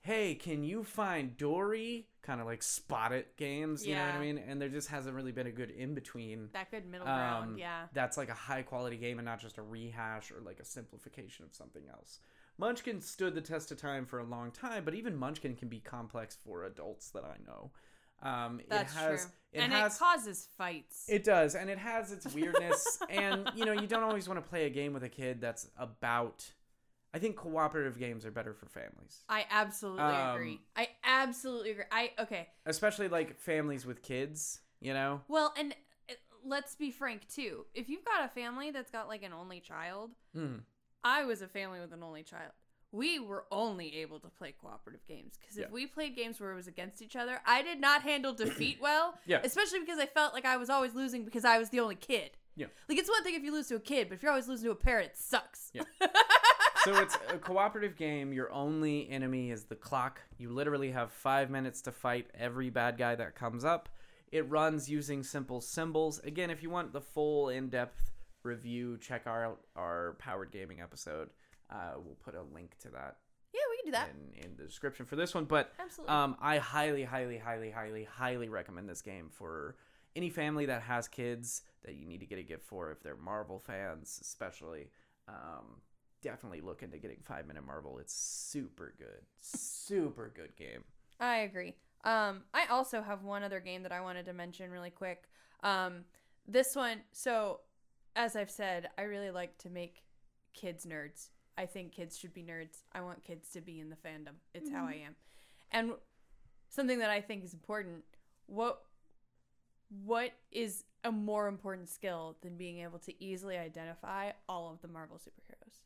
hey, 0.00 0.34
can 0.34 0.64
you 0.64 0.84
find 0.84 1.36
Dory? 1.36 2.06
Kind 2.22 2.40
of 2.40 2.46
like 2.46 2.62
spot 2.62 3.12
it 3.12 3.36
games, 3.36 3.86
you 3.86 3.94
know 3.94 4.04
what 4.04 4.14
I 4.14 4.20
mean? 4.20 4.38
And 4.38 4.60
there 4.60 4.68
just 4.68 4.88
hasn't 4.88 5.14
really 5.14 5.32
been 5.32 5.46
a 5.46 5.52
good 5.52 5.70
in 5.70 5.94
between. 5.94 6.48
that 6.52 6.70
good 6.70 6.86
middle 6.86 7.06
ground. 7.06 7.52
Um, 7.52 7.58
yeah. 7.58 7.86
That's 7.94 8.16
like 8.16 8.28
a 8.28 8.34
high 8.34 8.62
quality 8.62 8.96
game 8.96 9.18
and 9.18 9.24
not 9.24 9.40
just 9.40 9.58
a 9.58 9.62
rehash 9.62 10.30
or 10.30 10.40
like 10.44 10.60
a 10.60 10.64
simplification 10.64 11.44
of 11.44 11.54
something 11.54 11.82
else. 11.90 12.20
Munchkin 12.58 13.00
stood 13.00 13.34
the 13.34 13.40
test 13.40 13.72
of 13.72 13.78
time 13.78 14.04
for 14.04 14.18
a 14.18 14.24
long 14.24 14.50
time, 14.50 14.84
but 14.84 14.94
even 14.94 15.16
Munchkin 15.16 15.56
can 15.56 15.68
be 15.68 15.80
complex 15.80 16.36
for 16.44 16.64
adults 16.64 17.10
that 17.10 17.24
I 17.24 17.36
know. 17.46 17.70
Um, 18.22 18.60
That's 18.68 18.92
it 18.92 18.96
has, 18.96 19.24
true. 19.24 19.32
It 19.52 19.58
and 19.60 19.72
has, 19.72 19.96
it 19.96 19.98
causes 19.98 20.48
fights. 20.58 21.06
it 21.08 21.24
does, 21.24 21.54
and 21.54 21.70
it 21.70 21.78
has 21.78 22.12
its 22.12 22.32
weirdness. 22.34 22.98
and 23.08 23.50
you 23.54 23.64
know, 23.64 23.72
you 23.72 23.86
don't 23.86 24.02
always 24.02 24.28
want 24.28 24.44
to 24.44 24.48
play 24.48 24.66
a 24.66 24.70
game 24.70 24.92
with 24.92 25.04
a 25.04 25.08
kid 25.08 25.40
that's 25.40 25.68
about. 25.78 26.52
I 27.12 27.18
think 27.18 27.36
cooperative 27.36 27.98
games 27.98 28.24
are 28.24 28.30
better 28.30 28.54
for 28.54 28.66
families, 28.66 29.24
I 29.28 29.44
absolutely 29.50 30.02
Um, 30.04 30.34
agree. 30.36 30.60
I 30.76 30.88
absolutely 31.04 31.72
agree. 31.72 31.84
I 31.90 32.10
okay. 32.20 32.48
especially 32.66 33.08
like 33.08 33.38
families 33.38 33.84
with 33.86 34.02
kids. 34.02 34.60
You 34.82 34.94
know, 34.94 35.20
Well, 35.28 35.52
and 35.58 35.74
uh, 36.08 36.14
let's 36.42 36.74
be 36.74 36.90
frank 36.90 37.28
too. 37.28 37.66
If 37.74 37.90
you've 37.90 38.04
got 38.04 38.24
a 38.24 38.28
family 38.28 38.70
that's 38.70 38.90
got 38.90 39.08
like 39.08 39.22
an 39.22 39.32
only 39.34 39.60
child, 39.60 40.12
mm. 40.34 40.60
I 41.04 41.24
was 41.24 41.42
a 41.42 41.48
family 41.48 41.80
with 41.80 41.92
an 41.92 42.02
only 42.02 42.22
child. 42.22 42.52
We 42.92 43.18
were 43.20 43.44
only 43.52 43.96
able 43.96 44.20
to 44.20 44.28
play 44.28 44.52
cooperative 44.58 45.06
games 45.06 45.34
because 45.38 45.56
if 45.58 45.64
Yeah. 45.66 45.70
we 45.70 45.86
played 45.86 46.16
games 46.16 46.40
where 46.40 46.50
it 46.52 46.54
was 46.56 46.66
against 46.66 47.02
each 47.02 47.14
other, 47.14 47.40
I 47.44 47.62
did 47.62 47.78
not 47.78 48.02
handle 48.02 48.32
defeat 48.46 48.78
well. 48.80 49.18
Yeah. 49.26 49.40
Especially 49.44 49.80
because 49.80 49.98
I 49.98 50.06
felt 50.06 50.32
like 50.32 50.46
I 50.46 50.56
was 50.56 50.70
always 50.70 50.94
losing 50.94 51.24
because 51.26 51.44
I 51.44 51.58
was 51.58 51.68
the 51.68 51.80
only 51.80 51.94
kid. 51.96 52.30
Yeah. 52.56 52.66
Like 52.88 52.98
it's 52.98 53.08
one 53.10 53.22
thing 53.22 53.34
if 53.34 53.42
you 53.44 53.52
lose 53.52 53.68
to 53.68 53.76
a 53.76 53.80
kid, 53.80 54.08
but 54.08 54.14
if 54.14 54.22
you're 54.22 54.32
always 54.32 54.48
losing 54.48 54.64
to 54.64 54.72
a 54.72 54.76
parent, 54.76 55.10
it 55.10 55.16
sucks. 55.18 55.70
Yeah. 55.74 55.82
so 56.84 56.96
it's 57.00 57.16
a 57.28 57.38
cooperative 57.38 57.96
game. 57.96 58.32
Your 58.32 58.52
only 58.52 59.08
enemy 59.10 59.50
is 59.50 59.64
the 59.64 59.74
clock. 59.74 60.20
You 60.38 60.50
literally 60.50 60.90
have 60.90 61.12
five 61.12 61.50
minutes 61.50 61.82
to 61.82 61.92
fight 61.92 62.28
every 62.38 62.70
bad 62.70 62.98
guy 62.98 63.14
that 63.14 63.34
comes 63.34 63.64
up. 63.64 63.88
It 64.32 64.48
runs 64.48 64.88
using 64.88 65.22
simple 65.22 65.60
symbols. 65.60 66.20
Again, 66.20 66.50
if 66.50 66.62
you 66.62 66.70
want 66.70 66.92
the 66.92 67.00
full 67.00 67.48
in-depth 67.48 68.10
review, 68.42 68.98
check 68.98 69.26
out 69.26 69.60
our 69.76 70.16
powered 70.18 70.52
gaming 70.52 70.80
episode. 70.80 71.30
Uh, 71.68 71.94
we'll 71.96 72.16
put 72.24 72.34
a 72.34 72.42
link 72.54 72.76
to 72.82 72.88
that 72.90 73.16
yeah, 73.52 73.60
we 73.70 73.76
can 73.76 73.86
do 73.86 73.92
that. 73.92 74.10
in, 74.38 74.44
in 74.44 74.56
the 74.56 74.64
description 74.64 75.06
for 75.06 75.16
this 75.16 75.34
one. 75.34 75.44
But 75.44 75.72
Absolutely. 75.78 76.14
um, 76.14 76.36
I 76.40 76.58
highly, 76.58 77.04
highly, 77.04 77.38
highly, 77.38 77.70
highly, 77.70 78.04
highly 78.04 78.48
recommend 78.48 78.88
this 78.88 79.02
game 79.02 79.28
for 79.30 79.76
any 80.14 80.30
family 80.30 80.66
that 80.66 80.82
has 80.82 81.08
kids 81.08 81.62
that 81.84 81.94
you 81.94 82.06
need 82.06 82.20
to 82.20 82.26
get 82.26 82.38
a 82.38 82.42
gift 82.42 82.64
for. 82.64 82.90
If 82.92 83.02
they're 83.02 83.16
Marvel 83.16 83.58
fans, 83.58 84.18
especially, 84.22 84.90
um, 85.28 85.80
definitely 86.22 86.60
look 86.60 86.82
into 86.82 86.98
getting 86.98 87.18
Five 87.24 87.46
Minute 87.46 87.66
Marvel. 87.66 87.98
It's 87.98 88.14
super 88.14 88.94
good, 88.98 89.22
super 89.40 90.32
good 90.34 90.56
game. 90.56 90.84
I 91.18 91.38
agree. 91.38 91.74
Um, 92.04 92.42
I 92.54 92.66
also 92.70 93.02
have 93.02 93.24
one 93.24 93.42
other 93.42 93.60
game 93.60 93.82
that 93.82 93.92
I 93.92 94.00
wanted 94.00 94.26
to 94.26 94.32
mention 94.32 94.70
really 94.70 94.90
quick. 94.90 95.28
Um, 95.62 96.04
this 96.46 96.74
one, 96.74 96.98
so 97.12 97.60
as 98.16 98.36
I've 98.36 98.50
said, 98.50 98.88
I 98.98 99.02
really 99.02 99.30
like 99.30 99.58
to 99.58 99.70
make 99.70 100.02
kids 100.54 100.86
nerds. 100.86 101.28
I 101.58 101.66
think 101.66 101.92
kids 101.92 102.18
should 102.18 102.32
be 102.32 102.42
nerds. 102.42 102.84
I 102.92 103.02
want 103.02 103.22
kids 103.22 103.50
to 103.50 103.60
be 103.60 103.80
in 103.80 103.90
the 103.90 103.96
fandom. 103.96 104.36
It's 104.54 104.70
how 104.70 104.86
I 104.86 105.02
am. 105.04 105.14
And 105.70 105.92
something 106.70 106.98
that 107.00 107.10
I 107.10 107.20
think 107.20 107.44
is 107.44 107.52
important, 107.52 108.04
what 108.46 108.82
what 110.04 110.30
is 110.52 110.84
a 111.02 111.10
more 111.10 111.48
important 111.48 111.88
skill 111.88 112.36
than 112.42 112.56
being 112.56 112.78
able 112.78 113.00
to 113.00 113.22
easily 113.22 113.58
identify 113.58 114.30
all 114.48 114.70
of 114.72 114.80
the 114.82 114.88
Marvel 114.88 115.18
superheroes? 115.18 115.80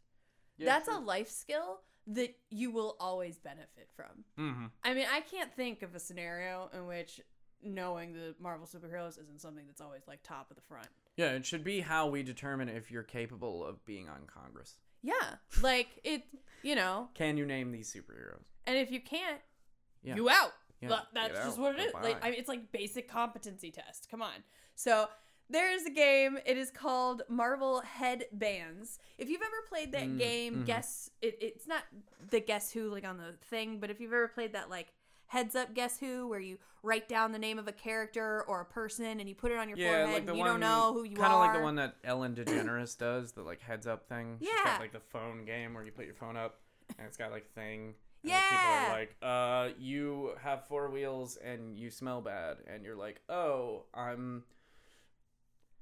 That's 0.59 0.89
a 0.89 0.99
life 0.99 1.31
skill 1.31 1.81
that 2.07 2.35
you 2.51 2.71
will 2.71 2.97
always 3.01 3.39
benefit 3.39 3.89
from. 3.97 4.25
Mm-hmm. 4.39 4.67
I 4.83 4.95
mean, 4.95 5.07
I 5.11 5.21
can't 5.21 5.53
think 5.55 5.83
of 5.83 5.95
a 5.95 5.99
scenario 6.01 6.69
in 6.75 6.87
which 6.87 7.21
knowing 7.63 8.13
the 8.13 8.35
Marvel 8.39 8.67
superheroes 8.67 9.19
isn't 9.21 9.41
something 9.41 9.65
that's 9.67 9.81
always 9.81 10.03
like 10.07 10.23
top 10.23 10.51
of 10.51 10.57
the 10.57 10.63
front. 10.63 10.89
Yeah, 11.17 11.31
it 11.31 11.47
should 11.47 11.65
be 11.65 11.81
how 11.81 12.09
we 12.09 12.23
determine 12.23 12.69
if 12.69 12.91
you're 12.91 13.03
capable 13.03 13.65
of 13.65 13.83
being 13.87 14.09
on 14.09 14.27
Congress. 14.27 14.75
Yeah, 15.03 15.13
like 15.63 15.89
it, 16.05 16.25
you 16.63 16.75
know, 16.75 17.09
Can 17.15 17.37
you 17.37 17.47
name 17.47 17.73
these 17.73 17.93
superheroes? 17.93 18.45
and 18.67 18.77
if 18.77 18.91
you 18.91 19.01
can't, 19.01 19.41
Yeah. 20.03 20.17
you 20.17 20.29
out. 20.29 20.53
Yeah, 20.81 21.01
that's 21.15 21.33
get 21.33 21.45
just 21.45 21.59
out. 21.59 21.63
what 21.63 21.79
it 21.79 21.83
is. 21.87 21.95
Like, 21.95 22.23
I 22.23 22.31
mean, 22.31 22.39
it's 22.39 22.49
like 22.49 22.71
basic 22.71 23.09
competency 23.09 23.71
test. 23.71 24.09
Come 24.11 24.21
on. 24.21 24.35
So 24.75 25.09
there's 25.51 25.85
a 25.85 25.91
game. 25.91 26.39
It 26.47 26.57
is 26.57 26.71
called 26.71 27.23
Marvel 27.29 27.81
Headbands. 27.83 28.99
If 29.19 29.29
you've 29.29 29.43
ever 29.43 29.69
played 29.69 29.93
that 29.93 30.09
Mm, 30.09 30.19
game, 30.19 30.55
mhm. 30.61 30.67
guess 30.67 31.11
it, 31.23 31.37
it's 31.41 31.67
not 31.67 31.83
the 32.31 32.41
Guess 32.41 32.73
Who 32.73 32.91
like 32.91 33.05
on 33.05 33.19
the 33.19 33.35
thing, 33.47 33.79
but 33.79 33.91
if 33.91 34.01
you've 34.01 34.13
ever 34.13 34.29
played 34.29 34.53
that 34.55 34.71
like 34.71 34.93
heads 35.27 35.55
up 35.55 35.75
Guess 35.75 35.99
Who, 36.01 36.29
where 36.29 36.41
you 36.41 36.59
write 36.83 37.09
down 37.09 37.33
the 37.33 37.39
name 37.39 37.59
of 37.59 37.67
a 37.69 37.73
character 37.73 38.43
or 38.47 38.61
a 38.61 38.65
person 38.65 39.19
and 39.21 39.29
you 39.29 39.35
put 39.35 39.51
it 39.53 39.59
on 39.59 39.69
your 39.69 39.79
Yeah, 39.79 40.05
forehead 40.05 40.13
like 40.13 40.29
and 40.29 40.29
one 40.29 40.39
you 40.39 40.45
don't 40.45 40.61
know 40.61 40.91
who 40.93 41.03
you 41.05 41.17
are. 41.17 41.21
Kind 41.21 41.33
of 41.33 41.41
like 41.41 41.53
the 41.53 41.61
one 41.61 41.75
that 41.77 41.97
Ellen 42.05 42.35
DeGeneres 42.35 42.97
does, 42.99 43.33
the 43.33 43.43
like 43.43 43.61
heads 43.61 43.87
up 43.87 44.09
thing. 44.09 44.37
She's 44.41 44.49
Yeah. 44.51 44.73
got 44.73 44.81
like 44.81 44.93
the 44.93 45.01
phone 45.01 45.45
game 45.45 45.75
where 45.75 45.85
you 45.85 45.93
put 45.93 46.05
your 46.07 46.15
phone 46.15 46.37
up 46.37 46.61
and 46.99 47.07
it's 47.07 47.17
got 47.17 47.31
like 47.31 47.51
thing. 47.55 47.95
and 48.23 48.33
then 48.33 48.43
People 48.51 48.71
are 48.71 48.89
like, 49.01 49.17
uh, 49.23 49.69
you 49.79 50.33
have 50.43 50.67
four 50.67 50.89
wheels 50.91 51.37
and 51.37 51.77
you 51.77 51.91
smell 51.91 52.21
bad, 52.21 52.59
and 52.67 52.85
you're 52.85 52.95
like, 52.97 53.21
oh, 53.29 53.85
I'm 53.95 54.45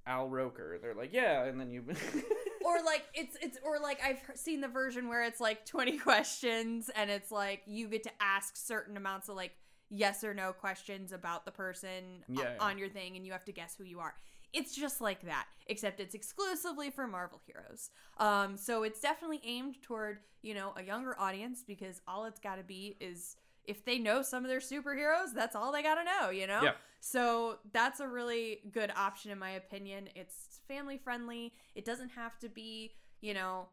Al 0.07 0.29
Roker. 0.29 0.79
They're 0.81 0.95
like, 0.95 1.12
yeah, 1.12 1.45
and 1.45 1.61
then 1.61 1.71
you. 1.71 1.85
or 2.65 2.83
like 2.85 3.05
it's 3.15 3.37
it's 3.41 3.59
or 3.65 3.79
like 3.79 4.01
I've 4.05 4.21
seen 4.37 4.61
the 4.61 4.69
version 4.69 5.09
where 5.09 5.23
it's 5.25 5.41
like 5.41 5.67
20 5.67 5.99
questions 5.99 6.91
and 6.95 7.11
it's 7.11 7.31
like 7.31 7.62
you 7.67 7.88
get 7.88 8.03
to 8.05 8.11
ask 8.21 8.57
certain 8.57 8.97
amounts 8.97 9.29
of 9.29 9.37
like 9.37 9.53
yes 9.91 10.25
or 10.25 10.33
no 10.33 10.53
questions 10.53 11.12
about 11.12 11.45
the 11.45 11.51
person 11.51 12.25
Yeah, 12.29 12.43
yeah. 12.43 12.57
on 12.61 12.79
your 12.79 12.88
thing 12.88 13.17
and 13.17 13.27
you 13.27 13.33
have 13.33 13.45
to 13.45 13.53
guess 13.53 13.75
who 13.77 13.85
you 13.85 14.01
are. 14.01 14.15
It's 14.53 14.75
just 14.77 15.01
like 15.01 15.23
that, 15.23 15.47
except 15.67 15.99
it's 15.99 16.15
exclusively 16.15 16.91
for 16.91 17.07
Marvel 17.07 17.41
heroes. 17.47 17.91
Um, 18.19 18.59
so 18.59 18.83
it's 18.83 19.01
definitely 19.01 19.41
aimed 19.47 19.81
toward, 19.83 20.19
you 20.43 20.53
know, 20.53 20.75
a 20.77 20.83
younger 20.83 21.19
audience 21.19 21.65
because 21.67 22.03
all 22.07 22.27
it's 22.27 22.38
got 22.38 22.57
to 22.57 22.62
be 22.62 22.97
is 23.01 23.37
if 23.65 23.83
they 23.85 23.99
know 23.99 24.21
some 24.21 24.45
of 24.45 24.51
their 24.51 24.61
superheroes, 24.61 25.33
that's 25.35 25.57
all 25.57 25.73
they 25.73 25.83
got 25.83 25.95
to 25.95 26.05
know, 26.05 26.29
you 26.31 26.47
know? 26.47 26.61
Yeah. 26.62 26.73
So 27.05 27.59
that's 27.73 27.99
a 27.99 28.07
really 28.07 28.61
good 28.71 28.93
option 28.97 29.33
in 29.33 29.38
my 29.38 29.51
opinion. 29.51 30.09
It's 30.15 30.61
family 30.69 30.97
friendly. 30.97 31.53
It 31.75 31.85
doesn't 31.85 32.11
have 32.11 32.38
to 32.38 32.49
be, 32.49 32.93
you 33.21 33.35
know, 33.35 33.67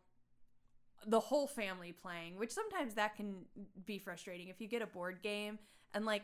the 1.06 1.20
whole 1.20 1.46
family 1.46 1.92
playing, 1.92 2.40
which 2.40 2.52
sometimes 2.52 2.96
that 2.96 3.16
can 3.16 3.46
be 3.86 4.00
frustrating 4.00 4.48
if 4.48 4.60
you 4.60 4.68
get 4.68 4.82
a 4.82 4.88
board 4.88 5.22
game 5.22 5.60
and 5.94 6.08
like 6.08 6.24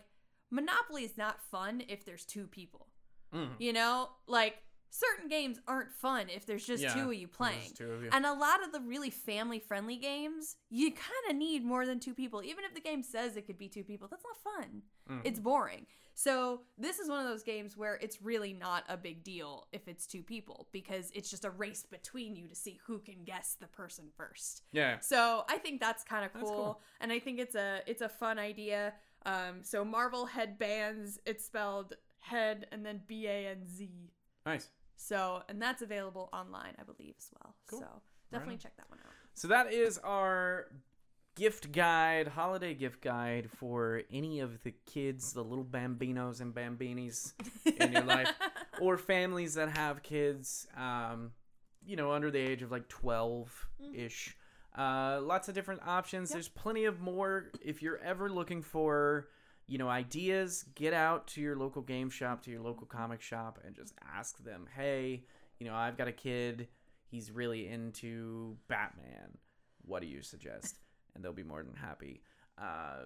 Monopoly 0.49 1.03
is 1.03 1.15
not 1.15 1.39
fun 1.39 1.83
if 1.87 2.05
there's 2.05 2.25
two 2.25 2.47
people. 2.47 2.87
Mhm. 3.31 3.53
You 3.59 3.73
know, 3.73 4.09
like 4.25 4.57
certain 4.97 5.27
games 5.27 5.59
aren't 5.67 5.91
fun 5.91 6.27
if 6.29 6.45
there's 6.45 6.65
just 6.65 6.81
Yeah, 6.83 6.93
two 6.93 7.09
of 7.09 7.13
you 7.15 7.27
playing. 7.27 7.71
of 7.79 8.03
you. 8.03 8.09
And 8.11 8.25
a 8.25 8.33
lot 8.33 8.63
of 8.63 8.71
the 8.71 8.79
really 8.79 9.09
family 9.09 9.59
friendly 9.59 9.97
games, 9.97 10.55
you 10.69 10.91
kind 10.91 11.25
of 11.29 11.35
need 11.35 11.63
more 11.65 11.85
than 11.85 11.99
two 11.99 12.13
people. 12.13 12.41
Even 12.43 12.63
if 12.63 12.73
the 12.73 12.79
game 12.81 13.03
says 13.03 13.35
it 13.35 13.45
could 13.45 13.57
be 13.57 13.67
two 13.67 13.83
people, 13.83 14.07
that's 14.07 14.23
not 14.23 14.37
fun. 14.37 14.83
Mhm. 15.09 15.21
It's 15.25 15.39
boring. 15.39 15.85
So, 16.17 16.61
this 16.77 16.99
is 16.99 17.09
one 17.09 17.19
of 17.19 17.27
those 17.29 17.43
games 17.43 17.75
where 17.75 17.95
it's 17.95 18.21
really 18.21 18.53
not 18.53 18.85
a 18.87 18.95
big 18.95 19.21
deal 19.23 19.67
if 19.73 19.89
it's 19.89 20.07
two 20.07 20.23
people 20.23 20.69
because 20.71 21.11
it's 21.13 21.29
just 21.29 21.43
a 21.43 21.49
race 21.49 21.85
between 21.85 22.37
you 22.37 22.47
to 22.47 22.55
see 22.55 22.79
who 22.85 22.99
can 22.99 23.25
guess 23.25 23.55
the 23.59 23.67
person 23.67 24.05
first. 24.15 24.63
yeah. 24.71 24.99
So, 24.99 25.43
I 25.49 25.57
think 25.57 25.81
that's 25.81 26.05
kind 26.05 26.23
of 26.25 26.31
cool, 26.33 26.49
cool. 26.49 26.81
and 27.01 27.11
I 27.11 27.19
think 27.19 27.39
it's 27.39 27.55
a 27.55 27.81
it's 27.85 28.01
a 28.01 28.07
fun 28.09 28.39
idea. 28.39 28.93
Um, 29.25 29.61
so 29.63 29.83
Marvel 29.83 30.25
headbands, 30.27 31.19
it's 31.25 31.43
spelled 31.45 31.93
head 32.19 32.67
and 32.71 32.85
then 32.85 33.01
B 33.07 33.27
A 33.27 33.47
N 33.49 33.67
Z. 33.67 34.11
Nice. 34.45 34.69
So, 34.95 35.43
and 35.49 35.61
that's 35.61 35.81
available 35.81 36.29
online, 36.33 36.73
I 36.79 36.83
believe, 36.83 37.15
as 37.17 37.29
well. 37.41 37.55
Cool. 37.67 37.79
So, 37.79 37.87
definitely 38.31 38.55
on. 38.55 38.59
check 38.59 38.75
that 38.77 38.89
one 38.89 38.99
out. 38.99 39.11
So 39.33 39.49
that 39.49 39.73
is 39.73 39.97
our 39.99 40.67
gift 41.35 41.71
guide, 41.71 42.29
holiday 42.29 42.73
gift 42.73 43.01
guide 43.01 43.49
for 43.51 44.01
any 44.11 44.39
of 44.39 44.63
the 44.63 44.73
kids, 44.85 45.33
the 45.33 45.43
little 45.43 45.65
bambinos 45.65 46.39
and 46.41 46.53
bambinis 46.53 47.33
in 47.65 47.91
your 47.91 48.03
life, 48.03 48.31
or 48.81 48.97
families 48.97 49.55
that 49.55 49.69
have 49.69 50.01
kids, 50.01 50.67
um, 50.77 51.31
you 51.85 51.95
know, 51.97 52.11
under 52.11 52.31
the 52.31 52.39
age 52.39 52.61
of 52.61 52.71
like 52.71 52.87
12 52.87 53.67
ish. 53.93 54.35
Uh, 54.77 55.19
lots 55.21 55.47
of 55.47 55.55
different 55.55 55.81
options. 55.85 56.29
Yep. 56.29 56.35
There's 56.35 56.49
plenty 56.49 56.85
of 56.85 56.99
more. 56.99 57.51
If 57.61 57.81
you're 57.81 57.99
ever 57.99 58.29
looking 58.29 58.61
for, 58.61 59.27
you 59.67 59.77
know, 59.77 59.89
ideas, 59.89 60.65
get 60.75 60.93
out 60.93 61.27
to 61.27 61.41
your 61.41 61.55
local 61.55 61.81
game 61.81 62.09
shop, 62.09 62.43
to 62.43 62.51
your 62.51 62.61
local 62.61 62.85
comic 62.85 63.21
shop, 63.21 63.59
and 63.65 63.75
just 63.75 63.93
ask 64.15 64.43
them, 64.43 64.67
hey, 64.75 65.23
you 65.59 65.65
know, 65.65 65.73
I've 65.75 65.97
got 65.97 66.07
a 66.07 66.11
kid. 66.11 66.67
He's 67.09 67.31
really 67.31 67.67
into 67.67 68.57
Batman. 68.67 69.37
What 69.83 70.01
do 70.01 70.07
you 70.07 70.21
suggest? 70.21 70.79
And 71.15 71.23
they'll 71.23 71.31
be 71.31 71.43
more 71.43 71.63
than 71.63 71.75
happy. 71.75 72.21
Uh, 72.57 73.03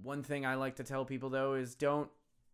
one 0.00 0.22
thing 0.22 0.46
I 0.46 0.54
like 0.54 0.76
to 0.76 0.84
tell 0.84 1.04
people 1.04 1.28
though 1.28 1.54
is 1.54 1.74
don't 1.74 2.08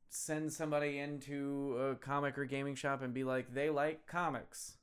send 0.08 0.50
somebody 0.50 0.98
into 0.98 1.76
a 1.78 1.94
comic 1.96 2.38
or 2.38 2.46
gaming 2.46 2.74
shop 2.74 3.02
and 3.02 3.12
be 3.12 3.22
like, 3.22 3.52
they 3.52 3.68
like 3.68 4.06
comics. 4.06 4.78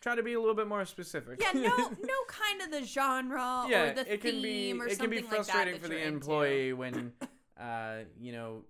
Try 0.00 0.16
to 0.16 0.24
be 0.24 0.32
a 0.34 0.40
little 0.40 0.56
bit 0.56 0.66
more 0.66 0.84
specific. 0.84 1.40
Yeah, 1.40 1.52
no, 1.52 1.76
no 1.76 2.14
kind 2.26 2.62
of 2.62 2.70
the 2.72 2.84
genre 2.84 3.64
yeah, 3.68 3.82
or 3.82 3.94
the 3.94 4.12
it 4.14 4.20
can 4.20 4.42
be 4.42 4.72
theme 4.72 4.82
or 4.82 4.86
it 4.88 4.98
can 4.98 5.08
be 5.08 5.18
something 5.20 5.38
like 5.38 5.46
that 5.46 5.52
frustrating 5.52 5.72
that 5.74 5.82
for 5.82 5.88
the 5.88 5.94
you're 5.94 6.02
into. 6.02 6.16
employee 6.16 6.72
when 6.72 7.12
uh 7.60 7.98
you 8.18 8.32
know 8.32 8.64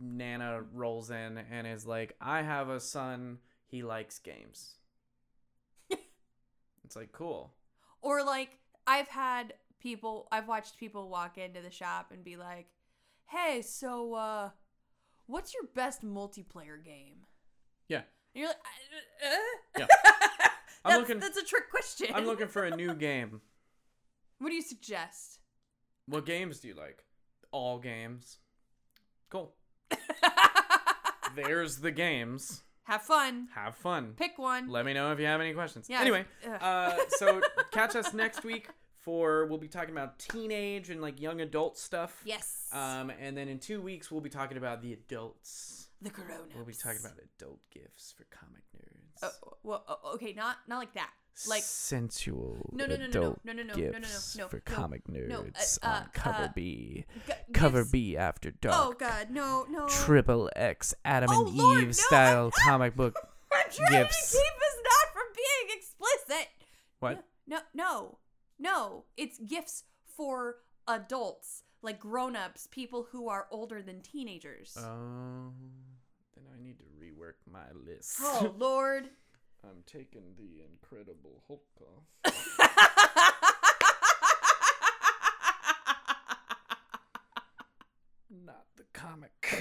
Nana 0.00 0.62
rolls 0.74 1.10
in 1.10 1.38
and 1.50 1.66
is 1.66 1.86
like, 1.86 2.16
"I 2.20 2.42
have 2.42 2.68
a 2.68 2.80
son. 2.80 3.38
He 3.66 3.82
likes 3.82 4.18
games." 4.18 4.74
it's 6.84 6.96
like 6.96 7.12
cool. 7.12 7.54
Or 8.02 8.24
like 8.24 8.58
I've 8.86 9.08
had 9.08 9.54
people 9.80 10.28
I've 10.32 10.48
watched 10.48 10.78
people 10.78 11.08
walk 11.08 11.38
into 11.38 11.60
the 11.60 11.70
shop 11.70 12.10
and 12.12 12.24
be 12.24 12.36
like, 12.36 12.66
"Hey, 13.26 13.62
so 13.62 14.14
uh 14.14 14.50
what's 15.26 15.54
your 15.54 15.64
best 15.74 16.04
multiplayer 16.04 16.82
game?" 16.84 17.26
Yeah. 17.88 18.02
And 18.34 18.40
you're 18.42 18.48
like, 18.48 18.56
"Uh, 19.24 19.28
uh?" 19.28 19.78
Yeah. 19.78 19.86
I'm 20.84 21.00
looking- 21.00 21.18
that's 21.20 21.36
a 21.38 21.44
trick 21.44 21.70
question. 21.70 22.08
I'm 22.14 22.26
looking 22.26 22.48
for 22.48 22.64
a 22.64 22.76
new 22.76 22.94
game. 23.08 23.40
What 24.38 24.50
do 24.50 24.54
you 24.54 24.62
suggest? 24.62 25.40
What 26.06 26.26
games 26.26 26.60
do 26.60 26.68
you 26.68 26.74
like? 26.74 27.02
All 27.56 27.78
games. 27.78 28.36
Cool. 29.30 29.54
There's 31.34 31.78
the 31.78 31.90
games. 31.90 32.62
Have 32.84 33.00
fun. 33.00 33.48
Have 33.54 33.74
fun. 33.74 34.12
Pick 34.14 34.38
one. 34.38 34.68
Let 34.68 34.84
me 34.84 34.92
know 34.92 35.10
if 35.12 35.18
you 35.18 35.24
have 35.24 35.40
any 35.40 35.54
questions. 35.54 35.86
Yeah, 35.88 36.02
Anyway, 36.02 36.26
uh, 36.60 36.92
so 37.16 37.40
catch 37.72 37.96
us 37.96 38.12
next 38.12 38.44
week 38.44 38.68
for 39.06 39.46
we'll 39.46 39.56
be 39.58 39.68
talking 39.68 39.92
about 39.92 40.18
teenage 40.18 40.90
and 40.90 41.00
like 41.00 41.20
young 41.20 41.40
adult 41.40 41.78
stuff. 41.78 42.20
yes. 42.24 42.68
Um, 42.72 43.10
and 43.20 43.36
then 43.36 43.46
in 43.48 43.60
two 43.60 43.80
weeks 43.80 44.10
we'll 44.10 44.20
be 44.20 44.28
talking 44.30 44.56
about 44.58 44.82
the 44.82 44.92
adults. 44.92 45.86
the 46.02 46.10
corona. 46.10 46.42
We'll 46.56 46.64
be 46.64 46.72
talking 46.74 46.98
about 47.00 47.14
adult 47.38 47.60
gifts 47.72 48.12
for 48.16 48.24
comic 48.24 48.62
nerds. 48.76 49.20
Oh, 49.22 49.52
well, 49.62 49.84
oh, 49.88 50.14
okay, 50.14 50.32
not 50.32 50.56
not 50.66 50.78
like 50.78 50.92
that. 50.94 51.10
Like 51.48 51.62
sensual 51.62 52.68
No, 52.72 52.86
no, 52.86 52.96
no, 52.96 53.06
no, 53.06 53.20
no, 53.20 53.20
no, 53.44 53.52
no, 53.52 53.62
no, 53.62 53.74
no, 53.74 53.74
no, 53.74 53.98
no, 53.98 54.08
no, 54.38 54.48
for 54.48 54.56
no, 54.66 54.74
comic 54.74 55.06
no, 55.08 55.20
nerds 55.42 55.78
uh, 55.82 55.86
on 55.86 55.92
uh, 55.92 56.06
Cover 56.12 56.42
uh, 56.44 56.48
B. 56.54 57.04
g- 57.26 57.32
Cover 57.52 57.80
gifts- 57.82 57.92
B 57.92 58.16
after 58.16 58.50
dark. 58.50 58.74
Oh 58.76 58.92
God, 58.98 59.30
no, 59.30 59.66
no. 59.70 59.86
Triple 59.86 60.50
X 60.56 60.94
Adam 61.04 61.28
Oh, 61.30 61.46
and 61.46 61.56
Lord, 61.56 61.78
Eve 61.80 61.86
no, 61.88 61.92
style 61.92 62.44
I'm- 62.44 62.50
comic 62.68 62.96
book. 62.96 63.16
I'm 63.52 63.70
trying 63.70 64.02
gifts. 64.02 64.32
to 64.32 64.36
keep 64.38 64.46
us 64.46 64.76
not 64.82 65.12
from 65.14 65.26
being 65.36 65.78
explicit. 65.78 66.48
What? 67.00 67.24
No, 67.46 67.58
no, 67.74 67.84
no. 67.84 68.18
No, 68.58 69.04
it's 69.16 69.38
gifts 69.38 69.84
for 70.16 70.56
adults, 70.88 71.62
like 71.82 72.00
grown-ups, 72.00 72.68
people 72.70 73.06
who 73.12 73.28
are 73.28 73.46
older 73.50 73.82
than 73.82 74.00
teenagers. 74.00 74.76
Oh, 74.78 75.52
then 76.34 76.44
I 76.54 76.62
need 76.62 76.78
to 76.78 76.84
rework 76.98 77.34
my 77.50 77.66
list. 77.86 78.16
oh 78.22 78.54
Lord. 78.58 79.08
I'm 79.64 79.82
taking 79.86 80.22
the 80.38 80.62
Incredible 80.70 81.42
Hulk 81.48 81.64
off. 81.80 82.32
Not 88.30 88.64
the 88.76 88.84
comic. 88.92 89.32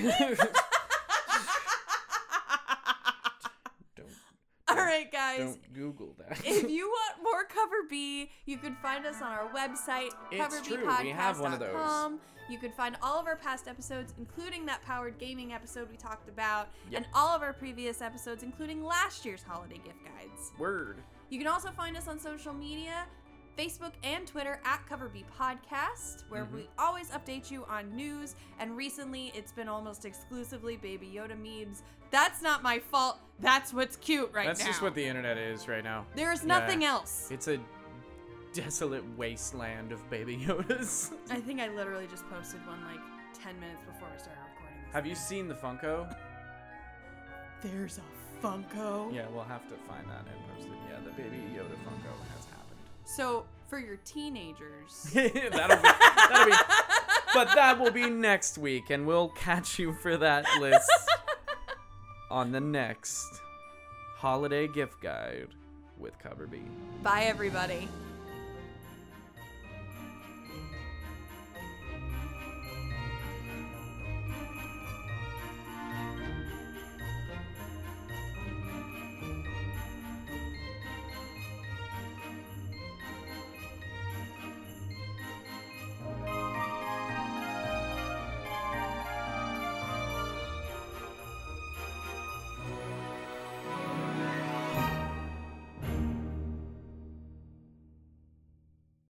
don't 3.96 4.10
All 4.68 4.76
right, 4.96 5.12
guys. 5.12 5.40
don't 5.40 5.74
Google 5.74 6.16
that. 6.18 6.40
if 6.46 6.70
you 6.78 6.88
want 6.88 7.24
more 7.24 7.44
Cover 7.46 7.84
B, 7.90 8.30
you 8.46 8.58
can 8.58 8.76
find 8.76 9.06
us 9.06 9.22
on 9.22 9.32
our 9.32 9.50
website, 9.54 10.10
It's 10.32 10.62
true, 10.68 10.88
we 11.02 11.10
have 11.10 11.40
one 11.40 11.54
of 11.54 11.60
those. 11.60 11.70
coverbpodcast.com. 11.70 12.20
You 12.48 12.60
can 12.60 12.72
find 12.74 12.96
all 13.02 13.20
of 13.20 13.26
our 13.26 13.36
past 13.36 13.68
episodes, 13.68 14.14
including 14.20 14.68
that 14.68 14.84
powered 14.84 15.18
gaming 15.18 15.52
episode 15.52 15.90
we 15.90 15.98
talked 15.98 16.30
about, 16.30 16.68
Yep. 16.92 16.98
and 16.98 17.06
all 17.14 17.36
of 17.36 17.42
our 17.42 17.54
previous 17.54 18.02
episodes, 18.04 18.44
including 18.44 18.84
last 18.84 19.26
year's 19.26 19.42
holiday 19.42 19.80
gift 19.84 19.98
guides. 20.06 20.52
Word. 20.60 20.98
You 21.32 21.40
can 21.40 21.48
also 21.48 21.72
find 21.72 21.98
us 21.98 22.08
on 22.08 22.20
social 22.20 22.54
media. 22.54 23.06
Facebook 23.58 23.94
and 24.04 24.28
Twitter 24.28 24.60
at 24.66 24.82
CoverB 24.90 25.24
Podcast, 25.40 26.24
where 26.30 26.44
Mm-hmm. 26.46 26.56
we 26.56 26.70
always 26.78 27.10
update 27.10 27.50
you 27.50 27.66
on 27.70 27.96
news. 27.96 28.36
And 28.60 28.76
recently, 28.76 29.32
it's 29.36 29.52
been 29.52 29.68
almost 29.70 30.06
exclusively 30.06 30.78
Baby 30.78 31.12
Yoda 31.16 31.38
memes. 31.38 31.84
That's 32.12 32.42
not 32.42 32.64
my 32.64 32.80
fault. 32.80 33.20
That's 33.40 33.74
what's 33.74 33.96
cute 33.98 34.32
right 34.34 34.46
That's 34.48 34.60
now. 34.60 34.66
That's 34.66 34.76
just 34.78 34.82
what 34.84 34.94
the 34.96 35.06
internet 35.06 35.38
is 35.38 35.68
right 35.68 35.84
now. 35.84 36.06
There 36.16 36.32
is 36.32 36.42
Yeah. 36.42 36.60
nothing 36.60 36.84
else. 36.84 37.30
It's 37.32 37.48
a 37.48 37.60
desolate 38.54 39.04
wasteland 39.18 39.92
of 39.92 40.08
baby 40.10 40.38
Yodas. 40.46 41.12
I 41.30 41.40
think 41.40 41.60
I 41.60 41.68
literally 41.70 42.08
just 42.08 42.28
posted 42.30 42.66
one 42.68 42.80
like 42.86 43.00
10 43.44 43.60
minutes 43.60 43.82
before 43.82 44.08
we 44.12 44.18
started 44.20 44.40
recording 44.54 44.82
this. 44.86 44.94
Have 44.94 45.06
you 45.06 45.16
seen 45.16 45.48
the 45.48 45.56
Funko? 45.56 46.14
There's 47.62 47.98
a 48.00 48.46
Funko. 48.46 49.14
Yeah, 49.14 49.26
we'll 49.34 49.44
have 49.44 49.68
to 49.70 49.76
find 49.90 50.06
that 50.10 50.26
and 50.28 50.56
post 50.56 50.68
it. 50.68 50.74
Yeah, 50.90 51.00
the 51.04 51.12
baby 51.12 51.38
Yoda 51.56 51.76
Funko 51.84 52.12
has. 52.36 52.45
So, 53.06 53.46
for 53.68 53.80
your 53.80 53.98
teenagers. 53.98 55.10
that'll 55.14 55.78
be 55.78 55.90
that'll 56.30 56.46
be 56.46 56.54
but 57.34 57.54
that 57.56 57.78
will 57.80 57.92
be 57.92 58.10
next 58.10 58.58
week 58.58 58.90
and 58.90 59.06
we'll 59.06 59.30
catch 59.30 59.78
you 59.78 59.94
for 59.94 60.16
that 60.18 60.46
list 60.60 60.90
on 62.32 62.52
the 62.52 62.62
next 62.62 63.28
holiday 64.16 64.68
gift 64.68 65.02
guide 65.02 65.50
with 66.00 66.18
cover 66.20 66.48
b 66.48 66.60
Bye, 67.04 67.24
everybody. 67.26 67.88